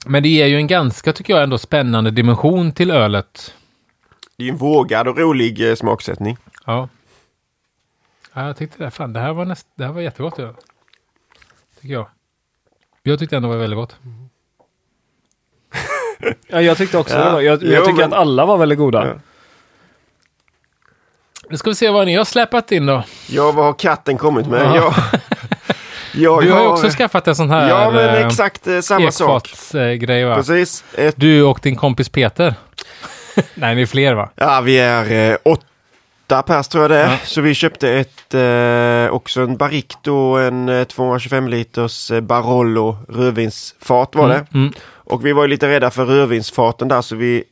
[0.06, 3.53] Men det ger ju en ganska, tycker jag, ändå spännande dimension till ölet.
[4.38, 6.38] Det är ju en vågad och rolig eh, smaksättning.
[6.65, 6.90] Ja.
[8.34, 8.91] ja jag tyckte det.
[8.91, 10.34] Fan, det här var, näst, det här var jättegott.
[10.38, 10.53] Ja.
[11.82, 12.07] Tycker jag.
[13.03, 13.95] Jag tyckte ändå det var väldigt gott.
[16.48, 17.26] Ja, jag tyckte också Ja.
[17.26, 17.32] det.
[17.32, 17.41] Var.
[17.41, 19.07] Jag, jag Jo, tycker men- att alla var väldigt goda.
[19.07, 19.14] Ja.
[21.49, 23.03] Nu ska vi se vad ni har släpat in då.
[23.30, 24.61] Ja, vad har katten kommit med?
[24.76, 24.95] Ja.
[26.16, 26.22] Ja.
[26.22, 29.12] Jag Du har ju också skaffat en sån här Ja, men eh, exakt eh, samma
[29.12, 29.46] sak.
[29.46, 30.36] ekfatsgrej va?
[30.36, 30.84] Precis.
[30.98, 32.54] Ett, Du och din kompis Peter.
[33.56, 34.30] Nej, ni är fler va?
[34.36, 37.12] ja, vi är eh, åtta pers tror jag det är.
[37.12, 37.18] Ja.
[37.24, 39.58] Så vi köpte ett, eh, också en
[40.10, 44.36] och en eh, 225 liters eh, Barolo rödvinsfat var det.
[44.36, 47.44] Mm, mm, Och vi var ju lite rädda för rödvinsfaten där så vi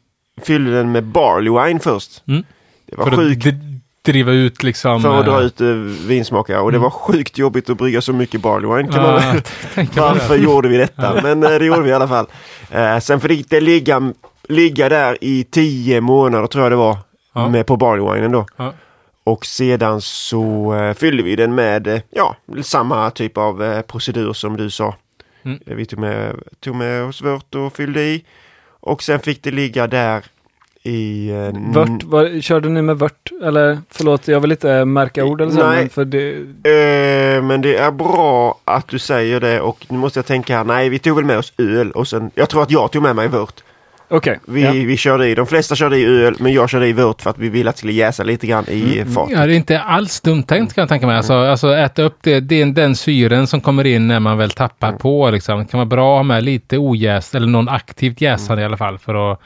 [0.44, 2.24] fyllde den med barley wine först.
[2.28, 2.44] Mm.
[2.86, 3.73] Det var för sjukt d-
[4.04, 5.02] driva ut liksom...
[5.02, 5.68] för att dra eh, ut eh,
[6.08, 8.92] vinsmakare och det var sjukt jobbigt att brygga så mycket barley wine.
[8.92, 9.22] Kan man,
[9.96, 11.22] Varför gjorde vi detta?
[11.24, 12.26] Men eh, det gjorde vi i alla fall.
[12.72, 14.14] Eh, sen fick det ligga,
[14.50, 16.98] ligga där i tio månader tror jag det var.
[17.34, 17.50] Ja.
[17.50, 18.46] Med på barleywinen då.
[18.58, 18.74] Ja.
[19.24, 24.58] Och sedan så eh, fyllde vi den med ja, samma typ av eh, procedur som
[24.58, 24.96] du sa.
[25.44, 25.60] Mm.
[25.66, 28.26] Vi tog med, tog med oss vört och fyllde i.
[28.80, 30.24] Och sen fick det ligga där
[30.84, 31.30] i...
[31.30, 33.30] Eh, Vört, vad, körde ni med vört?
[33.44, 35.68] Eller förlåt, jag vill inte märka ord eller så.
[35.68, 35.78] Nej.
[35.80, 36.30] Men för det,
[36.70, 40.64] Eh, men det är bra att du säger det och nu måste jag tänka här.
[40.64, 43.16] Nej, vi tog väl med oss öl och sen, jag tror att jag tog med
[43.16, 43.54] mig vört.
[44.08, 44.40] Okej.
[44.48, 44.72] Vi, ja.
[44.72, 47.38] vi körde i, de flesta körde i öl, men jag körde i vört för att
[47.38, 49.38] vi ville att det skulle jäsa lite grann i Mm, fatet.
[49.38, 51.18] Ja, det är inte alls dumt tänkt kan jag tänka mig.
[51.18, 54.88] Alltså, alltså äta upp det, den, den syren som kommer in när man väl tappar
[54.88, 55.00] Mm.
[55.00, 55.30] på.
[55.30, 55.60] Liksom.
[55.60, 58.78] Det kan vara bra att ha med lite ojäst eller någon aktivt jäsande i alla
[58.78, 59.40] fall för att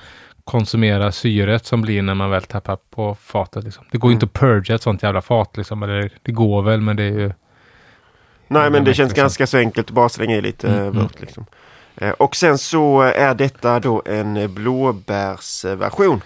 [0.47, 3.63] konsumera syret som blir när man väl tappar på fatet.
[3.63, 3.85] Liksom.
[3.91, 4.15] Det går ju Mm.
[4.15, 5.57] inte att purga ett sånt jävla fat.
[5.57, 5.83] Liksom.
[5.83, 7.31] Eller, det går väl, men det är ju...
[8.47, 9.21] Nej, men det känns liksom.
[9.23, 11.03] ganska så enkelt att bara slänga i lite Mm, mm, mm.
[11.03, 11.21] vört.
[11.21, 11.45] Liksom.
[11.97, 16.21] Eh, och sen så är detta då en blåbärsversion.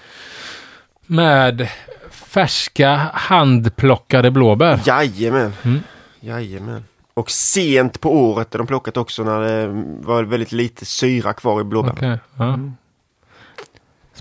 [1.06, 1.68] Med
[2.12, 4.80] färska handplockade blåbär.
[4.86, 5.54] Jajamän.
[5.64, 5.80] Mm.
[6.20, 6.84] Jajamän.
[7.14, 9.68] Och sent på året är de plockat också när det
[10.08, 11.96] var väldigt lite syra kvar i blåbären.
[11.98, 12.60] Okej, ja.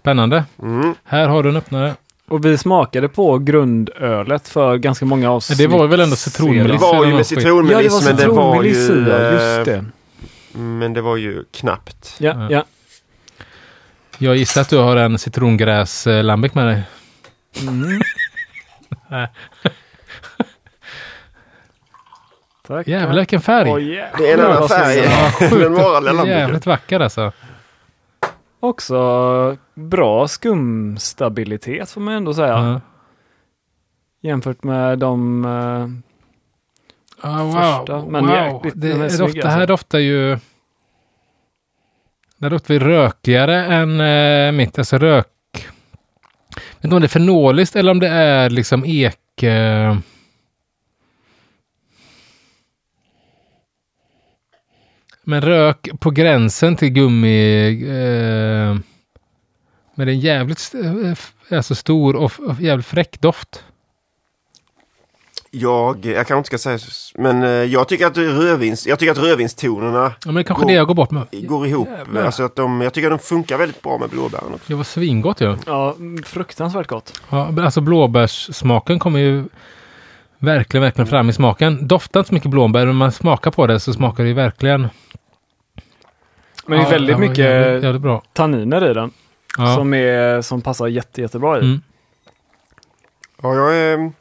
[0.01, 0.45] Spännande.
[0.63, 0.95] Mm.
[1.05, 1.95] Här har du en öppnare.
[2.29, 5.59] Och vi smakade på grundölet för ganska många avsnitt.
[5.59, 6.81] Det var väl ändå Det citronmeliss?
[6.81, 7.15] var eller ju med.
[7.15, 9.09] Ja, det citronmeliss var men det var ju...
[9.09, 9.85] ja, just eh, det.
[10.59, 12.17] Men det var ju knappt.
[12.19, 12.51] Ja, Ja.
[12.51, 12.65] ja.
[14.19, 16.83] Jag gissar att du har en citrongräs eh, lambic med dig.
[17.69, 18.01] Mm.
[22.67, 22.89] Tack.
[22.89, 23.71] Jävlar vilken färg!
[23.71, 25.01] Oj, jävlar Det är en annan färg.
[25.61, 26.39] Den var lambiken.
[26.39, 27.33] Jävligt vacker alltså.
[28.61, 29.57] Också
[29.89, 32.49] bra skumstabilitet får man ändå säga.
[32.49, 32.81] Ja.
[34.23, 35.45] Jämfört med de...
[37.21, 37.53] Ah, wow.
[37.53, 38.35] Första, men wow.
[38.35, 39.67] jäkligt- det, är är snygg, doft, det här alltså.
[39.67, 40.39] doftar ju...
[42.37, 44.79] Det här doftar ju rökigare än eh, mitt.
[44.79, 45.27] Alltså rök...
[46.55, 49.43] Jag vet inte om det är fenoliskt eller om det är liksom ek...
[49.43, 49.99] Eh...
[55.23, 57.67] Men rök på gränsen till gummi...
[57.89, 58.77] Eh...
[60.01, 60.75] Men det är en jävligt
[61.51, 63.65] eh, alltså stor och, jävligt fräck doft.
[65.51, 66.79] Jag, jag kanske inte ska säga
[67.15, 70.69] men eh, jag tycker att rödvins, jag tycker att rödvinstonerna Ja, men det kanske Gå-
[70.69, 71.27] det jag går bort med.
[71.33, 71.89] går ihop.
[71.89, 72.25] Jävlar.
[72.25, 74.65] Alltså att de, jag tycker att de funkar väldigt bra med blåbären också.
[74.67, 75.57] Det var svingott ju.
[75.67, 77.21] Ja, fruktansvärt gott.
[77.31, 79.45] Ja, alltså blåbärssmaken kommer ju
[80.39, 81.89] verkligen, verkligen fram i smaken.
[81.89, 84.81] Doftar inte så mycket blåbär, men man smakar på det så smakar det ju verkligen.
[86.67, 88.23] Men det är Ja, väldigt var mycket Jävligt, jävligt bra.
[88.33, 89.11] tanniner i den.
[89.59, 89.75] Ja.
[89.75, 91.61] Som, är, som passar jätte, jättebra i.
[91.61, 91.81] Mm.
[93.43, 94.13] Ja, jag är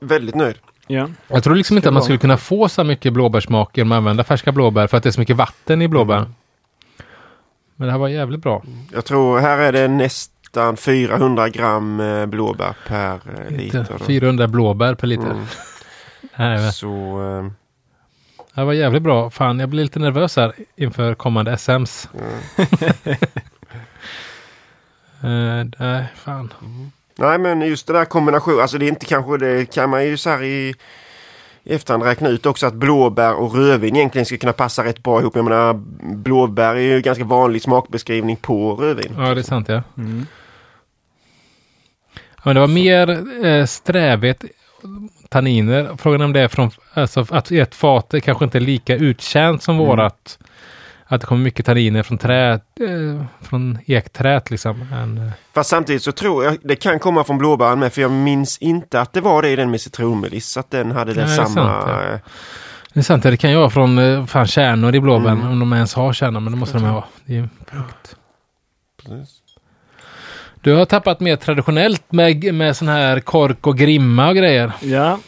[0.00, 0.56] väldigt nöjd.
[0.86, 1.08] Ja.
[1.28, 4.24] Jag tror liksom inte att man skulle kunna få så mycket blåbärssmak genom att använda
[4.24, 6.16] färska blåbär för att det är så mycket vatten i blåbär.
[6.16, 6.34] Mm.
[7.76, 8.62] Men det här var jävligt bra.
[8.92, 13.86] Jag tror här är det nästan 400 gram eh, blåbär per eh, liter.
[13.98, 14.04] då.
[14.04, 15.30] 400 blåbär per liter.
[15.30, 15.44] Mm.
[16.36, 17.44] Nej, men Så eh,
[18.54, 19.30] Det här var jävligt bra.
[19.30, 22.08] Fan, jag blir lite nervös här inför kommande SMs.
[22.14, 23.16] mm.
[25.24, 26.52] Eh, nej, fan.
[27.16, 30.16] Nej, men just det där kombination, alltså det är inte kanske, det kan man ju
[30.16, 30.74] så här i,
[31.64, 35.20] i efterhand räkna ut också att blåbär och rödvin egentligen ska kunna passa rätt bra
[35.20, 35.36] ihop.
[35.36, 35.74] Jag menar,
[36.14, 39.14] blåbär är ju ganska vanlig smakbeskrivning på rödvin.
[39.18, 39.82] Ja, det är sant ja.
[39.94, 40.02] ja
[42.44, 43.08] men det var mer
[43.46, 44.44] eh, strävhet
[45.28, 45.90] tanniner.
[45.98, 48.96] Frågan är om det är från, alltså att ett fat är kanske inte är lika
[48.96, 49.86] uttjänt som Mm.
[49.86, 50.38] vårat.
[51.14, 54.86] Att det kommer mycket tanniner från trä, eh, från ekträet liksom.
[54.92, 58.10] En, eh, Fast samtidigt så tror jag det kan komma från blåbären med för jag
[58.10, 60.56] minns inte att det var det i den med citronmeliss.
[60.56, 61.82] Att den hade den Nej, det är samma...
[61.82, 62.12] sant, ja.
[62.12, 62.18] eh,
[62.92, 65.38] det är sant, det kan ju vara från eh, fan, kärnor i blåbären.
[65.38, 65.50] Mm.
[65.50, 67.04] Om de ens har kärnor, men det måste de ha.
[67.24, 68.16] Det är ju frukt.
[69.02, 69.40] precis.
[70.60, 74.72] Du har tappat mer traditionellt med, med sån här kork och grimma och grejer.
[74.80, 75.18] Ja.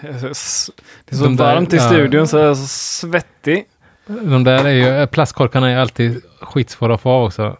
[0.00, 0.72] Det är så
[1.24, 1.82] De där- varmt i ja.
[1.88, 3.68] studion så jag är så svettig.
[4.06, 7.56] De där är ju, plastkorkarna är alltid skitsvåra att få av också.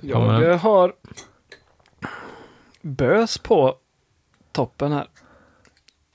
[0.00, 0.92] Jag har
[2.82, 3.76] bös på
[4.52, 5.06] toppen här.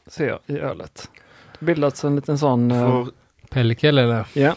[0.08, 1.10] Ser jag i ölet.
[1.60, 2.72] Det bildats en liten sån...
[2.72, 3.08] eh, Får,
[3.50, 4.26] Pellikel eller?
[4.34, 4.56] Ja.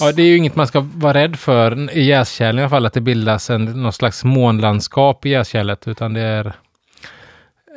[0.00, 2.86] Ja, det är ju inget man ska vara rädd för i jäskärlen i alla fall,
[2.86, 6.46] att det bildas en, någon slags månlandskap i jäskärlet, utan det är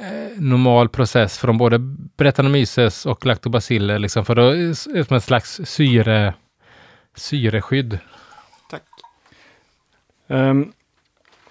[0.01, 1.79] eh, normal process från både
[2.17, 6.33] Brettanomyces och lactobaciller, liksom, för då är som ett slags syre,
[7.15, 7.99] syreskydd.
[8.69, 8.83] tack.
[10.27, 10.73] Um,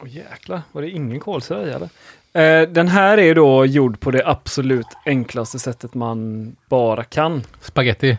[0.01, 1.89] oh, jäklar, var det ingen kolsyra i eller?
[2.33, 7.43] Eh, den här är då gjord på det absolut enklaste sättet man bara kan.
[7.61, 8.19] Spaghetti.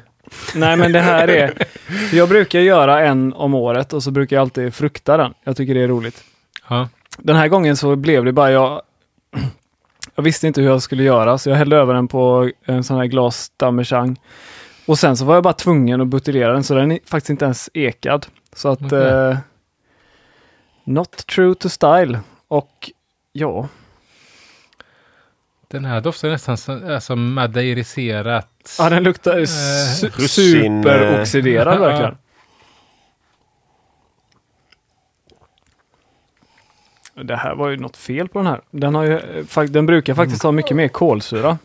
[0.56, 1.54] Nej men det här är,
[2.14, 5.34] jag brukar göra en om året och så brukar jag alltid frukta den.
[5.44, 6.24] Jag tycker det är roligt.
[6.70, 6.90] Ja.
[7.18, 8.82] Den här gången så blev det bara jag,
[10.16, 12.98] jag visste inte hur jag skulle göra så jag hällde över den på en sån
[12.98, 14.16] här glas damejeanne.
[14.86, 17.46] Och sen så var jag bara tvungen att buteljera den så den är faktiskt inte
[17.46, 18.28] ens ekad.
[18.56, 19.08] Så att Okej.
[19.08, 19.38] eh,
[20.84, 22.20] Not true to style.
[22.48, 22.92] Och
[23.32, 23.68] ja,
[25.68, 28.76] Den här doftar nästan som, alltså madeiriserat.
[28.80, 32.18] ja den luktar Eh, su- russin, superoxiderad eh, verkligen.
[37.14, 38.62] Det här var ju något fel på den här.
[38.72, 39.18] Den, har ju,
[39.58, 41.58] eh, den brukar faktiskt ha mycket mer kolsyra.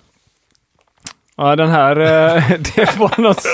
[1.36, 3.44] Ja, den här, eh, det var något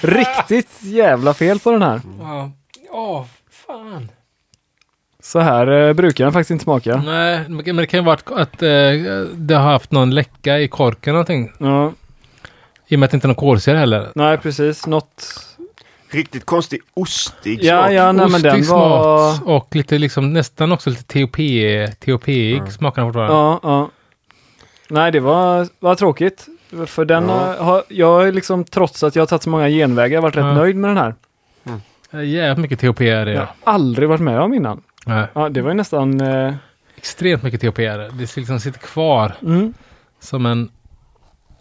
[0.00, 2.00] riktigt jävla fel på den här.
[2.20, 2.50] Ja,
[2.90, 4.10] Åh, fan.
[5.32, 7.02] Så här eh, brukar den faktiskt inte smaka.
[7.06, 8.68] Nej, men det kan ju vara att, att eh,
[9.34, 11.52] det har haft någon läcka i korken någonting.
[11.58, 11.92] Ja,
[12.88, 14.08] I och med att det inte är någon kolsyra heller.
[14.14, 15.46] nej precis, något.
[16.12, 17.92] Riktigt konstig ostig Ja, smak.
[17.92, 19.32] ja, nej men den Ostig var...
[19.34, 21.36] smak och lite liksom nästan också lite TOP,
[22.00, 22.70] TOP-ig Mm.
[22.70, 23.34] smakar den fortfarande.
[23.34, 23.90] Ja, ja.
[24.88, 26.46] Nej, det var, var tråkigt.
[26.86, 27.34] För den Ja.
[27.34, 30.44] har, har, jag har liksom, trots att jag har tagit så många genvägar, varit rätt
[30.44, 30.52] Ja.
[30.54, 31.14] nöjd med den här.
[32.12, 33.32] Är Jävligt mycket TOP är det.
[33.32, 33.48] Jag Ja.
[33.64, 34.80] har aldrig varit med om innan.
[35.06, 35.26] Nej.
[35.34, 36.20] Ja, det var ju nästan...
[36.20, 36.54] Eh,
[36.96, 38.10] Extremt mycket TOP är det.
[38.12, 39.74] Det liksom sitter kvar mm,
[40.20, 40.70] som en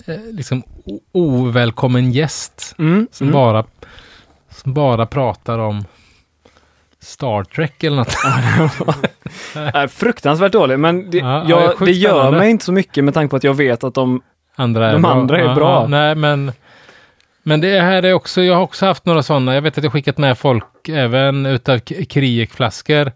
[0.05, 0.63] eh, liksom
[1.11, 2.75] ovälkommen gäst.
[2.79, 3.33] mm, Som, mm.
[3.33, 3.63] bara,
[4.49, 5.85] som bara pratar om
[7.01, 8.15] Star Trek eller något.
[9.55, 12.37] Är fruktansvärt dålig, men det, Ja, ja, jag, sjukt det gör spännande.
[12.39, 14.21] mig inte så mycket med tanke på att jag vet att de...
[14.55, 15.11] Andra är De bra.
[15.11, 15.87] andra är bra.
[15.87, 16.51] nej, men,
[17.49, 19.55] men det här är också, jag har också haft några sådana.
[19.55, 23.11] Jag vet att jag skickat med folk även utav Kriekflaskor.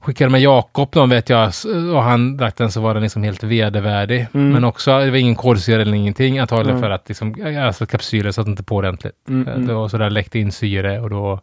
[0.00, 1.52] Skickade med Jakob, de vet jag,
[1.94, 4.26] och han drack den så var den liksom helt vedervärdig.
[4.34, 4.50] Mm.
[4.50, 6.82] Men också, det var ingen kolsyra eller ingenting, antagligen Mm.
[6.82, 9.12] för att liksom, alltså kapsyler satt inte på ordentligt.
[9.28, 9.66] Mm, Eh, mm.
[9.66, 11.40] Det var sådär läckte in syre och då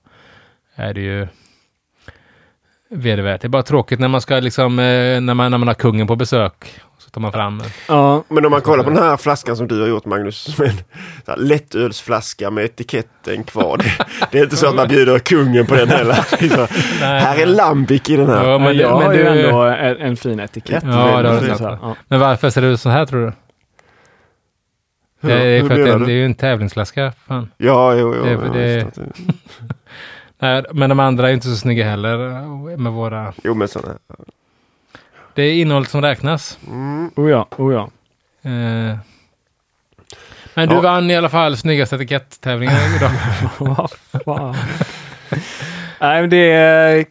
[0.76, 1.28] är det ju
[2.90, 3.42] vedervärdigt.
[3.42, 6.08] Det är bara tråkigt när man ska liksom, eh, när man, när man har kungen
[6.08, 6.82] på besök.
[7.10, 9.82] Så tar man fram Ja, Men om man kollar på den här flaskan som du
[9.82, 10.72] har gjort Magnus, som en
[11.48, 13.78] lättölsflaska med etiketten kvar.
[13.78, 16.26] Det, det är inte så att man bjuder kungen på den heller.
[16.40, 16.68] Det är så,
[17.02, 17.22] Nej.
[17.22, 18.50] här är lambic i den här.
[18.50, 20.84] Ja, men, jag men har ju du, ändå en, en fin etikett.
[20.84, 21.48] Ja, det har du
[21.82, 21.96] ja.
[22.08, 23.34] Men varför ser det ut så här tror du?
[25.22, 27.14] Hur- det är för att det, är- det är ju en tävlingsflaska.
[27.28, 27.52] Fan.
[27.58, 28.24] Ja, jo, jo.
[28.24, 29.12] det- ja, det- det.
[30.40, 32.30] Nej, men de andra är inte så snygga heller.
[32.30, 33.34] eh, Med våra...
[33.44, 33.94] Jo, men sådana.
[35.40, 36.60] Det är innehållet som räknas.
[36.68, 37.12] Mm.
[37.16, 37.90] Oh ja, oh ja.
[38.42, 38.98] Eh,
[40.54, 40.82] men du Ja.
[40.82, 43.12] vann i alla fall snyggaste etiketttävlingen idag.
[43.58, 43.90] Vad
[44.26, 44.56] fan.
[46.02, 47.06] Nej, men det är...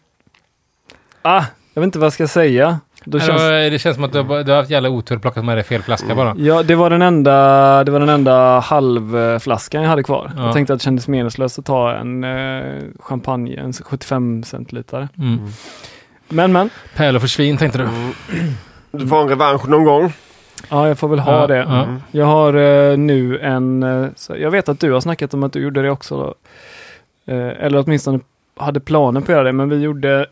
[1.22, 1.44] Ah,
[1.74, 2.80] jag vet inte vad jag ska säga.
[3.04, 3.40] Då känns...
[3.42, 5.64] Det känns som att du har, du har haft jävla otur och plockat med dig
[5.64, 6.34] fel flaska bara.
[6.38, 10.32] Ja, det var den enda, det var den enda halvflaskan jag hade kvar.
[10.36, 10.44] Ja.
[10.44, 15.08] Jag tänkte att det kändes meningslöst att ta en eh, champagne, en 75 centiliter.
[15.18, 15.40] Mm.
[16.28, 17.84] Men men, Pärlor för svin tänkte du.
[17.84, 18.12] Mm.
[18.90, 20.12] Du får en revansch någon gång.
[20.68, 21.56] Ja, jag får väl ha Ja, det.
[21.56, 21.86] ja.
[22.10, 23.82] Jag har eh, nu en...
[23.82, 26.16] eh, så jag vet att du har snackat om att du gjorde det också.
[26.16, 26.34] Då.
[27.34, 28.20] Eh, eller åtminstone
[28.56, 30.26] hade planer på att göra det, men vi gjorde...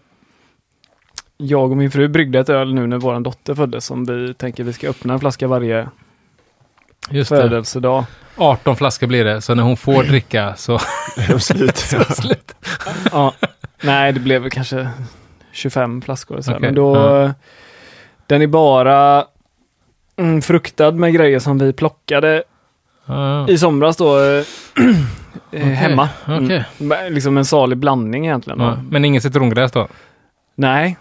[1.39, 4.64] Jag och min fru bryggde ett öl nu när vår dotter föddes som vi tänker
[4.64, 5.89] vi ska öppna en flaska varje
[7.10, 7.36] Just det.
[7.43, 8.05] födelsedag.
[8.36, 10.74] 18 flaskor blir det, så när hon får dricka så
[11.16, 11.77] Är de slut?
[12.16, 12.55] slut.
[13.12, 13.35] Ja.
[13.82, 14.89] Nej, det blev kanske
[15.56, 16.40] 25 flaskor.
[16.40, 16.58] Så här.
[16.58, 16.96] Okej, Men då...
[16.96, 17.22] ja.
[17.24, 17.30] eh,
[18.26, 19.24] Den är bara
[20.16, 22.42] mm, fruktad med grejer som vi plockade
[23.06, 24.18] Ja, i somras då.
[24.18, 24.42] eh,
[25.48, 26.08] Okej, Hemma.
[26.28, 26.64] okej.
[26.80, 27.12] Mm.
[27.14, 28.60] Liksom en salig blandning egentligen.
[28.60, 28.76] ja.
[28.90, 29.88] Men ingen citrongräs då?
[30.54, 30.96] Nej.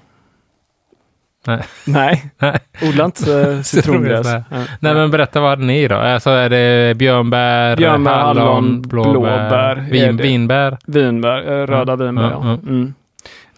[1.48, 1.62] Nej.
[1.86, 2.32] Nej.
[2.40, 2.60] Nej.
[2.90, 4.26] Odla inte eh, citrongräs.
[4.28, 4.44] nej.
[4.80, 5.96] Nej, men berätta vad hade ni då?
[5.96, 10.78] Alltså är det björnbär, Björnbär, hallon, blåbär, blåbär är vin, vinbär?
[10.86, 12.32] Vinbär, eh, röda Mm, vinbär.
[12.32, 12.54] mm, Ja.
[12.54, 12.60] mm.
[12.68, 12.94] Mm.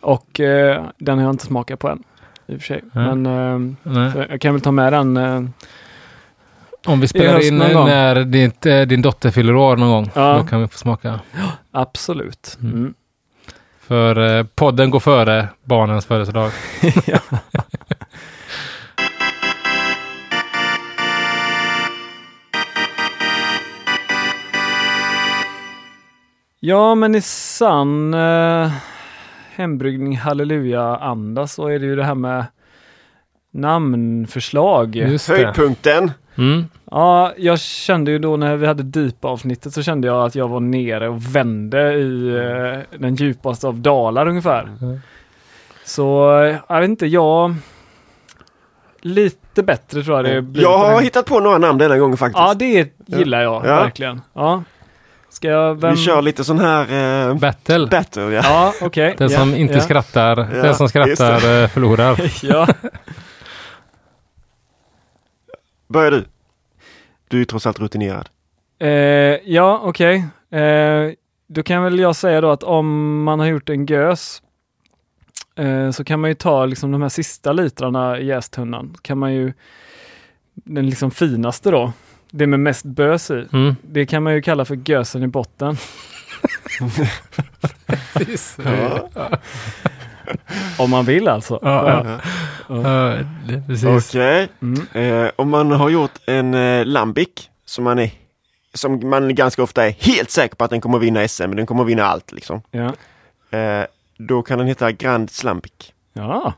[0.07, 2.03] Och eh, den har jag inte smakat på än.
[2.47, 2.83] I och för sig.
[2.95, 3.75] Mm.
[3.83, 5.17] Men eh, jag kan väl ta med den.
[5.17, 5.43] Eh,
[6.85, 10.37] Om vi spelar in när ditt, eh, din dotter fyller år någon gång, Ja.
[10.37, 11.19] då kan vi få smaka.
[11.71, 12.57] absolut.
[12.61, 12.73] Mm.
[12.75, 12.93] Mm.
[13.79, 16.51] För eh, podden går före barnens födelsedag.
[17.05, 17.19] ja.
[26.59, 28.71] ja, men i sann eh,
[29.57, 32.45] hembryggning halleluja-anda så är det ju det här med
[33.51, 34.95] namnförslag.
[34.95, 35.29] Just.
[35.29, 36.11] Höjdpunkten.
[36.37, 36.65] Mm.
[36.91, 40.59] Ja, jag kände ju då när vi hade Deep-avsnittet så kände jag att jag var
[40.59, 44.63] nere och vände i eh, den djupaste av dalar ungefär.
[44.81, 44.99] Mm.
[45.85, 47.55] Så eh, jag vet inte, jag...
[49.01, 50.61] Lite bättre tror jag det blir.
[50.63, 52.39] Jag har hittat på några namn denna gången faktiskt.
[52.39, 53.75] Ja, det gillar jag Ja.
[53.75, 54.21] verkligen.
[54.33, 54.63] Ja.
[55.37, 55.81] Ska jag...
[55.81, 55.95] Vem...
[55.95, 56.81] Vi kör lite sån här
[57.29, 57.87] eh, Battle.
[57.87, 58.21] battle.
[58.21, 58.41] Ja.
[58.43, 59.15] Ja, okej.
[59.17, 59.81] Den ja, som inte ja.
[59.81, 62.21] skrattar, den som skrattar eh, förlorar.
[62.43, 62.67] Ja.
[65.87, 66.25] Börjar du.
[67.27, 68.29] Du är trots allt rutinerad.
[68.79, 70.25] Eh, ja, okej.
[70.51, 71.11] Eh,
[71.47, 74.41] då kan väl jag säga då att om man har gjort en gös
[75.55, 78.95] eh, så kan man ju ta liksom de här sista litrarna i jästunnan.
[79.01, 79.53] Kan man ju
[80.53, 81.93] den liksom finaste då,
[82.31, 83.47] det med mest bös i.
[83.53, 83.75] Mm.
[83.81, 85.77] Det kan man ju kalla för gösen i botten.
[90.79, 91.59] Om man vill alltså.
[91.61, 92.19] Ja, Ja.
[92.69, 93.17] Ja,
[93.67, 94.15] precis.
[94.15, 94.49] Okej.
[94.61, 94.87] Mm.
[94.93, 98.11] Eh, om man har gjort en eh, lambic som man är
[98.73, 101.65] som man ganska ofta är helt säker på att den kommer vinna SM, men den
[101.65, 102.61] kommer vinna allt liksom.
[102.71, 102.93] Ja.
[103.57, 103.85] Eh,
[104.17, 105.93] då kan den heta Grand Slambic.
[106.13, 106.53] Ja.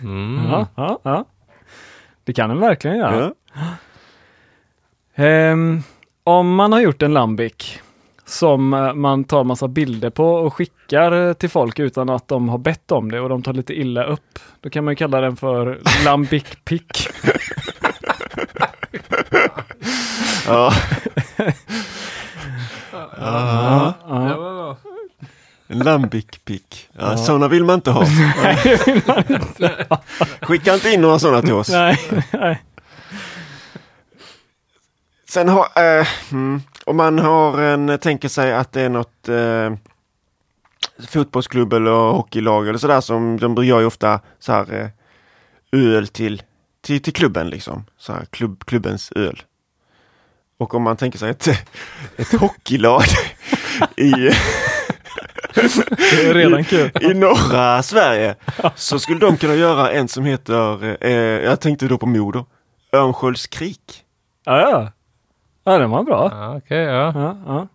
[0.00, 0.44] Mm.
[0.50, 1.24] Ja, ja, ja.
[2.24, 3.32] Det kan den verkligen göra.
[5.14, 5.24] Ja.
[5.24, 5.82] Ehm,
[6.24, 7.78] om man har gjort en lambic
[8.26, 12.48] som eh, man tar massa bilder på och skickar eh, till folk utan att de
[12.48, 14.38] har bett om det och de tar lite illa upp.
[14.60, 17.08] Då kan man ju kalla den för lambic pick.
[20.46, 20.72] Ja.
[23.20, 24.76] Ja, ja.
[25.68, 26.88] lambic pick.
[26.98, 28.06] Ja, Sådana vill man inte ha.
[30.40, 31.68] Skicka inte in några sådana till oss.
[31.68, 31.98] Nej,
[32.32, 32.62] nej.
[35.32, 39.72] Sen har, eh, mm, om man har en, tänker sig att det är något eh,
[41.08, 44.72] fotbollsklubb eller hockeylag eller sådär som de gör ju ofta så här
[45.72, 46.42] eh, öl till,
[46.80, 47.84] till, till klubben liksom.
[47.98, 49.42] Så här klubb, klubbens öl.
[50.58, 51.46] Och om man tänker sig ett,
[52.16, 53.02] ett hockeylag
[53.96, 54.10] i,
[55.54, 56.90] Det är redan kul.
[57.00, 58.34] i norra Sverige
[58.74, 61.12] så skulle de kunna göra en som heter, eh,
[61.44, 62.46] jag tänkte då på Modo,
[62.92, 64.04] Örnskölds krik.
[64.44, 64.92] Ja, ja.
[65.64, 66.28] Ja, den var bra.
[66.32, 67.12] Ja, Okej, ja.
[67.14, 67.68] Ja, ja.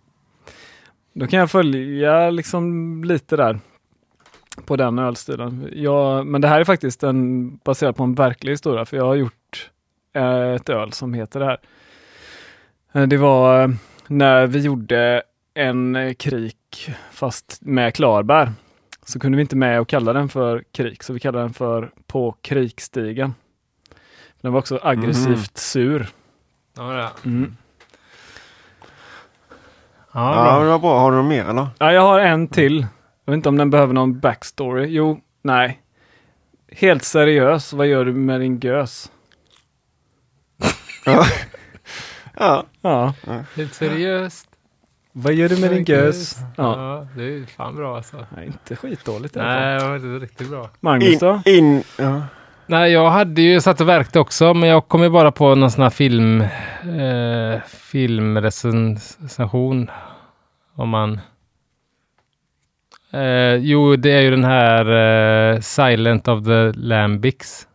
[1.12, 3.58] Då kan jag följa liksom lite där
[4.66, 5.68] på den ölstilen.
[5.72, 9.14] Jag, men det här är faktiskt en, baserat på en verklig historia för jag har
[9.14, 9.70] gjort
[10.12, 11.58] eh, ett öl som heter det här.
[12.92, 13.68] Eh, Det var eh,
[14.06, 15.22] när vi gjorde
[15.54, 18.52] en krik fast med klarbär.
[19.04, 21.90] Så kunde vi inte med och kalla den för krik så vi kallade den för
[22.06, 23.34] På krikstigen.
[24.40, 26.08] Den var också aggressivt sur.
[26.76, 27.10] Ja,
[30.12, 30.32] ja.
[30.34, 30.62] Bra.
[30.62, 30.98] det var bra.
[31.00, 31.66] Har du något mer eller?
[31.78, 32.86] Ja, jag har en till.
[33.24, 34.86] Jag vet inte om den behöver någon backstory.
[34.86, 35.80] Jo, nej.
[36.72, 39.10] Helt seriös, vad gör du med din gös?
[41.04, 41.24] Ja.
[42.36, 42.64] ja.
[42.80, 43.14] Ja,
[43.56, 44.48] Helt seriöst.
[45.12, 46.36] vad gör du med din gös?
[46.56, 48.26] Ja, Ja, det är ju fan bra alltså.
[48.36, 49.60] nej, inte skitdåligt i alla fall.
[49.60, 50.70] Nej, det var inte riktigt bra.
[50.80, 51.42] Magnus då?
[51.44, 52.22] In, in, ja.
[52.70, 55.70] Nej, jag hade ju satt och verkte också, men jag kom ju bara på någon
[55.70, 59.90] sån här film, eh, filmrecension.
[60.74, 61.20] Om man...
[63.12, 64.86] Eh, jo, det är ju den här
[65.54, 67.66] eh, Silent of the Lambics.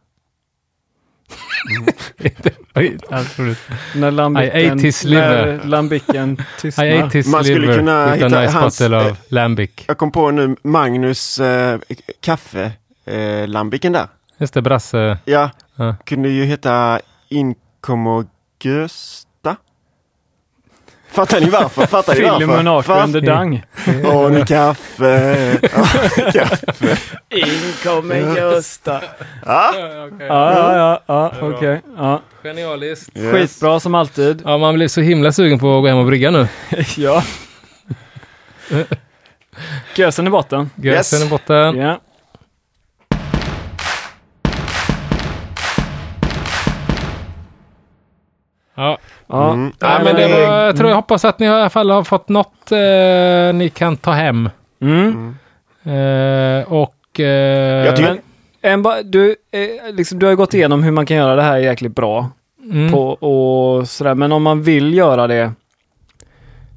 [3.10, 3.58] Absolut.
[3.96, 4.12] När
[5.06, 5.46] liver.
[5.46, 7.32] när lambicken I tystnar.
[7.32, 9.72] Man skulle kunna hitta hans, bottle of lambic.
[9.88, 11.80] Jag kom på nu Magnus eh,
[12.22, 12.72] kaffe,
[13.06, 14.08] eh, lambiken där.
[14.38, 15.18] Just det, Brasse.
[15.26, 15.96] Ja, Ja.
[16.06, 17.00] kunde ju heta
[17.30, 19.56] Inkomogösta.
[21.12, 21.86] Fattar ni varför?
[21.86, 22.46] Fattar ni varför?
[22.48, 23.04] Monaco Va?
[23.04, 23.64] under dang.
[24.06, 25.60] Åh, nu kaffe.
[26.34, 26.98] Ja, kaffe.
[27.30, 29.02] Inkommer Gösta.
[29.46, 31.82] Ja, Ja, ja, ja, ja okej.
[31.98, 32.22] Ja.
[32.44, 33.18] Genialiskt.
[33.18, 33.32] yes.
[33.32, 34.42] Skitbra som alltid.
[34.46, 36.48] Ja, man blir så himla sugen på att gå hem och brygga nu.
[36.98, 37.24] ja.
[39.96, 40.70] Gösen i botten.
[40.76, 41.28] Gösen Yes.
[41.28, 41.78] i botten.
[41.78, 42.00] Ja.
[49.34, 49.54] Ja.
[49.54, 49.72] Mm.
[49.80, 52.30] Ja, men det var, jag tror jag hoppas att ni i alla fall har fått
[52.30, 54.50] något eh, ni kan ta hem.
[54.82, 55.36] Mm.
[55.84, 57.20] Eh, och...
[57.20, 57.26] Eh,
[57.86, 58.20] Jag tycker- Men
[58.62, 61.42] en ba, du, eh, liksom, du har ju gått igenom hur man kan göra det
[61.42, 62.30] här jäkligt bra.
[62.72, 64.16] mm, På, och sådär.
[64.16, 65.52] Men om man vill göra det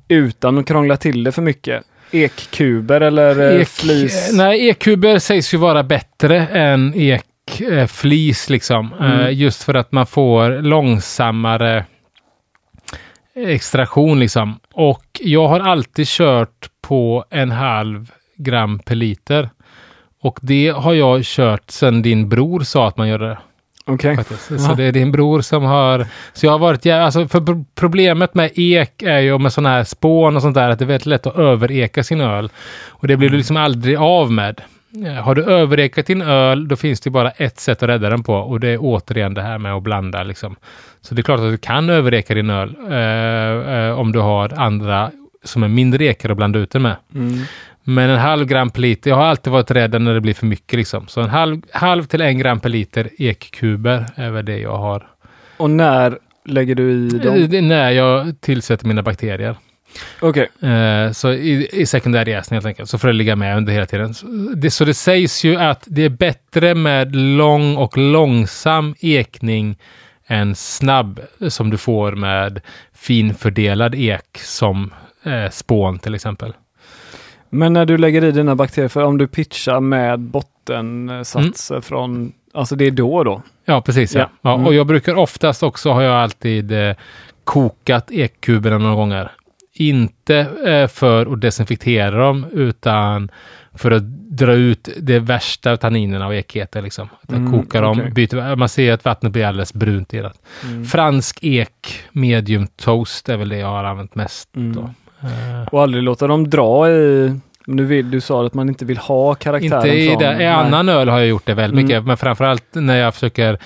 [0.09, 1.83] utan att krångla till det för mycket.
[2.11, 4.31] Ekkuber eller eh, ek, flis.
[4.35, 8.95] Nej, ekkuber sägs ju vara bättre än ekflis liksom.
[9.01, 9.21] Mm.
[9.21, 11.85] Eh, just för att man får långsammare
[13.37, 14.59] extraktion liksom.
[14.75, 19.51] Och jag har alltid kört på en halv gram per liter.
[20.23, 23.39] Och det har jag kört sedan din bror sa att man gör det.
[23.89, 24.19] Okej.
[24.51, 24.59] Ja.
[24.59, 26.07] Så det är din bror som har...
[26.33, 26.85] Så jag har varit...
[26.85, 30.55] jä- Alltså för pro- problemet med ek är ju med sådana här spån och sånt
[30.55, 32.51] där att det är väldigt lätt att övereka sin öl.
[32.89, 34.61] Och det blir du liksom aldrig av med.
[35.07, 38.23] Eh, Har du överekat din öl, då finns det bara ett sätt att rädda den
[38.23, 40.23] på och det är återigen det här med att blanda.
[40.23, 40.57] Liksom.
[41.01, 44.53] Så det är klart att du kan övereka din öl eh, eh, om du har
[44.59, 45.11] andra
[45.45, 46.97] som är mindre ekar att blanda ut den med.
[47.15, 47.39] Mm.
[47.85, 50.47] Men en halv gram per liter, jag har alltid varit rädd när det blir för
[50.47, 51.09] mycket liksom.
[51.09, 55.07] Så en halv, halv till en gram per liter ekkuber är väl det jag har.
[55.57, 57.47] Och när lägger du i Eh, dem?
[57.51, 59.57] Det är när jag tillsätter mina bakterier.
[60.21, 60.49] Okej.
[60.71, 63.87] Eh, så i, i sekundär jäsning helt enkelt, så får det ligga med under hela
[63.87, 64.15] tiden.
[64.15, 69.77] Så det, så det sägs ju att det är bättre med lång och långsam ekning
[70.27, 72.61] än snabb som du får med
[72.95, 74.93] finfördelad ek som
[75.23, 76.53] eh, spån till exempel.
[77.51, 81.83] Men när du lägger i dina bakterier, för om du pitchar med bottensatser Mm.
[81.83, 83.43] från, alltså det är då då?
[83.65, 84.15] Ja, precis.
[84.15, 84.21] Ja.
[84.21, 84.29] Ja.
[84.43, 84.67] Ja, Mm.
[84.67, 86.97] och jag brukar oftast också, har jag alltid eh,
[87.45, 89.31] kokat ekkuberna några gånger.
[89.79, 90.37] Inte
[90.67, 93.31] eh, för att desinfektera dem, utan
[93.75, 96.83] för att dra ut det värsta tanninerna av ekheter.
[96.83, 97.09] Liksom.
[97.23, 98.11] Att Mm, kokar dem, okej.
[98.11, 100.33] byter, man ser att vattnet blir alldeles brunt i det.
[100.65, 100.85] Mm.
[100.85, 104.57] Fransk ek, medium toast är väl det jag har använt mest.
[104.57, 104.75] Mm.
[104.77, 104.81] Då.
[105.29, 107.33] Eh, Och aldrig låta dem dra i,
[107.67, 110.19] du, vill, du sa att man inte vill ha karaktären Inte i, från...
[110.23, 111.85] det, i annan öl har jag gjort det väldigt Mm.
[111.87, 113.59] mycket, men framförallt när jag försöker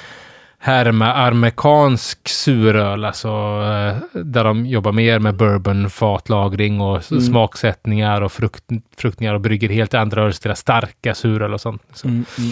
[0.62, 7.22] härma amerikansk suröl, alltså eh, där de jobbar mer med bourbon, fatlagring och Mm.
[7.22, 8.64] smaksättningar och frukt,
[8.96, 11.82] fruktningar och brygger helt andra ölstilar, starka suröl och sånt.
[11.92, 12.08] Så.
[12.08, 12.50] Mm, mm.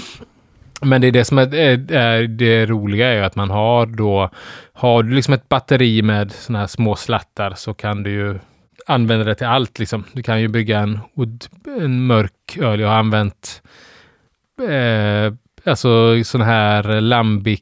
[0.82, 4.30] Men det är det som är, är, det roliga är ju att man har då,
[4.72, 8.38] har du liksom ett batteri med sådana här små slattar så kan du ju
[8.86, 10.04] använda det till allt liksom.
[10.12, 11.00] Du kan ju bygga en,
[11.80, 12.80] en mörk öl.
[12.80, 13.62] Jag har använt
[14.68, 15.34] eh,
[15.68, 17.60] alltså sån här lambic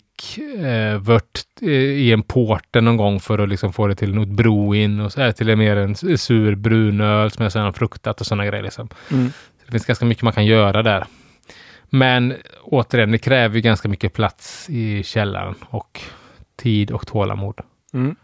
[0.59, 4.29] eh, vört eh, i en porter någon gång för att liksom få det till något
[4.29, 8.47] broin och så här till mer en sur brunöl som är sådana fruktat och sådana
[8.47, 8.89] grejer liksom.
[9.11, 9.33] Mm.
[9.65, 11.07] Det finns ganska mycket man kan göra där.
[11.91, 16.01] Men återigen, det kräver ju ganska mycket plats i källaren och
[16.57, 17.61] tid och tålamod.
[17.95, 18.17] Mm.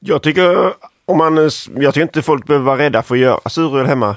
[0.00, 0.72] Jag tycker,
[1.04, 1.36] om man,
[1.76, 4.16] jag tycker inte folk behöver vara rädda för att göra suröl hemma.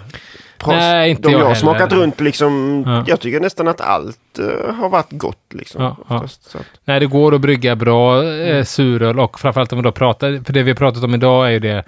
[0.68, 1.60] Nej, inte de jag jag har heller.
[1.62, 3.04] smakat runt liksom, Ja.
[3.08, 5.84] jag tycker nästan att allt eh, har varit gott liksom.
[5.84, 6.16] Ja, ja.
[6.16, 6.56] oftast.
[6.56, 10.44] Att, Nej, det går att brygga bra eh, suröl och framförallt om vi då pratar,
[10.46, 11.84] för det vi har pratat om idag är ju det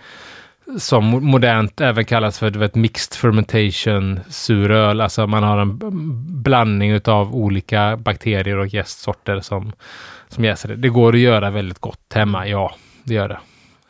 [0.80, 5.02] som mo- modernt även kallas för vet, mixed fermentation suröl.
[5.02, 5.80] Alltså man har en
[6.44, 9.72] blandning utav olika bakterier och jästsorter som,
[10.28, 10.76] som jäser det.
[10.76, 13.40] Det går att göra väldigt gott hemma, ja, det gör det.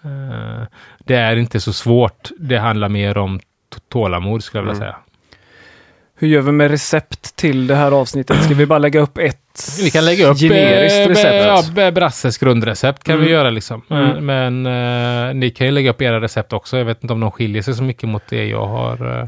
[0.03, 0.63] Eh,
[0.99, 2.29] det är inte så svårt.
[2.39, 3.39] Det handlar mer om
[3.89, 4.91] tålamod skulle jag vilja Mm.
[4.93, 4.95] säga.
[6.19, 8.43] Hur gör vi med recept till det här avsnittet?
[8.43, 9.37] Ska vi bara lägga upp ett
[9.83, 11.71] Vi kan lägga upp generiskt eh, recept?
[11.77, 13.25] Ja, Brasses grundrecept kan Mm.
[13.25, 13.81] vi göra liksom.
[13.87, 14.25] Men, Mm.
[14.61, 16.77] men eh, ni kan ju lägga upp era recept också.
[16.77, 19.27] Jag vet inte om de skiljer sig så mycket mot det jag har eh,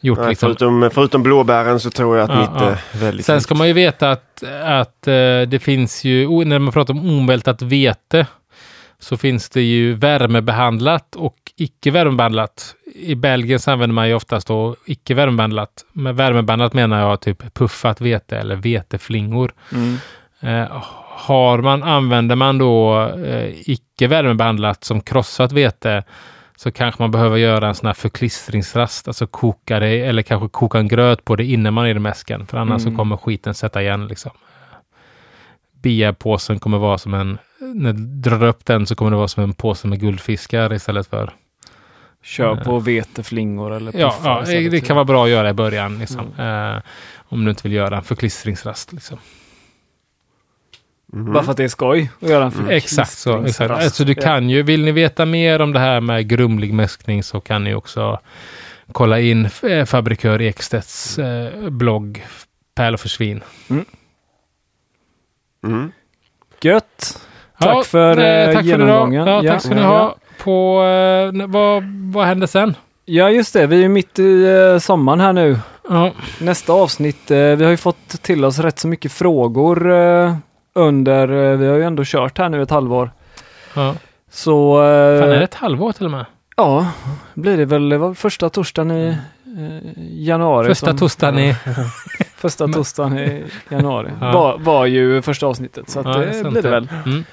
[0.00, 0.18] gjort.
[0.18, 0.46] nej, liksom.
[0.48, 2.68] förutom, förutom blåbären så tror jag att Ja, mitt ja.
[2.70, 5.12] är väldigt Sen ska man ju veta att, att eh,
[5.48, 8.26] det finns ju, när man pratar om omvältat vete,
[8.98, 12.74] så finns det ju värmebehandlat och icke värmebehandlat.
[12.94, 15.84] I Belgien så använder man ju oftast då icke värmebehandlat.
[15.92, 19.52] Med värmebehandlat menar jag typ puffat vete eller veteflingor.
[19.72, 19.96] Mm.
[20.40, 26.04] Eh, har man, använder man då eh, icke värmebehandlat som krossat vete
[26.56, 30.78] så kanske man behöver göra en sån här förklistringsrast, alltså koka det eller kanske koka
[30.78, 32.92] en gröt på det innan man är i mäsken, för annars Mm.
[32.92, 34.30] så kommer skiten sätta igen liksom.
[35.82, 37.38] Biapåsen kommer vara som en,
[37.74, 41.06] när du drar upp den så kommer det vara som en påse med guldfiskar istället
[41.06, 41.32] för
[42.22, 45.98] Kör på veteflingor eller Ja, ja det kan vara bra att göra i början.
[45.98, 46.32] Liksom.
[46.38, 46.82] Eh,
[47.28, 48.92] om du inte vill göra en förklistringsrast.
[48.92, 49.18] Liksom.
[51.12, 51.32] Mhm.
[51.32, 52.70] Bara för att det är skoj att göra en Mm.
[52.70, 53.44] Exakt så.
[53.44, 53.70] Exakt.
[53.70, 54.22] Alltså, du Ja.
[54.22, 57.74] kan ju, vill ni veta mer om det här med grumlig mäskning så kan ni
[57.74, 58.20] också
[58.92, 62.26] kolla in eh, fabrikör Ekstedts eh, blogg
[62.74, 63.40] Pärl och försvinn.
[65.64, 65.92] Mm.
[66.62, 67.20] Gött!
[67.60, 69.24] Tack för, eh, tack genomgången.
[69.24, 69.52] För ja, Ja.
[69.52, 69.86] tack ska ni Ja.
[69.88, 70.16] ha.
[70.44, 72.74] På, eh, vad, vad händer sen?
[73.04, 73.66] Ja, just det.
[73.66, 75.58] Vi är mitt i eh, sommaren här nu.
[75.88, 77.30] Ja, Nästa avsnitt.
[77.30, 79.86] Eh, vi har ju fått till oss rätt så mycket frågor
[80.74, 83.10] under, vi har ju ändå kört här nu ett halvår.
[83.74, 83.94] ja.
[84.32, 84.76] Så
[85.20, 86.24] Fan, är det ett halvår till och med?
[86.56, 86.86] ja,
[87.34, 89.92] blir det väl det var första torsdagen i eh,
[90.26, 90.66] januari.
[90.66, 91.54] Första som- torsdagen i...
[92.36, 94.32] Första torsdagen i januari Ja.
[94.32, 95.90] var, var ju första avsnittet.
[95.90, 96.88] Så att Ja, det sant blir det väl.
[97.06, 97.24] Mm.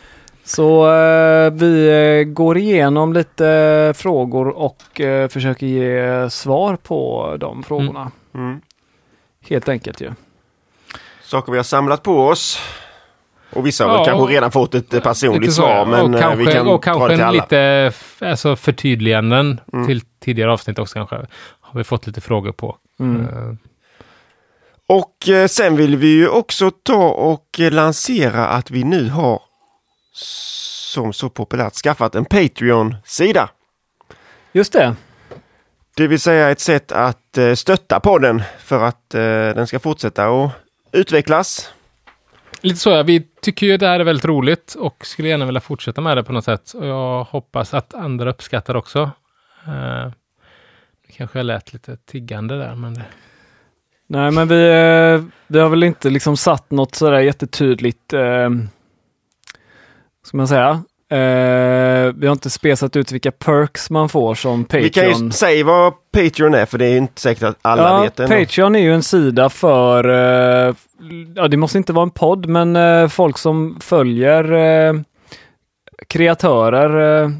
[0.47, 1.87] Så eh, vi
[2.19, 8.11] eh, går igenom lite eh, frågor och eh, försöker ge svar på de frågorna.
[8.35, 8.61] Mm.
[9.49, 10.11] Helt enkelt ju.
[11.23, 12.59] Saker vi har samlat på oss.
[13.53, 16.37] Och vissa har Ja, väl kanske redan fått ett eh, personligt svar men och kanske,
[16.45, 17.31] vi kan och dra det kanske till alla.
[17.31, 19.85] lite alltså förtydliganden Mm.
[19.87, 21.15] till tidigare avsnitt också kanske.
[21.61, 22.77] Har vi fått lite frågor på.
[22.99, 23.57] Mm.
[24.89, 29.41] Och sen vill vi ju också ta och lansera att vi nu har
[30.17, 33.49] som så populärt skaffat en Patreon-sida.
[34.51, 34.95] Just det.
[35.95, 39.21] Det vill säga ett sätt att eh, stötta podden för att eh,
[39.55, 40.51] den ska fortsätta att
[40.91, 41.73] utvecklas.
[42.61, 43.03] Lite så, ja.
[43.03, 46.23] vi tycker ju det här är väldigt roligt och skulle gärna vilja fortsätta med det
[46.23, 46.73] på något sätt.
[46.73, 49.11] Och jag hoppas att andra uppskattar också.
[49.67, 50.11] Eh,
[51.07, 53.05] det kanske jag lät lite tiggande där, men det,
[54.09, 58.49] Nej, men vi, eh, vi har väl inte liksom satt något sådär jättetydligt, eh,
[60.27, 60.83] ska man säga.
[61.09, 65.25] Eh, vi har inte spesat ut vilka perks man får som Vi kan Patreon.
[65.25, 68.27] ju säga vad Patreon är för det är inte säkert att alla ja, vet det.
[68.27, 70.75] Patreon är ju en sida för, eh,
[71.35, 75.03] ja det måste inte vara en podd, men eh, folk som följer
[76.07, 77.31] kreatörer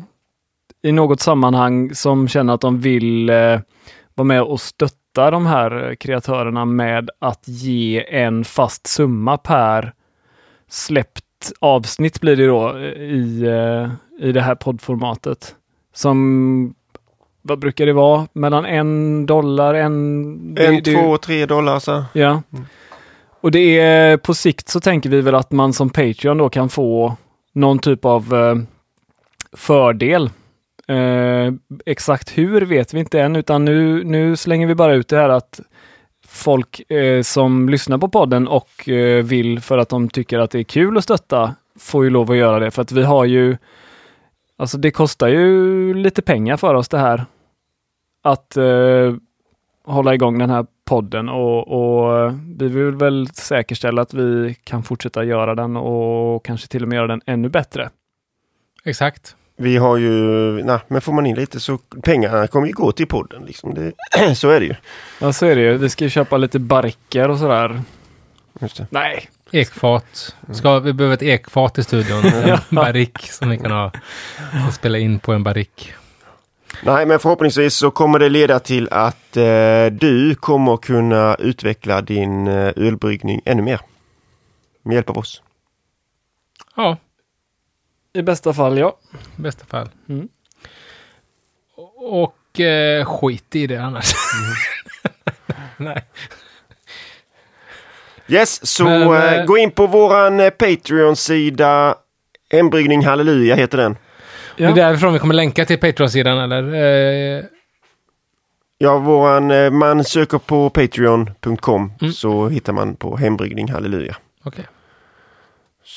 [0.83, 3.31] i något sammanhang som känner att de vill
[4.15, 9.93] vara med och stötta de här kreatörerna med att ge en fast summa per
[10.69, 11.26] släppt
[11.59, 15.55] avsnitt blir det då eh, i, eh, i det här poddformatet.
[15.93, 16.73] Som,
[17.41, 18.27] vad brukar det vara?
[18.33, 19.93] Mellan en dollar, en...
[20.59, 22.03] En, det- två, tre dollar så.
[22.13, 22.41] Ja.
[23.41, 26.69] Och det är på sikt så tänker vi väl att man som Patreon då kan
[26.69, 27.15] få
[27.53, 28.55] någon typ av eh,
[29.53, 30.29] fördel.
[30.87, 31.53] Eh,
[31.85, 35.29] exakt hur vet vi inte än, utan nu, nu slänger vi bara ut det här
[35.29, 35.59] att
[36.37, 40.59] folk eh, som lyssnar på podden och eh, vill för att de tycker att det
[40.59, 42.71] är kul att stötta får ju lov att göra det.
[42.71, 43.57] För att vi har ju,
[44.57, 47.25] alltså det kostar ju lite pengar för oss det här.
[48.21, 49.15] Att eh,
[49.85, 55.23] hålla igång den här podden och, och vi vill väl säkerställa att vi kan fortsätta
[55.23, 57.89] göra den och kanske till och med göra den ännu bättre.
[58.85, 59.35] exakt.
[59.57, 60.09] Vi har ju,
[60.63, 63.45] nej, men får man in lite så pengarna kommer ju gå till podden.
[63.45, 63.73] Liksom.
[63.73, 63.93] Det,
[64.35, 64.75] så är det ju.
[65.21, 65.77] Ja, så är det ju.
[65.77, 67.81] Vi ska ju köpa lite barriker och sådär.
[68.61, 68.87] Just det.
[68.89, 70.35] Nej, Ekfat.
[70.51, 72.25] Ska, vi behöver ett ekfat i studion.
[72.25, 73.91] En barrick som vi kan ha
[74.67, 75.93] och spela in på en barrick.
[76.83, 82.47] Nej, men förhoppningsvis så kommer det leda till att eh, du kommer kunna utveckla din
[82.47, 83.81] eh, ölbryggning ännu mer.
[84.83, 85.41] Med hjälp av oss.
[86.75, 86.97] Ja,
[88.17, 88.97] i bästa fall ja.
[89.37, 89.89] i bästa fall.
[90.09, 90.27] Mm.
[91.97, 94.11] Och eh, skit i det annars.
[95.77, 96.05] Nej.
[98.27, 101.95] Yes, så Men, eh, eh, gå in på våran eh, Patreon-sida.
[102.51, 103.97] Hembryggning Halleluja heter den.
[104.57, 106.73] Det är därifrån vi kommer länka till Patreon-sidan eller?
[107.37, 107.43] Eh,
[108.79, 112.13] Ja, våran, eh, man söker på patreon.com Mm.
[112.13, 114.15] så hittar man på Hembryggning Halleluja.
[114.43, 114.65] Okej.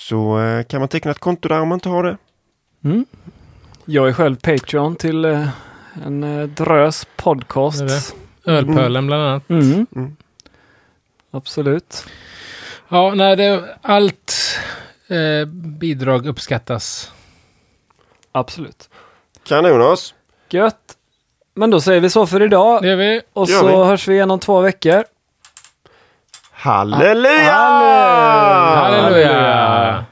[0.00, 2.16] Så eh, kan man teckna ett konto där om man inte har det.
[2.84, 3.06] Mm.
[3.84, 5.48] Jag är själv Patreon till eh,
[6.06, 7.78] en eh, drös podcast.
[7.78, 8.58] Det är det.
[8.58, 9.50] Ölpölen bland annat.
[9.50, 9.86] Mm.
[9.96, 10.16] Mm.
[11.30, 12.04] Absolut.
[12.88, 14.34] Ja, nej, det, allt
[15.08, 17.12] eh, bidrag uppskattas.
[18.32, 18.90] Absolut.
[19.48, 20.14] Kanonos!
[20.50, 20.96] Gött.
[21.54, 23.22] Men då säger vi så för idag Det gör vi.
[23.32, 23.74] och gör så vi.
[23.74, 25.04] hörs vi igen om två veckor.
[26.60, 27.56] Halleluja!
[27.56, 29.30] Halleluja!
[29.32, 30.09] Halleluja!